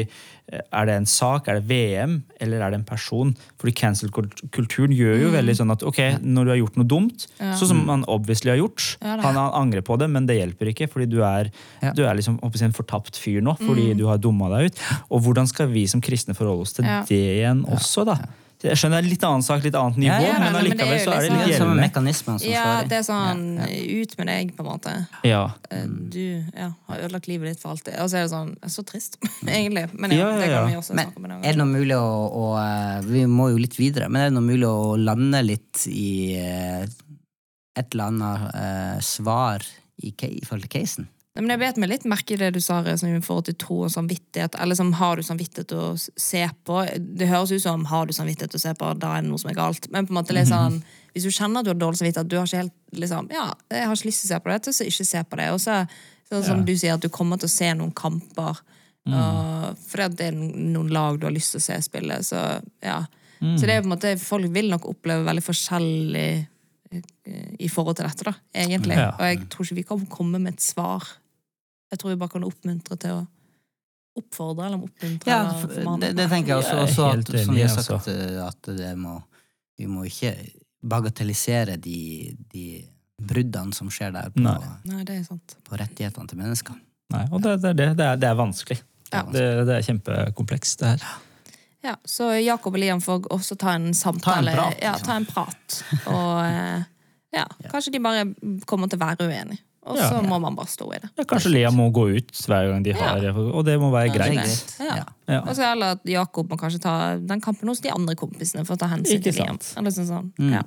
Er 0.51 0.85
det 0.85 0.95
en 0.99 1.05
sak, 1.07 1.47
er 1.47 1.61
det 1.61 1.67
VM, 1.69 2.17
eller 2.43 2.59
er 2.61 2.71
det 2.73 2.79
en 2.81 2.83
person? 2.87 3.29
Fordi 3.61 3.71
cancel-kulturen 3.79 4.91
gjør 4.95 5.21
jo 5.21 5.29
veldig 5.31 5.55
sånn 5.61 5.71
at 5.71 5.83
ok, 5.87 5.99
når 6.21 6.43
du 6.43 6.51
har 6.51 6.59
gjort 6.59 6.79
noe 6.81 6.89
dumt, 6.91 7.25
sånn 7.39 7.69
som 7.71 7.81
han 7.87 8.03
obviously 8.11 8.51
har 8.51 8.59
gjort 8.59 8.97
Ja. 9.01 9.15
Han 9.23 9.35
han 9.39 9.53
angrer 9.61 9.81
på 9.81 9.97
det, 9.97 10.09
men 10.09 10.25
det 10.27 10.37
hjelper 10.39 10.73
ikke, 10.73 10.89
fordi 10.91 11.07
du 11.09 11.21
er, 11.23 11.51
Ja. 11.81 11.93
du 11.93 12.03
er 12.03 12.15
liksom, 12.15 12.39
en 12.43 12.71
fortapt 12.75 13.15
fyr 13.15 13.41
nå, 13.41 13.55
fordi 13.57 13.95
du 13.97 14.05
har 14.07 14.17
dumma 14.17 14.49
deg 14.49 14.71
ut. 14.71 14.79
Og 15.09 15.21
hvordan 15.23 15.47
skal 15.47 15.67
vi 15.67 15.85
som 15.87 16.01
kristne 16.01 16.35
forholde 16.35 16.61
oss 16.61 16.73
til 16.73 16.85
Ja. 16.85 17.03
det 17.07 17.39
igjen 17.39 17.63
også, 17.65 18.05
da? 18.05 18.17
Jeg 18.61 18.77
skjønner 18.77 19.01
det 19.01 19.07
er 19.07 19.09
litt 19.09 19.23
annen 19.25 19.43
sak, 19.45 19.63
litt 19.65 19.75
annet 19.77 19.97
nivå, 19.97 20.13
Ja, 20.13 20.27
ja, 20.27 20.33
men 20.37 20.51
men 20.53 20.59
allikevel 20.59 20.99
så 21.01 21.13
er 21.15 21.23
det 21.23 21.29
litt 21.29 21.31
litt 21.31 21.41
er 21.41 21.51
gjeldende. 21.55 22.13
Sånn, 22.21 22.39
som 22.39 22.51
Ja, 22.51 22.65
det 22.85 22.97
er 22.99 23.05
sånn 23.07 23.43
ut 23.61 24.15
med 24.19 24.29
deg, 24.31 24.53
på 24.57 24.63
en 24.63 24.69
måte. 24.69 24.95
Ja. 25.27 25.43
Eh, 25.71 25.85
Du 26.13 26.21
ja, 26.55 26.69
har 26.91 27.05
ødelagt 27.07 27.29
livet 27.31 27.53
ditt 27.55 27.63
for 27.63 27.73
alltid. 27.73 27.97
Og 28.03 28.11
så 28.11 28.19
er 28.19 28.27
det 28.27 28.33
sånn 28.33 28.53
Så 28.69 28.85
trist, 28.85 29.17
egentlig. 29.47 29.87
Men 29.93 30.13
ja, 30.15 30.29
det 30.37 30.49
kan 30.51 30.69
vi 30.69 30.77
også 30.77 30.97
Men 30.97 31.09
snakke 31.09 31.23
om 31.23 31.29
en 31.29 31.37
er 31.41 31.55
det 31.55 31.61
noe 31.61 31.71
mulig 31.71 31.97
å, 31.97 32.11
å 32.41 32.45
eh, 32.61 32.97
Vi 33.07 33.25
må 33.29 33.49
jo 33.53 33.61
litt 33.61 33.79
videre, 33.79 34.09
men 34.09 34.21
er 34.25 34.29
det 34.29 34.37
noe 34.37 34.49
mulig 34.49 34.69
å 34.69 34.97
lande 34.99 35.41
litt 35.45 35.87
i 35.89 36.37
eh, 36.37 36.85
et 37.79 37.95
eller 37.95 38.11
annet 38.11 38.47
uh, 38.51 38.97
svar 38.99 39.63
i, 40.03 40.11
i 40.11 40.43
forhold 40.45 40.67
til 40.67 40.73
casen? 40.75 41.07
Men 41.39 41.53
jeg 41.53 41.61
bet 41.61 41.77
meg 41.79 41.89
litt 41.93 42.05
merke 42.11 42.35
i 42.35 42.39
det 42.41 42.49
du 42.57 42.59
sa 42.59 42.81
Reza, 42.83 43.07
i 43.07 43.21
forhold 43.23 43.45
til 43.47 43.55
tro 43.61 43.77
og 43.85 43.91
samvittighet. 43.93 44.57
Eller 44.59 44.75
som 44.75 44.89
har 44.99 45.15
du 45.15 45.23
samvittighet 45.23 45.71
å 45.77 45.93
se 45.95 46.41
på? 46.67 46.81
Det 46.99 47.29
høres 47.29 47.53
ut 47.55 47.63
som 47.63 47.85
har 47.87 48.09
du 48.09 48.11
samvittighet 48.15 48.57
å 48.57 48.59
se 48.59 48.73
på, 48.75 48.89
da 48.99 49.13
er 49.15 49.23
det 49.23 49.31
noe 49.31 49.39
som 49.39 49.51
er 49.53 49.55
galt. 49.55 49.87
Men 49.93 50.09
på 50.09 50.11
en 50.11 50.19
måte 50.19 50.43
sånn, 50.49 50.81
hvis 51.15 51.27
du 51.27 51.31
kjenner 51.31 51.61
at 51.61 51.69
du 51.69 51.71
har 51.71 51.79
dårlig 51.79 52.01
samvittighet, 52.01 52.27
du 52.27 52.35
har 52.35 52.49
ikke 52.49 52.65
helt 52.65 52.99
liksom, 52.99 53.31
ja, 53.31 53.45
jeg 53.71 53.87
har 53.87 53.95
ikke 53.95 54.09
lyst 54.09 54.25
til 54.25 54.27
å 54.27 54.33
se 54.33 54.41
på 54.43 54.51
det, 54.51 54.75
så 54.75 54.89
ikke 54.91 55.07
se 55.07 55.23
på 55.23 55.39
det. 55.39 55.47
Og 55.55 55.63
så, 55.63 55.77
sånn 56.33 56.45
som 56.49 56.67
du 56.67 56.73
sier, 56.75 56.99
at 56.99 57.05
du 57.05 57.11
kommer 57.13 57.39
til 57.39 57.47
å 57.47 57.53
se 57.55 57.71
noen 57.79 57.95
kamper. 57.95 58.59
Og, 59.07 59.79
fordi 59.87 60.19
det 60.19 60.29
er 60.33 60.37
noen 60.37 60.91
lag 60.91 61.15
du 61.15 61.29
har 61.29 61.35
lyst 61.35 61.55
til 61.55 61.63
å 61.63 61.67
se 61.69 61.79
spille. 61.87 62.19
Så 62.27 62.43
ja. 62.83 62.99
Så 63.41 63.65
det 63.65 63.73
er 63.73 63.81
på 63.81 63.87
en 63.87 63.95
måte, 63.95 64.17
folk 64.21 64.51
vil 64.53 64.67
nok 64.69 64.83
oppleve 64.91 65.25
veldig 65.25 65.41
forskjellig 65.41 66.27
eh, 66.91 67.55
i 67.57 67.71
forhold 67.71 67.97
til 67.97 68.05
dette, 68.05 68.27
da, 68.27 68.35
egentlig. 68.53 68.99
Ja. 68.99 69.07
Og 69.15 69.25
jeg 69.25 69.39
tror 69.49 69.65
ikke 69.65 69.79
vi 69.79 69.87
kan 69.95 70.03
komme 70.11 70.43
med 70.43 70.59
et 70.59 70.65
svar. 70.67 71.07
Jeg 71.91 71.99
tror 71.99 72.13
vi 72.13 72.19
bare 72.21 72.31
kan 72.37 72.45
oppmuntre 72.47 72.97
til 73.01 73.17
å 73.19 73.21
oppfordre 74.21 74.65
eller 74.67 74.83
oppmuntre. 74.83 75.31
Ja, 75.31 75.51
for- 75.61 75.99
det, 76.01 76.13
det 76.17 76.27
tenker 76.31 76.53
jeg 76.55 76.63
også. 76.63 76.77
Også 76.85 77.05
at, 77.11 77.31
som 77.45 77.55
vi 77.55 77.61
har 77.63 77.69
altså. 77.71 77.97
sagt, 77.99 78.07
eh, 78.11 78.39
at 78.45 78.71
det 78.77 78.91
må, 78.99 79.17
vi 79.79 79.87
må 79.87 80.03
ikke 80.07 80.33
bagatellisere 80.81 81.77
de, 81.77 82.35
de 82.51 82.65
bruddene 83.21 83.73
som 83.77 83.89
skjer 83.93 84.11
der 84.15 84.31
på, 84.33 84.41
Nei. 84.43 84.57
Nei, 84.89 85.03
det 85.07 85.19
er 85.19 85.25
sant. 85.27 85.55
på 85.67 85.77
rettighetene 85.79 86.27
til 86.31 86.39
mennesker. 86.41 86.79
Nei, 87.13 87.25
og 87.31 87.41
det, 87.43 87.57
det, 87.61 87.73
det, 87.77 87.89
det, 87.99 88.07
er, 88.07 88.19
det 88.23 88.29
er 88.31 88.39
vanskelig. 88.39 88.79
Ja. 89.11 89.25
Det, 89.27 89.43
det 89.67 89.75
er 89.77 89.85
kjempekomplekst, 89.89 90.79
det 90.79 90.93
her. 90.95 91.05
Ja, 91.83 91.95
så 92.05 92.29
Jakob 92.37 92.75
og 92.77 92.79
Liam 92.83 92.99
får 93.01 93.25
også 93.33 93.55
ta 93.59 93.73
en 93.75 93.91
samtale. 93.97 94.53
prat, 94.53 94.77
Ja, 94.81 94.91
liksom. 94.95 95.07
ta 95.07 95.15
en 95.17 95.25
prat. 95.25 95.77
Og 96.07 96.45
eh, 96.45 96.83
ja, 97.35 97.45
kanskje 97.73 97.93
de 97.95 98.01
bare 98.03 98.25
kommer 98.69 98.87
til 98.91 98.99
å 99.01 99.05
være 99.07 99.27
uenige. 99.27 99.63
Og 99.89 99.97
Ja. 99.97 100.09
så 100.11 100.21
må 100.21 100.37
man 100.39 100.53
bare 100.55 100.69
stå 100.69 100.85
i 100.93 100.99
det. 101.01 101.09
Ja, 101.17 101.23
kanskje 101.25 101.49
Lea 101.55 101.71
må 101.73 101.87
gå 101.91 102.03
ut 102.15 102.31
hver 102.45 102.67
gang 102.69 102.83
de 102.85 102.91
har 102.93 103.23
Og 103.33 103.63
det 103.65 103.79
må 103.81 103.89
være 103.91 104.07
Ja, 104.11 104.13
greit. 104.13 104.35
greit. 104.37 104.75
Ja. 104.79 104.95
Ja. 104.95 105.05
Ja. 105.27 105.39
Og 105.41 105.55
så 105.57 105.71
eller 105.71 105.95
at 105.97 106.03
Jakob 106.05 106.49
må 106.49 106.57
kanskje 106.59 106.81
ta 106.83 107.17
den 107.17 107.41
kampen 107.41 107.67
hos 107.67 107.79
de 107.81 107.89
andre 107.89 108.13
kompisene 108.15 108.65
for 108.65 108.75
å 108.75 108.79
ta 108.79 108.87
hensyn 108.87 109.17
Ikke 109.17 109.31
til 109.33 109.41
Liam. 109.43 109.57
sånn, 109.57 109.89
sånn. 109.91 110.31
Mm. 110.37 110.51
Ja. 110.53 110.61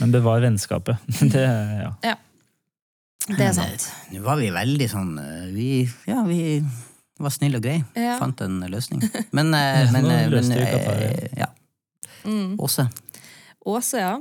Men 0.00 0.10
bevar 0.12 0.40
vennskapet. 0.42 0.98
Det, 1.32 1.44
ja. 1.44 1.92
ja. 2.02 2.16
Det 3.28 3.40
er 3.40 3.52
sant. 3.52 3.86
Nå 4.12 4.22
var 4.24 4.36
vi 4.40 4.50
veldig 4.50 4.88
sånn 4.90 5.18
eh, 5.20 5.52
Vi, 5.52 5.88
ja, 6.08 6.22
vi 6.24 6.62
var 7.20 7.30
snille 7.30 7.58
og 7.58 7.62
greie. 7.62 7.84
Ja. 7.94 8.16
Fant 8.18 8.40
en 8.40 8.60
løsning. 8.70 9.02
Men, 9.32 9.50
men, 9.54 9.92
men, 9.92 10.10
eh, 10.10 10.28
men 10.30 10.52
eh, 10.52 10.72
Qatar, 10.72 11.38
ja. 11.38 11.46
Mm. 12.24 12.56
Åse. 12.58 12.88
Åse, 13.66 13.98
ja. 14.02 14.18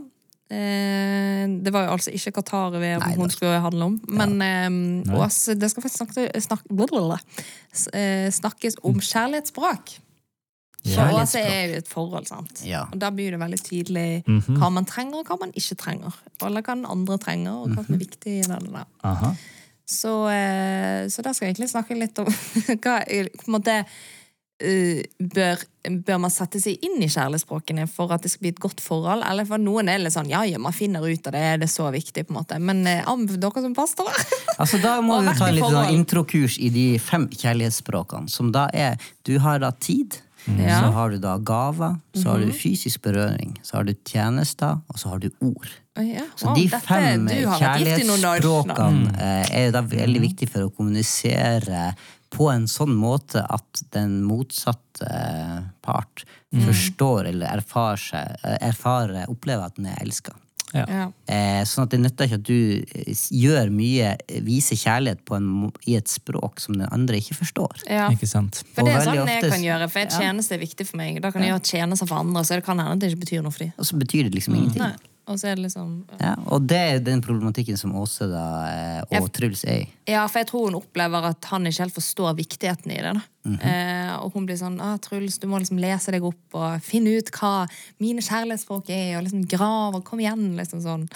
Eh, 0.49 1.43
det 1.63 1.73
var 1.75 1.87
jo 1.87 1.91
altså 1.97 2.11
ikke 2.15 2.31
Qatar-VM 2.37 3.03
hun 3.17 3.29
skulle 3.33 3.59
handle 3.59 3.89
om. 3.91 3.95
Men 4.07 4.41
eh, 4.41 5.17
Åse, 5.19 5.55
det 5.59 5.69
skal 5.71 5.83
faktisk 5.83 6.03
snakke, 6.05 6.27
snak, 6.41 6.61
blablabla. 6.71 7.17
Eh, 7.93 8.29
snakkes 8.31 8.79
om 8.87 8.99
kjærlighetsspråk. 9.03 9.97
For 10.87 10.93
Åse 10.93 10.95
Kjærlighetsspråk. 10.95 11.51
er 11.51 11.67
jo 11.73 11.77
et 11.81 11.87
forhold, 11.91 12.27
sant. 12.29 12.61
Ja. 12.63 12.85
Og 12.93 12.99
da 13.01 13.09
blir 13.11 13.31
det 13.35 13.41
veldig 13.41 13.59
tydelig 13.59 14.23
Mhm. 14.27 14.55
hva 14.61 14.69
man 14.71 14.85
trenger, 14.87 15.19
og 15.19 15.25
hva 15.27 15.39
man 15.41 15.51
ikke 15.51 15.75
trenger. 15.75 16.15
Eller 16.41 16.61
hva 16.63 16.75
den 16.75 16.85
andre 16.85 17.17
trenger, 17.17 17.51
og 17.51 17.69
hva 17.75 17.85
som 17.85 17.95
er 17.95 17.99
viktig. 18.05 18.37
i 18.39 18.41
det 18.41 18.71
der. 18.71 19.35
Så, 19.87 20.27
eh, 20.31 21.07
så 21.07 21.21
da 21.23 21.31
skal 21.33 21.47
jeg 21.47 21.55
egentlig 21.55 21.69
snakke 21.71 21.95
litt 21.97 22.17
om 22.19 22.25
hva 22.83 23.03
på 23.07 23.47
en 23.47 23.53
måte 23.55 23.85
eh, 24.63 25.03
bør, 25.19 25.61
bør 26.05 26.19
man 26.23 26.33
sette 26.33 26.59
seg 26.61 26.81
inn 26.85 27.01
i 27.01 27.09
kjærlighetsspråkene 27.09 27.87
for 27.91 28.13
at 28.15 28.25
det 28.25 28.31
skal 28.33 28.45
bli 28.45 28.53
et 28.55 28.61
godt 28.63 28.83
forhold? 28.83 29.25
Eller 29.27 29.47
for 29.49 29.61
noen 29.61 29.89
er 29.89 29.99
det 29.99 30.07
litt 30.07 30.17
sånn 30.17 30.31
ja, 30.31 30.43
ja, 30.47 30.59
man 30.61 30.75
finner 30.75 31.05
ut 31.05 31.29
av 31.29 31.35
det, 31.35 31.45
det 31.63 31.69
er 31.69 31.73
så 31.73 31.89
viktig, 31.93 32.27
på 32.27 32.33
en 32.33 32.39
måte. 32.39 32.59
Men 32.61 32.83
uh, 32.87 33.25
dere 33.37 33.65
som 33.65 33.75
pastorer 33.77 34.35
Altså, 34.61 34.79
da 34.81 34.97
må 35.05 35.19
du 35.21 35.29
ta 35.37 35.49
en 35.49 35.57
liten 35.57 35.75
sånn 35.75 35.97
introkurs 35.97 36.57
i 36.57 36.71
de 36.73 36.87
fem 37.01 37.27
kjærlighetsspråkene, 37.29 38.31
som 38.31 38.49
da 38.55 38.67
er 38.73 38.97
Du 39.27 39.37
har 39.43 39.61
da 39.61 39.73
tid, 39.73 40.17
Ja. 40.47 40.79
så 40.79 40.91
har 40.95 41.11
du 41.11 41.17
da 41.19 41.35
gaver, 41.37 41.97
så 42.15 42.29
har 42.31 42.39
du 42.39 42.51
fysisk 42.55 43.01
berøring, 43.03 43.57
så 43.67 43.79
har 43.79 43.87
du 43.87 43.93
tjenester, 44.07 44.79
og 44.87 44.99
så 44.99 45.11
har 45.11 45.19
du 45.23 45.29
ord. 45.43 45.67
Ja. 45.99 46.23
Så 46.39 46.53
de 46.55 46.67
fem 46.71 47.27
kjærlighetsspråkene 47.27 49.15
eh, 49.17 49.49
er 49.63 49.73
da 49.75 49.81
veldig 49.83 50.21
viktige 50.23 50.53
for 50.53 50.69
å 50.69 50.73
kommunisere 50.73 51.91
på 52.33 52.49
en 52.51 52.67
sånn 52.67 52.95
måte 52.95 53.43
at 53.43 53.83
den 53.95 54.19
motsatte 54.27 55.07
part 55.81 56.07
part 56.23 56.65
forstår 56.65 57.25
eller 57.25 57.47
erfarer, 57.57 58.35
eh, 58.43 58.67
erfarer 58.67 59.29
opplever 59.29 59.65
at 59.65 59.75
den 59.75 59.85
er 59.85 59.97
elska. 60.01 60.33
Ja. 60.75 61.07
Eh, 61.31 61.61
sånn 61.67 61.85
at 61.85 61.93
det 61.93 61.99
nytter 62.01 62.27
ikke 62.27 62.39
at 62.41 62.47
du 62.47 62.83
eh, 62.83 63.21
gjør 63.39 63.71
mye, 63.71 64.13
eh, 64.27 64.41
viser 64.43 64.79
kjærlighet 64.79 65.23
på 65.27 65.37
en, 65.37 65.49
i 65.87 65.95
et 65.99 66.11
språk 66.11 66.59
som 66.63 66.75
den 66.75 66.87
andre 66.91 67.21
ikke 67.21 67.37
forstår. 67.39 67.85
Ja. 67.87 68.09
Ikke 68.11 68.27
sant? 68.29 68.63
For 68.75 68.87
det 68.87 68.95
er 68.97 69.05
sånn 69.07 69.21
ofte, 69.23 69.37
jeg 69.37 69.53
kan 69.55 69.67
gjøre, 69.67 69.89
for 69.93 70.03
et 70.03 70.17
tjeneste 70.17 70.57
er 70.57 70.63
viktig 70.63 70.87
for 70.89 70.99
meg. 70.99 71.21
Da 71.23 71.31
kan 71.31 71.45
jeg 71.45 71.53
gjøre 71.55 71.67
tjenester 71.71 72.09
for 72.09 72.19
andre, 72.23 72.43
så 72.43 72.59
det 72.59 72.67
kan 72.67 72.81
hende 72.83 72.97
at 72.97 73.03
det 73.03 73.13
ikke 73.13 73.23
betyr 73.27 73.45
noe 73.45 73.55
for 73.55 73.67
dem. 73.67 73.75
Og 73.77 73.87
så 73.87 73.99
betyr 74.01 74.27
det 74.27 74.35
liksom 74.35 74.59
ingenting. 74.59 74.83
Nei. 74.83 74.95
Og 75.27 75.35
så 75.39 75.49
er 75.51 75.57
det 75.59 75.65
liksom 75.65 75.89
ja. 76.13 76.17
Ja, 76.29 76.33
og 76.55 76.67
det 76.69 76.77
er 76.79 76.99
den 77.03 77.19
problematikken 77.23 77.75
som 77.79 77.95
Åse 77.99 78.29
da, 78.31 78.43
eh, 78.71 78.99
og 79.03 79.15
jeg, 79.17 79.31
Truls 79.35 79.63
er 79.67 79.81
i. 79.81 79.87
Ja, 80.07 80.21
for 80.31 80.39
jeg 80.39 80.47
tror 80.51 80.67
hun 80.69 80.77
opplever 80.79 81.27
at 81.33 81.49
han 81.51 81.67
ikke 81.67 81.83
helt 81.83 81.97
forstår 81.97 82.37
viktigheten 82.37 82.93
i 82.95 83.01
det. 83.01 83.11
da. 83.17 83.23
Mhm. 83.47 83.57
eh, 83.61 84.13
og 84.21 84.31
hun 84.37 84.45
blir 84.47 84.57
sånn 84.59 84.79
ah, 84.83 84.95
'Truls, 84.97 85.37
du 85.39 85.47
må 85.51 85.59
liksom 85.59 85.79
lese 85.83 86.11
deg 86.15 86.23
opp 86.23 86.55
og 86.55 86.79
finne 86.83 87.17
ut 87.19 87.31
hva 87.35 87.67
mine 87.99 88.23
kjærlighetsspråk 88.23 88.87
er', 88.89 89.17
og 89.19 89.27
liksom 89.27 89.43
grav 89.47 89.95
og 89.99 90.05
kom 90.07 90.19
igjen, 90.23 90.55
liksom 90.55 90.81
sånn. 90.81 91.07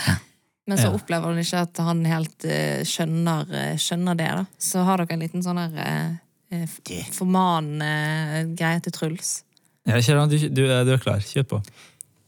Men 0.68 0.78
så 0.78 0.92
Ja. 0.92 0.94
opplever 0.94 1.32
hun 1.32 1.40
ikke 1.42 1.62
at 1.66 1.78
han 1.82 2.04
helt 2.06 2.46
uh, 2.46 2.84
skjønner, 2.86 3.48
uh, 3.50 3.76
skjønner 3.82 4.16
det. 4.16 4.28
da. 4.28 4.46
Så 4.60 4.84
har 4.86 4.98
dere 5.02 5.16
en 5.18 5.20
liten 5.24 5.42
sånn 5.44 5.58
her 5.58 6.20
uh, 6.54 6.68
formanende 7.12 8.56
greie 8.56 8.80
til 8.84 8.92
Truls. 8.96 9.44
Ja, 9.88 9.98
Kjæran, 9.98 10.30
du, 10.30 10.38
du, 10.38 10.62
du 10.68 10.92
er 10.94 11.02
klar. 11.02 11.20
Kjør 11.26 11.48
på. 11.56 11.62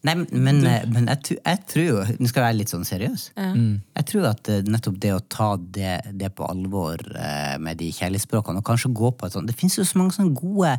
Nei, 0.03 0.17
men, 0.35 0.57
eh, 0.67 0.83
men 0.91 1.05
jeg, 1.07 1.37
jeg 1.39 1.59
tror 1.71 1.85
jo 1.85 1.99
Nå 2.19 2.27
skal 2.27 2.41
jeg 2.41 2.47
være 2.49 2.57
litt 2.57 2.71
sånn 2.73 2.83
seriøs. 2.87 3.21
Jeg 3.39 4.07
tror 4.09 4.25
at 4.33 4.49
eh, 4.51 4.65
nettopp 4.67 4.97
det 4.99 5.13
å 5.15 5.21
ta 5.31 5.53
det, 5.57 5.93
det 6.19 6.33
på 6.35 6.47
alvor 6.49 6.99
eh, 7.15 7.55
med 7.63 7.79
de 7.79 7.87
kjærlighetsspråkene, 7.95 8.59
og 8.59 8.67
kanskje 8.67 8.91
gå 8.91 9.13
på 9.15 9.29
et 9.29 9.37
sånt 9.37 9.47
Det 9.47 9.55
fins 9.55 9.79
jo 9.79 9.85
så 9.87 10.01
mange 10.01 10.17
sånne 10.17 10.35
gode 10.35 10.73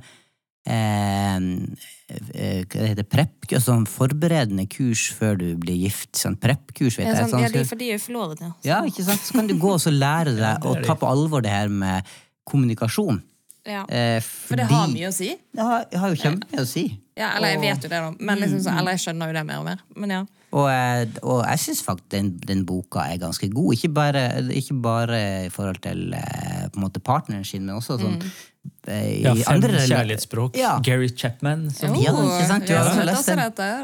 eh, 0.69 1.37
eh, 1.41 2.61
hva 2.69 2.85
heter 2.91 3.01
det, 3.01 3.09
prep, 3.13 3.49
altså 3.49 3.79
forberedende 3.89 4.67
kurs 4.71 5.07
før 5.17 5.39
du 5.41 5.47
blir 5.61 5.77
gift. 5.87 6.13
Sånn 6.21 6.37
prep-kurs, 6.41 6.99
vet 7.01 7.09
Ja, 7.09 7.15
jeg. 7.15 7.25
sånn, 7.25 7.35
Sånn, 7.35 7.47
ja, 7.47 7.53
de, 7.55 7.65
for 7.69 7.81
de 7.81 7.91
er 7.91 7.99
jo 7.99 8.05
forlovet, 8.07 8.45
ja. 8.45 8.53
ja, 8.69 8.81
ikke 8.89 9.07
sant? 9.09 9.25
Så 9.25 9.37
kan 9.39 9.49
du 9.49 9.57
gå 9.61 9.73
og 9.77 9.81
så 9.83 9.93
lære 9.95 10.37
deg 10.45 10.69
å 10.69 10.77
ta 10.85 10.97
på 11.01 11.09
alvor 11.09 11.45
det 11.45 11.53
her 11.55 11.73
med 11.73 12.13
kommunikasjon. 12.49 13.23
Ja. 13.67 13.83
Eh, 13.89 14.21
For 14.23 14.61
det 14.61 14.69
har 14.71 14.89
mye 14.93 15.09
å 15.09 15.15
si. 15.15 15.33
Det 15.55 15.65
har, 15.65 15.87
har 16.01 16.13
jo 16.13 16.21
kjempemye 16.21 16.63
å 16.65 16.69
si. 16.69 16.87
Ja, 17.17 17.33
eller 17.37 17.55
jeg 17.55 17.61
vet 17.63 17.85
jo 17.87 17.91
det, 17.93 18.01
da. 18.03 18.11
Men 18.19 18.41
liksom, 18.43 18.63
så, 18.65 18.75
eller 18.75 18.97
jeg 18.97 19.05
skjønner 19.05 19.31
jo 19.31 19.37
det 19.37 19.45
mer 19.49 19.61
og 19.63 19.69
mer. 19.69 19.85
Men 19.97 20.15
ja. 20.17 20.23
Og, 20.55 20.69
eh, 20.71 21.05
og 21.27 21.41
jeg 21.43 21.63
syns 21.65 21.83
faktisk 21.83 22.11
den, 22.15 22.33
den 22.47 22.65
boka 22.69 23.07
er 23.11 23.19
ganske 23.23 23.49
god. 23.51 23.75
Ikke 23.75 23.91
bare, 23.95 24.25
ikke 24.55 24.77
bare 24.85 25.21
i 25.47 25.53
forhold 25.55 25.81
til 25.83 26.13
eh, 26.15 26.67
på 26.71 26.79
en 26.79 26.85
måte 26.87 27.03
partneren 27.03 27.47
sin, 27.47 27.65
men 27.67 27.79
også 27.81 27.99
sånn 28.03 28.21
eh, 28.21 28.43
i 28.89 29.23
Ja, 29.25 29.33
fem 29.35 29.55
andre 29.57 29.81
kjærlighetsspråk. 29.89 30.57
Ja. 30.61 30.75
Gary 30.85 31.09
Chapman. 31.09 31.71
Som, 31.73 31.95
Ja, 31.97 32.13
ikke 32.13 32.47
sant? 32.49 32.67
Du 32.67 32.73
Ja, 32.75 32.83
har 32.85 33.05
lest 33.09 33.27
den. 33.27 33.39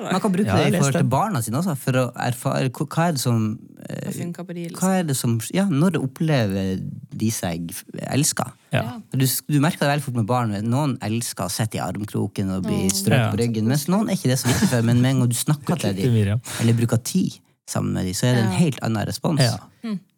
Man 0.04 0.20
kan 0.20 0.32
bruke 0.32 0.46
Ja, 0.46 0.56
det 0.56 0.74
i 0.74 0.78
forhold 0.78 0.92
til 0.98 1.08
barna 1.08 1.42
sine 1.42 1.56
også, 1.60 1.76
for 1.78 1.92
å 1.92 2.04
erfare 2.16 2.70
hva 2.70 3.08
er 3.08 3.12
det 3.16 3.20
som 3.20 3.58
eh, 3.88 4.10
Det 4.10 4.18
de, 4.18 4.32
Hva 4.32 4.44
liksom. 4.54 4.90
er 4.98 5.02
det 5.08 5.16
som 5.16 5.40
Ja, 5.54 5.64
når 5.64 5.96
opplever 6.02 6.80
de 7.16 7.30
seg 7.30 7.72
elska? 8.12 8.52
ja. 8.72 9.00
Du, 9.12 9.24
du 9.48 9.58
merker 9.60 9.86
det 9.86 9.88
veldig 9.94 10.04
fort 10.04 10.14
med 10.20 10.26
barn. 10.26 10.50
Noen 10.68 10.98
elsker 11.02 11.44
å 11.46 11.50
sitte 11.50 11.78
i 11.78 11.80
armkroken 11.80 12.50
og 12.56 12.64
bli 12.68 12.88
strøket 12.90 13.24
Ja. 13.26 13.30
på 13.32 13.40
ryggen, 13.40 13.66
mens 13.66 13.88
noen 13.88 14.08
er 14.10 14.14
ikke 14.20 14.28
det 14.34 14.38
så 14.38 14.48
viktig 14.52 14.68
for. 14.68 14.82
Men 14.82 15.00
med 15.00 15.10
en 15.16 15.18
gang 15.24 15.28
du 15.32 15.34
snakker 15.36 15.80
til 15.80 15.94
dem, 15.96 16.40
eller 16.60 16.72
bruker 16.74 16.98
tid 17.02 17.40
sammen 17.66 17.92
med 17.94 18.04
dem, 18.04 18.14
så 18.14 18.26
er 18.26 18.34
det 18.34 18.44
en 18.44 18.56
helt 18.58 18.78
annen 18.82 19.06
respons. 19.06 19.40
Ja. 19.40 19.56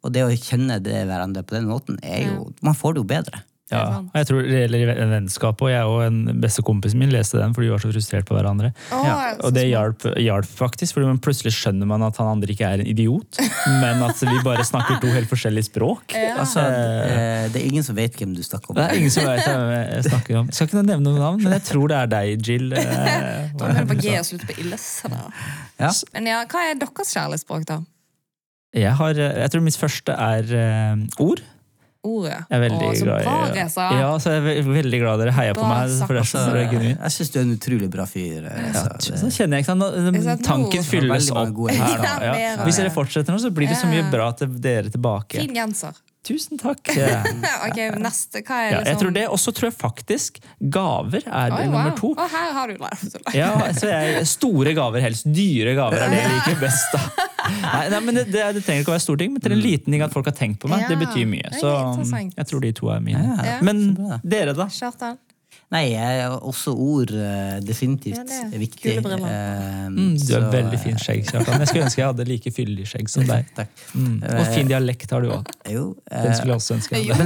Og 0.03 0.11
det 0.11 0.23
å 0.25 0.29
kjenne 0.35 0.81
det 0.83 1.05
hverandre 1.07 1.43
på 1.47 1.55
den 1.55 1.67
måten, 1.69 1.97
er 2.03 2.27
jo 2.27 2.51
Man 2.61 2.73
får 2.75 2.93
det 2.95 2.99
jo 2.99 3.03
bedre. 3.07 3.43
Ja, 3.71 3.83
og 4.03 4.17
jeg 4.17 4.27
tror 4.27 4.43
det 4.43 4.57
gjelder 4.57 4.89
vennskap, 5.07 5.61
og 5.63 5.69
jeg 5.71 5.87
og 5.87 6.01
en 6.03 6.41
beste 6.43 6.61
kompisen 6.67 6.99
min 6.99 7.13
leste 7.13 7.39
den 7.39 7.53
fordi 7.55 7.69
vi 7.69 7.71
var 7.71 7.81
så 7.81 7.91
frustrert 7.93 8.27
på 8.27 8.35
hverandre. 8.35 8.73
Oh, 8.91 9.05
ja, 9.07 9.13
og 9.39 9.53
det 9.55 9.63
hjalp, 9.69 10.03
hjalp 10.19 10.49
faktisk, 10.49 10.97
fordi 10.97 11.07
man 11.07 11.21
plutselig 11.23 11.53
skjønner 11.55 11.87
man 11.87 12.03
at 12.03 12.19
han 12.19 12.33
andre 12.33 12.51
ikke 12.51 12.67
er 12.67 12.83
en 12.83 12.89
idiot, 12.91 13.39
men 13.81 14.03
at 14.03 14.19
vi 14.19 14.35
bare 14.45 14.65
snakker 14.67 14.99
to 15.03 15.13
helt 15.13 15.31
forskjellige 15.31 15.69
språk. 15.69 16.11
Ja. 16.11 16.35
Altså, 16.43 16.65
eh, 16.65 17.47
det 17.53 17.61
er 17.61 17.69
ingen 17.69 17.87
som 17.87 17.95
vet 17.97 18.19
hvem 18.19 18.35
du 18.35 18.43
snakker 18.43 18.73
om. 18.73 18.81
Det 18.81 18.89
er 18.89 18.99
ingen 18.99 19.15
som 19.15 19.29
vet 19.29 19.47
hvem 19.47 19.73
jeg 19.77 20.05
snakker 20.09 20.41
om. 20.41 20.51
Jeg 20.51 20.59
skal 20.59 20.69
ikke 20.69 20.83
nevne 20.83 21.07
noen 21.07 21.23
navn, 21.23 21.41
men 21.45 21.55
jeg 21.55 21.65
tror 21.71 21.93
det 21.93 22.01
er 22.01 22.13
deg, 22.17 22.35
Jill. 22.43 22.75
eh, 22.81 23.47
må 23.55 23.71
det 23.71 23.87
på 23.93 23.99
G 24.03 24.13
og 24.19 24.27
slutt 24.27 24.45
på 24.49 24.59
Illes. 24.59 24.89
Ja. 25.07 25.95
Men 26.17 26.29
ja, 26.33 26.43
hva 26.51 26.67
er 26.67 26.77
deres 26.83 27.15
kjærlighetsspråk, 27.15 27.65
da? 27.71 27.79
Jeg, 28.73 28.91
har, 28.97 29.17
jeg 29.17 29.53
tror 29.53 29.63
mitt 29.63 29.77
første 29.77 30.19
er 30.27 30.55
eh, 30.57 31.23
ord. 31.23 31.41
Ordet. 32.03 32.35
Jeg 32.49 32.57
er 32.57 32.61
veldig 32.65 32.83
og 32.89 32.95
så 32.99 33.05
glad 33.07 33.23
bra, 33.23 33.33
i 33.47 33.51
Reza. 33.55 33.83
Ja, 33.95 34.07
så 34.19 34.31
jeg 34.33 34.39
er 34.41 34.43
ve- 34.43 34.73
veldig 34.75 34.99
glad 34.99 35.19
dere 35.23 35.31
heier 35.31 35.53
på 35.55 35.63
meg. 35.63 35.93
For 36.03 36.13
det 36.13 36.19
er 36.19 36.27
Så, 36.27 36.41
så 36.43 36.63
genuint. 36.73 36.99
jeg 36.99 37.11
syns 37.15 37.29
du 37.31 37.37
er 37.39 37.43
en 37.45 37.53
utrolig 37.55 37.89
bra 37.93 38.05
fyr. 38.05 38.43
eh, 38.51 38.65
Ja, 38.73 38.81
så- 38.99 39.29
kjenner 39.31 39.55
jeg 39.57 39.63
ikke 39.63 39.71
sant, 39.71 40.43
Tanken 40.43 40.83
fylles 40.83 41.31
opp 41.31 41.47
her 41.71 41.97
nå. 42.03 42.21
Ja, 42.21 42.57
Hvis 42.65 42.75
dere 42.81 42.89
fortsetter 42.91 43.31
nå, 43.31 43.39
så 43.39 43.51
blir 43.55 43.69
det 43.71 43.77
så 43.77 43.87
mye 43.87 44.03
bra 44.11 44.31
til 44.33 44.47
dere 44.59 44.89
tilbake. 44.89 45.39
Fin 45.39 45.55
genser. 45.55 45.93
Tusen 46.23 46.59
takk. 46.61 46.87
Ok, 47.67 47.79
neste. 47.99 48.41
Hva 48.47 48.59
er 48.63 48.69
Ja, 48.71 48.77
liksom 48.79 48.87
jeg 48.93 48.99
tror 49.01 49.11
det, 49.17 49.23
Og 49.31 49.39
så 49.41 49.51
tror 49.55 49.67
jeg 49.69 49.75
faktisk 49.75 50.37
gaver 50.59 51.25
er 51.27 51.51
Oi, 51.51 51.57
det 51.57 51.65
wow. 51.67 51.73
nummer 51.73 51.97
to. 51.99 52.11
Og 52.15 52.29
her 52.31 52.53
har 52.55 52.71
du 52.71 52.77
det. 52.79 53.35
Ja, 53.35 53.49
så 53.75 53.89
jeg, 53.91 54.23
Store 54.31 54.73
gaver 54.77 55.03
helst. 55.03 55.27
Dyre 55.27 55.75
gaver 55.77 56.05
er 56.05 56.13
det 56.13 56.21
jeg 56.21 56.31
liker 56.37 56.61
best. 56.63 56.95
da. 56.95 57.27
Nei, 57.63 57.83
nei, 57.91 57.99
men 58.07 58.15
det, 58.21 58.25
det, 58.31 58.45
det 58.55 58.63
trenger 58.63 58.85
ikke 58.85 58.93
å 58.93 58.95
være 58.95 59.03
stor 59.03 59.19
ting, 59.19 59.33
men 59.35 59.43
til 59.43 59.55
en 59.57 59.61
liten 59.63 59.91
ting 59.91 60.03
at 60.05 60.13
folk 60.15 60.27
har 60.31 60.35
tenkt 60.37 60.61
på 60.63 60.71
meg, 60.71 60.85
det 60.87 60.95
betyr 61.01 61.27
mye. 61.27 61.49
det 61.51 61.59
Så 61.59 61.73
jeg 62.39 62.47
tror 62.49 62.63
de 62.63 62.71
to 62.79 62.87
er 62.93 63.03
mine. 63.03 63.19
Ja, 63.19 63.49
Ja. 63.53 63.59
Men 63.65 63.83
dere, 64.23 64.55
da? 64.55 64.69
Kjartan. 64.71 65.19
Nei, 65.73 65.85
også 66.45 66.73
ord 66.77 67.11
eh, 67.17 67.59
definitivt 67.65 68.19
Ja, 68.19 68.23
det 68.29 68.53
er 68.53 68.61
viktig. 68.61 68.95
kule. 69.01 69.17
Eh, 69.25 69.71
Mm, 69.93 70.15
du 70.17 70.33
har 70.33 70.41
så- 70.41 70.51
veldig 70.53 70.79
fint 70.79 70.99
skjegg, 71.01 71.25
Kjartan. 71.27 71.59
Jeg 71.59 71.67
skulle 71.67 71.83
ønske 71.85 71.99
jeg 72.01 72.07
hadde 72.07 72.25
like 72.27 72.51
fyldig 72.55 72.85
skjegg 72.87 73.09
som 73.09 73.25
deg. 73.33 73.45
Takk. 73.55 73.69
Mm. 73.95 74.23
Og 74.23 74.47
fin 74.53 74.67
dialekt 74.67 75.11
har 75.11 75.21
du 75.21 75.29
òg. 75.29 75.49
Eh, 75.65 75.73
Den 76.23 76.33
skulle 76.33 76.53
jeg 76.53 76.61
også 76.61 76.75
ønske 76.77 76.95
jeg 76.97 77.13
hadde. 77.13 77.25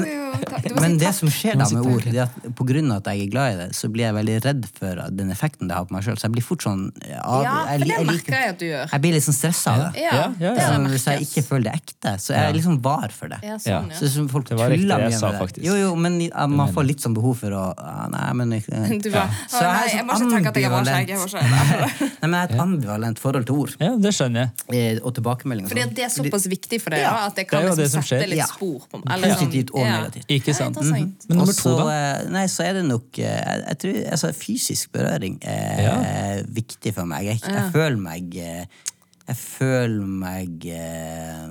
må 0.74 0.82
Men 0.82 0.98
det 0.98 1.14
som 1.16 1.30
skjer 1.30 1.56
da 1.58 1.66
med 1.72 1.86
ord, 1.88 2.04
det 2.04 2.16
er 2.18 2.24
at 2.28 2.56
på 2.58 2.66
grunn 2.68 2.91
av 2.91 2.98
at 3.04 3.08
jeg 3.14 3.28
er 3.28 3.32
glad 3.32 3.54
i 3.54 3.58
det, 3.62 3.68
så 3.78 3.89
blir 3.93 4.04
jeg 4.08 4.16
veldig 4.18 4.36
redd 4.45 4.66
for 4.78 5.02
den 5.12 5.32
effekten 5.32 5.68
det 5.70 5.76
har 5.78 5.86
på 5.86 5.95
meg 5.95 6.04
sjøl. 6.04 6.18
Så 6.20 6.28
jeg 6.28 6.34
blir 6.36 6.43
fort 6.48 6.66
sånn 6.66 6.84
Ja, 7.08 7.38
jeg, 7.68 7.80
for 7.80 7.88
det 7.88 8.08
merker 8.10 8.36
jeg 8.36 8.50
at 8.50 8.60
du 8.60 8.66
gjør. 8.68 8.91
jeg 8.91 9.02
blir 9.06 9.14
litt 9.18 9.24
sånn 9.28 9.38
stressa 9.39 9.72
av 9.72 9.80
det. 9.93 10.02
Ja, 10.02 10.12
Ja, 10.12 10.18
ja, 10.18 10.28
ja. 10.39 10.50
har 10.50 10.58
jeg 10.58 10.68
Sånn, 10.68 10.88
hvis 10.91 11.06
jeg 11.08 11.28
ikke 11.28 11.43
føler 11.48 11.64
det 11.72 11.76
ekte, 11.82 12.12
så 12.20 12.34
jeg 12.36 12.43
er 12.50 12.54
liksom 12.60 12.82
var 12.82 13.10
for 13.16 13.28
det. 13.32 13.39
Ja, 13.43 13.56
sånn, 13.58 13.89
ja. 13.91 13.98
Så 14.02 14.28
folk 14.30 14.48
Det 14.50 14.58
var 14.58 14.70
riktig 14.70 14.84
tuller 14.88 15.00
jeg 15.08 15.12
mye 15.12 15.20
sa, 15.20 15.32
med 15.32 15.39
det. 15.39 15.41
faktisk. 15.48 15.64
Jo, 15.66 15.76
jo, 15.76 15.95
men 15.95 16.20
man 16.58 16.74
får 16.74 16.86
litt 16.88 17.00
sånn 17.02 17.16
behov 17.16 17.38
for 17.38 17.52
å 17.52 17.74
ah, 17.78 18.08
Nei, 18.08 18.34
men 18.38 18.51
ikke- 18.57 18.79
Du 19.03 19.09
bare, 19.13 19.29
Så 19.49 19.61
jeg 19.61 19.67
nei, 19.67 19.88
sånn 19.88 19.97
jeg 19.97 20.05
må 20.07 20.15
ikke 20.17 20.29
tenke 20.33 20.49
at 20.51 20.57
jeg 20.61 20.69
har 20.69 20.77
ambivalent. 20.77 21.31
skjegg. 21.31 21.47
Jeg. 21.47 22.09
Nei, 22.21 22.27
men 22.27 22.35
jeg 22.38 22.41
har 22.41 22.53
et 22.53 22.61
ambivalent 22.63 23.19
forhold 23.23 23.45
til 23.49 23.55
ord 23.63 23.73
Ja, 23.83 23.89
det 24.05 24.11
skjønner 24.17 24.39
jeg. 24.45 24.77
eh, 24.97 24.99
og 25.03 25.15
tilbakemeldinger. 25.17 25.69
Fordi 25.73 25.85
det 25.97 26.05
er 26.07 26.13
såpass 26.13 26.47
viktig 26.53 26.79
for 26.83 26.95
deg 26.95 27.03
Ja, 27.03 27.11
at 27.27 27.35
det 27.41 27.47
kan 27.49 27.65
det 27.65 27.73
liksom 27.75 28.01
det 28.01 28.09
sette 28.11 28.29
litt 28.31 28.39
Ja. 28.43 28.47
spor 28.51 28.79
på 28.91 29.01
eller 29.03 29.27
sånn- 29.27 29.38
Positivt 29.38 29.73
og 29.73 29.83
ja. 29.85 29.91
negativt. 29.97 30.25
Ikke 30.38 30.53
sant? 30.55 30.75
Ja, 30.75 30.81
-hmm. 30.81 31.11
Men 31.29 31.38
nummer 31.38 31.53
to, 31.53 31.75
da? 31.77 31.89
eh, 31.91 32.29
Nei, 32.38 32.45
så 32.47 32.63
er 32.69 32.73
det 32.79 32.85
nok 32.85 33.19
eh, 33.19 33.23
Jeg, 33.47 33.63
jeg 33.67 33.77
tror 33.83 34.11
altså, 34.11 34.33
Fysisk 34.33 34.91
berøring 34.91 35.38
er 35.43 36.43
viktig 36.47 36.93
for 36.93 37.05
meg. 37.05 37.25
Jeg, 37.25 37.41
jeg 37.43 37.71
føler 37.73 37.97
meg 37.97 38.33
Jeg 38.35 39.35
føler 39.35 40.05
meg 40.07 40.65
eh, 40.65 41.47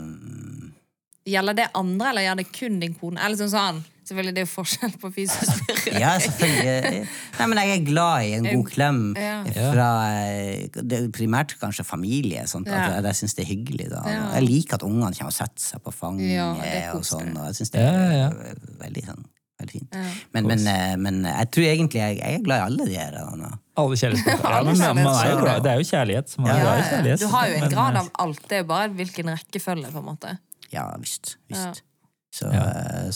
Gjelder 1.26 1.54
det 1.58 1.66
andre, 1.74 2.08
eller 2.12 2.22
gjelder 2.22 2.44
det 2.44 2.52
kun 2.54 2.80
din 2.80 2.94
kone? 2.94 3.18
Eller 3.24 3.36
sånn 3.40 3.50
sånn, 3.50 3.80
selvfølgelig 4.08 4.34
det 4.36 4.42
er 4.42 4.46
jo 4.46 4.52
forskjell 4.52 4.96
på 5.02 5.10
fysisk 5.14 5.62
berøring. 5.66 6.00
Ja, 6.02 6.12
selvfølgelig. 6.22 7.04
Nei, 7.38 7.46
men 7.50 7.60
jeg 7.62 7.74
er 7.74 7.84
glad 7.86 8.26
i 8.26 8.34
en 8.38 8.48
god 8.48 8.66
klem 8.72 9.00
fra 9.54 9.88
eh, 10.22 10.82
det 10.82 11.00
primært 11.16 11.56
kanskje 11.60 11.86
familie. 11.86 12.46
Sånt, 12.50 12.68
at 12.70 12.92
jeg, 12.94 13.04
jeg 13.10 13.20
syns 13.22 13.38
det 13.38 13.46
er 13.46 13.50
hyggelig. 13.52 13.88
Da. 13.92 14.02
Jeg 14.08 14.46
liker 14.46 14.78
at 14.78 14.86
ungene 14.86 15.12
kommer 15.16 15.32
og 15.32 15.38
setter 15.38 15.64
seg 15.68 15.82
på 15.84 15.94
fanget. 15.94 16.92
Og 16.94 17.06
sånn, 17.06 17.32
og 17.36 17.50
jeg 17.50 17.60
syns 17.60 17.74
det 17.74 17.82
er 17.86 18.36
veldig, 18.82 19.04
sånn, 19.10 19.26
veldig 19.60 19.76
fint. 19.76 19.94
Ja. 19.98 20.08
Men, 20.36 20.50
men, 20.52 20.66
eh, 20.70 20.96
men 21.02 21.22
jeg 21.26 21.52
tror 21.56 21.68
egentlig 21.70 22.02
jeg, 22.02 22.18
jeg 22.22 22.40
er 22.40 22.44
glad 22.46 22.62
i 22.62 22.66
alle 22.70 22.88
de 22.90 22.98
her. 23.00 23.20
Anna. 23.26 23.52
Alle 23.76 23.98
kjærlighetsspråk. 24.00 24.46
Ja, 24.46 24.62
men 24.64 24.80
man, 24.80 25.02
man 25.02 25.20
er 25.20 25.30
jo 25.32 25.38
glad. 25.42 25.62
Det 25.66 25.72
er 25.72 25.82
jo 25.82 25.88
kjærlighet. 25.90 26.32
som 26.32 26.46
er 26.46 26.54
Ja, 26.54 26.64
glad 26.64 26.80
i 26.80 27.14
Ja. 27.14 27.20
Du 27.20 27.28
har 27.34 27.50
jo 27.50 27.60
en 27.60 27.70
grad 27.76 27.94
eh, 27.94 28.02
av 28.02 28.10
alt. 28.26 28.42
Det 28.48 28.62
er 28.62 28.68
bare 28.68 28.90
hvilken 28.96 29.32
rekkefølge, 29.34 29.92
på 29.92 30.02
en 30.04 30.10
måte. 30.14 30.38
Ja 30.72 30.88
visst. 30.98 31.36
Ja. 31.46 31.56
visst. 31.56 31.82
Så, 32.36 32.48
ja. 32.52 32.64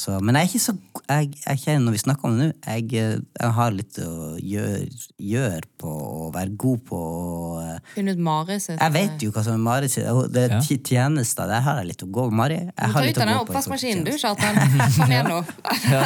så, 0.00 0.14
men 0.24 0.36
jeg 0.38 0.46
er 0.46 0.48
ikke 0.48 0.60
så 0.64 0.72
jeg, 1.10 1.26
jeg 1.66 1.80
Når 1.82 1.92
vi 1.92 1.98
snakker 2.00 2.24
om 2.28 2.36
det 2.38 2.44
nå, 2.46 2.54
jeg, 2.64 2.84
eh, 2.96 3.18
jeg 3.42 3.50
har 3.58 3.74
litt 3.76 3.98
å 4.00 4.12
gjøre, 4.40 4.78
gjør 5.20 5.66
på 5.82 5.90
å 5.90 6.28
være 6.32 6.54
god 6.62 6.78
på 6.88 7.00
å 7.00 7.50
eh, 7.60 7.82
Finne 7.92 8.14
ut 8.16 8.22
Mari 8.24 8.56
sitt 8.64 8.78
Jeg 8.80 8.94
vet 8.94 9.24
jo 9.26 9.32
hva 9.34 9.42
som 9.44 9.58
er 9.58 9.60
Mari 9.66 9.90
sitt 9.92 10.06
Det 10.32 10.44
er 10.46 10.54
Ja. 10.54 10.60
tjenester, 10.64 11.50
der 11.50 11.60
har 11.66 11.82
jeg 11.82 11.90
litt 11.90 12.04
å 12.06 12.08
gå. 12.16 12.24
Mari, 12.32 12.56
jeg 12.62 12.72
Du 12.72 12.80
har 12.86 12.94
tar 12.96 13.06
litt 13.10 13.18
ut 13.18 13.20
å 13.20 13.26
gå 13.26 13.28
på. 13.28 13.36
i 13.36 13.44
oppvaskmaskinen, 13.44 14.04
du, 14.08 14.12
forhold 14.14 14.38
Kjartan. 14.40 14.88
Kom 14.96 15.12
igjen 15.12 15.30
nå. 15.34 15.40
Ja, 15.94 16.02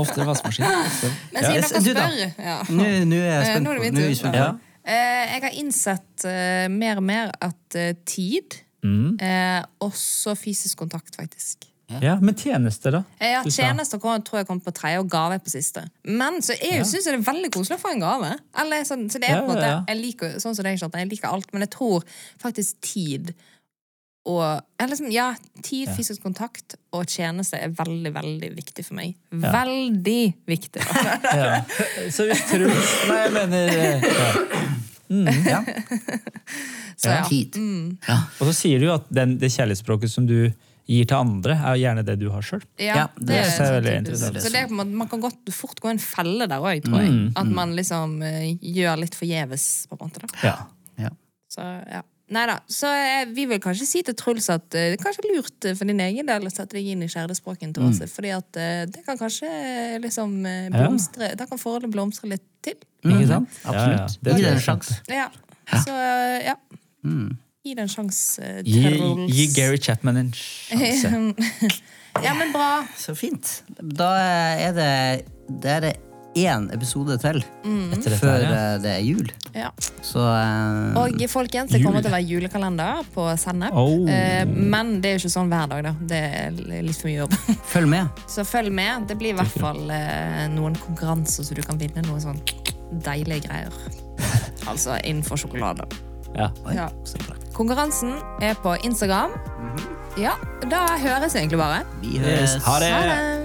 ofte 0.00 0.26
vaskemaskin. 0.30 0.64
Ofte. 0.86 1.12
Men 1.36 1.42
Ja. 1.42 1.52
siden 1.52 1.68
dere 1.68 1.84
Du 1.84 1.92
spør 1.92 2.44
ja. 2.48 2.58
Nå, 2.80 2.88
nå 3.12 3.20
er 3.20 3.28
jeg 3.28 3.38
Eh, 3.42 3.48
spent 3.52 3.66
nå 3.66 3.70
er 3.74 3.80
det 3.82 3.84
min 3.90 4.00
tur. 4.00 4.08
vi 4.08 4.18
spent 4.22 4.40
Ja. 4.40 4.48
Eh, 4.86 5.22
Jeg 5.34 5.42
har 5.48 5.60
innsett 5.60 6.24
eh, 6.30 6.68
mer 6.72 6.96
og 7.02 7.08
mer 7.12 7.32
at 7.42 7.74
eh, 7.82 7.92
tid 8.08 8.62
Mm. 8.86 9.16
eh, 9.20 9.64
Også 9.82 10.36
fysisk 10.38 10.78
kontakt, 10.78 11.16
faktisk. 11.18 11.64
Ja, 12.02 12.16
men 12.20 12.34
tjenester, 12.34 12.90
da? 12.96 13.02
Sa- 13.20 13.50
tjenester 13.62 14.00
kom- 14.02 14.22
tror 14.26 14.40
jeg 14.40 14.46
kom 14.48 14.60
på 14.60 14.72
tredje, 14.74 15.00
og 15.04 15.10
gave 15.10 15.38
på 15.38 15.52
siste. 15.52 15.84
Men 16.02 16.40
så 16.42 16.56
jeg 16.58 16.80
ja. 16.80 16.84
synes 16.84 17.06
jeg 17.06 17.14
det 17.14 17.20
er 17.20 17.32
veldig 17.32 17.50
koselig 17.54 17.78
å 17.78 17.82
få 17.84 17.92
en 17.94 18.02
gave. 18.02 18.32
Eller, 18.58 18.82
så, 18.88 18.98
så 19.06 19.20
det 19.22 19.30
er 19.30 19.38
på 19.38 19.44
en 19.46 19.52
måte, 19.52 19.66
ja, 19.66 19.76
ja. 19.76 19.84
Jeg 19.92 20.00
liker 20.02 20.38
sånn 20.42 20.56
som 20.58 20.66
det, 20.66 20.74
jeg 20.80 21.12
liker 21.12 21.30
alt, 21.30 21.52
men 21.54 21.62
jeg 21.62 21.70
tror 21.76 22.02
faktisk 22.42 22.80
tid 22.82 23.36
og 24.26 24.42
eller 24.80 24.90
liksom, 24.90 25.10
Ja, 25.14 25.28
tid, 25.62 25.88
fysisk 25.94 26.22
kontakt 26.22 26.74
og 26.90 27.06
tjeneste 27.06 27.60
er 27.62 27.70
veldig, 27.70 28.10
veldig 28.14 28.50
viktig 28.56 28.84
for 28.84 28.98
meg. 28.98 29.14
Veldig 29.30 30.34
viktig. 30.50 30.82
Ja. 31.36 31.62
Så 32.10 32.26
hvis 32.26 32.42
Truls 32.50 32.92
Nei, 33.06 33.20
jeg 33.22 33.32
mener 33.36 33.76
ja. 33.76 34.30
ja. 35.30 35.36
Ja. 35.46 35.60
Så 36.96 37.12
ja. 37.12 37.22
Tid. 37.28 37.58
Og 38.40 38.48
så 38.48 38.54
sier 38.56 38.80
du 38.82 38.88
jo 38.88 38.94
at 38.96 39.06
den, 39.14 39.36
det 39.38 39.52
kjærlighetsspråket 39.54 40.10
som 40.10 40.26
du 40.26 40.50
gir 40.86 41.06
til 41.10 41.18
andre, 41.18 41.56
er 41.58 41.78
gjerne 41.82 42.02
det 42.06 42.14
du 42.20 42.28
har 42.30 42.44
sjøl. 42.46 42.62
Ja, 42.78 42.96
Ja, 43.02 43.06
det, 43.18 43.26
det 43.26 43.38
er 43.66 43.72
veldig 43.80 43.94
interessant. 44.04 44.40
Så 44.42 44.52
det 44.54 44.60
er 44.64 44.68
på 44.70 44.76
en 44.76 44.80
måte, 44.82 44.98
man 45.04 45.08
kan 45.10 45.22
godt 45.24 45.54
fort 45.54 45.80
gå 45.82 45.90
en 45.90 46.02
felle 46.02 46.46
der 46.46 46.62
òg, 46.62 46.84
tror 46.86 47.00
jeg. 47.02 47.14
Mm, 47.14 47.30
At 47.42 47.54
man 47.60 47.72
liksom 47.78 48.20
eh, 48.22 48.52
gjør 48.62 49.00
litt 49.02 49.16
forgjeves, 49.18 49.64
på 49.90 49.98
en 49.98 50.04
måte. 50.06 50.22
da. 50.22 50.44
Ja. 50.46 50.58
Ja. 51.06 51.10
Så 51.52 51.64
ja. 51.90 52.02
Nei 52.26 52.42
da. 52.50 52.56
Så 52.66 52.88
eh, 52.90 53.28
vi 53.30 53.44
vil 53.46 53.60
kanskje 53.62 53.86
si 53.86 54.00
til 54.02 54.16
Truls 54.18 54.48
at 54.50 54.74
eh, 54.74 54.88
det 54.90 54.96
er 54.96 55.02
kanskje 55.04 55.28
lurt 55.30 55.66
for 55.78 55.86
din 55.86 56.00
egen 56.02 56.26
del 56.26 56.48
å 56.48 56.50
sette 56.50 56.74
deg 56.74 56.88
inn 56.90 57.04
i 57.06 57.10
kjærlighetsspråken 57.10 57.74
til 57.76 57.86
Åse. 57.86 58.08
Fordi 58.10 58.32
at 58.34 58.58
eh, 58.58 58.82
det 58.90 59.04
kan 59.06 59.18
kanskje 59.20 59.50
liksom 60.02 60.40
blomstre 60.42 60.74
blomstre 60.74 61.28
Da 61.38 61.46
kan 61.46 61.60
forholdet 61.62 61.92
blomstre 61.94 62.32
litt 62.34 62.42
til. 62.66 62.78
Ikke 63.06 63.28
sant? 63.30 63.60
Absolutt. 63.62 64.18
Ja, 64.26 64.32
ja. 64.32 64.38
Gi 64.38 64.42
det 64.42 64.50
er 64.50 64.58
en 64.58 64.64
sjanse. 64.64 64.98
Ja. 65.06 65.28
Så 65.84 65.94
ja. 65.94 66.54
ja. 66.54 66.56
Gi 67.66 67.74
det 67.74 67.82
en 67.82 67.90
sjanse, 67.90 68.48
Gi, 68.62 68.80
gi 69.34 69.46
Gary 69.56 69.78
Chapman 69.82 70.20
en 70.20 70.28
sjanse. 70.38 71.10
ja, 72.26 72.34
men 72.38 72.52
bra. 72.54 72.84
Så 72.98 73.14
fint. 73.18 73.62
Da 73.82 74.12
er 74.54 74.76
det 74.76 74.90
Da 75.48 75.72
er 75.78 75.88
det 75.88 75.96
én 76.36 76.66
episode 76.74 77.16
til 77.18 77.40
Etter 77.40 78.12
det 78.12 78.18
før 78.20 78.42
ja. 78.44 78.50
eh, 78.52 78.78
det 78.84 78.90
er 78.92 79.02
jul. 79.02 79.30
Ja. 79.56 79.70
Så 80.04 80.20
eh, 80.20 80.98
Og 81.00 81.24
folkens, 81.32 81.72
det 81.72 81.80
kommer 81.82 82.04
til 82.04 82.12
å 82.12 82.14
være 82.14 82.28
julekalender 82.28 83.02
på 83.14 83.24
Sennep. 83.40 83.74
Oh. 83.74 84.04
Eh, 84.04 84.44
men 84.46 84.98
det 85.00 85.10
er 85.10 85.16
jo 85.16 85.24
ikke 85.24 85.34
sånn 85.38 85.50
hver 85.50 85.70
dag, 85.72 85.82
da. 85.88 85.94
Det 86.12 86.22
er 86.44 86.62
litt 86.86 87.00
for 87.00 87.08
mye 87.10 87.22
jobb. 87.24 87.36
følg 87.74 87.90
med. 87.96 88.22
Så 88.30 88.46
følg 88.46 88.70
med. 88.78 89.08
Det 89.10 89.18
blir 89.18 89.34
i 89.34 89.38
hvert 89.40 89.58
fall 89.58 89.82
noen 90.54 90.76
konkurranser, 90.86 91.48
så 91.48 91.56
du 91.56 91.64
kan 91.66 91.80
vinne 91.82 92.04
noe 92.06 92.22
sånn 92.22 92.38
deilige 93.02 93.48
greier. 93.48 93.74
Altså 94.66 94.96
innenfor 95.06 95.38
sjokolade. 95.38 95.84
Ja. 96.34 96.50
Oi, 96.66 96.74
Ja. 96.74 96.88
så 97.06 97.20
bra. 97.22 97.36
Konkurransen 97.56 98.18
er 98.44 98.54
på 98.60 98.74
Instagram. 98.84 99.32
Ja, 100.20 100.34
da 100.68 100.82
høres 101.00 101.32
vi 101.32 101.40
egentlig 101.40 101.58
bare. 101.60 101.84
Vi 102.02 102.18
høres. 102.20 102.58
Ha 102.66 102.74
det! 102.82 102.90
Ha 102.92 103.00
det! 103.08 103.36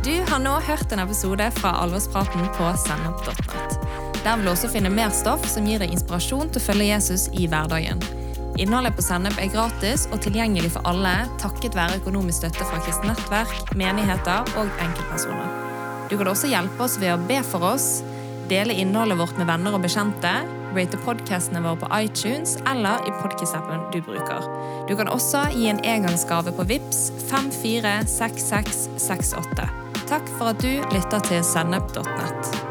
Du 0.00 0.14
har 0.30 0.40
nå 0.40 0.54
hørt 0.64 0.92
en 0.92 1.02
episode 1.02 1.50
fra 1.58 1.74
Alvorspraten 1.82 2.46
på 2.56 2.70
sennep.net. 2.80 3.76
Der 4.24 4.36
vil 4.36 4.48
du 4.48 4.50
også 4.54 4.70
finne 4.72 4.88
mer 4.92 5.12
stoff 5.12 5.44
som 5.48 5.68
gir 5.68 5.80
deg 5.82 5.92
inspirasjon 5.92 6.48
til 6.48 6.60
å 6.62 6.64
følge 6.64 6.86
Jesus 6.88 7.26
i 7.36 7.44
hverdagen. 7.48 8.00
Innholdet 8.60 8.96
på 8.96 9.04
Sennep 9.04 9.36
er 9.40 9.52
gratis 9.52 10.06
og 10.10 10.20
tilgjengelig 10.24 10.72
for 10.74 10.88
alle 10.88 11.12
takket 11.40 11.76
være 11.76 12.00
økonomisk 12.00 12.42
støtte 12.42 12.64
fra 12.68 12.80
kristent 12.84 13.08
nettverk, 13.12 13.74
menigheter 13.76 14.48
og 14.60 14.68
enkeltpersoner. 14.80 15.48
Du 16.08 16.16
kan 16.16 16.32
også 16.32 16.48
hjelpe 16.50 16.84
oss 16.84 16.96
ved 17.00 17.12
å 17.14 17.20
be 17.28 17.38
for 17.46 17.60
oss, 17.74 18.00
dele 18.50 18.76
innholdet 18.80 19.20
vårt 19.20 19.36
med 19.40 19.48
venner 19.48 19.76
og 19.76 19.84
bekjente, 19.84 20.32
rate 20.76 20.98
podcastene 21.04 21.60
våre 21.64 21.76
på 21.82 21.88
iTunes 21.98 22.50
eller 22.70 22.96
i 23.08 23.10
podcast-appen 23.22 23.80
du 23.92 24.00
bruker. 24.06 24.40
Du 24.88 24.92
kan 24.96 25.08
også 25.10 25.40
gi 25.54 25.68
en 25.70 25.84
engangsgave 25.84 26.52
på 26.56 26.62
VIPS 26.70 27.00
546668. 27.30 29.68
Takk 30.10 30.26
for 30.38 30.46
at 30.54 30.62
du 30.62 30.72
lytter 30.94 31.20
til 31.30 31.40
sennep.nett. 31.46 32.69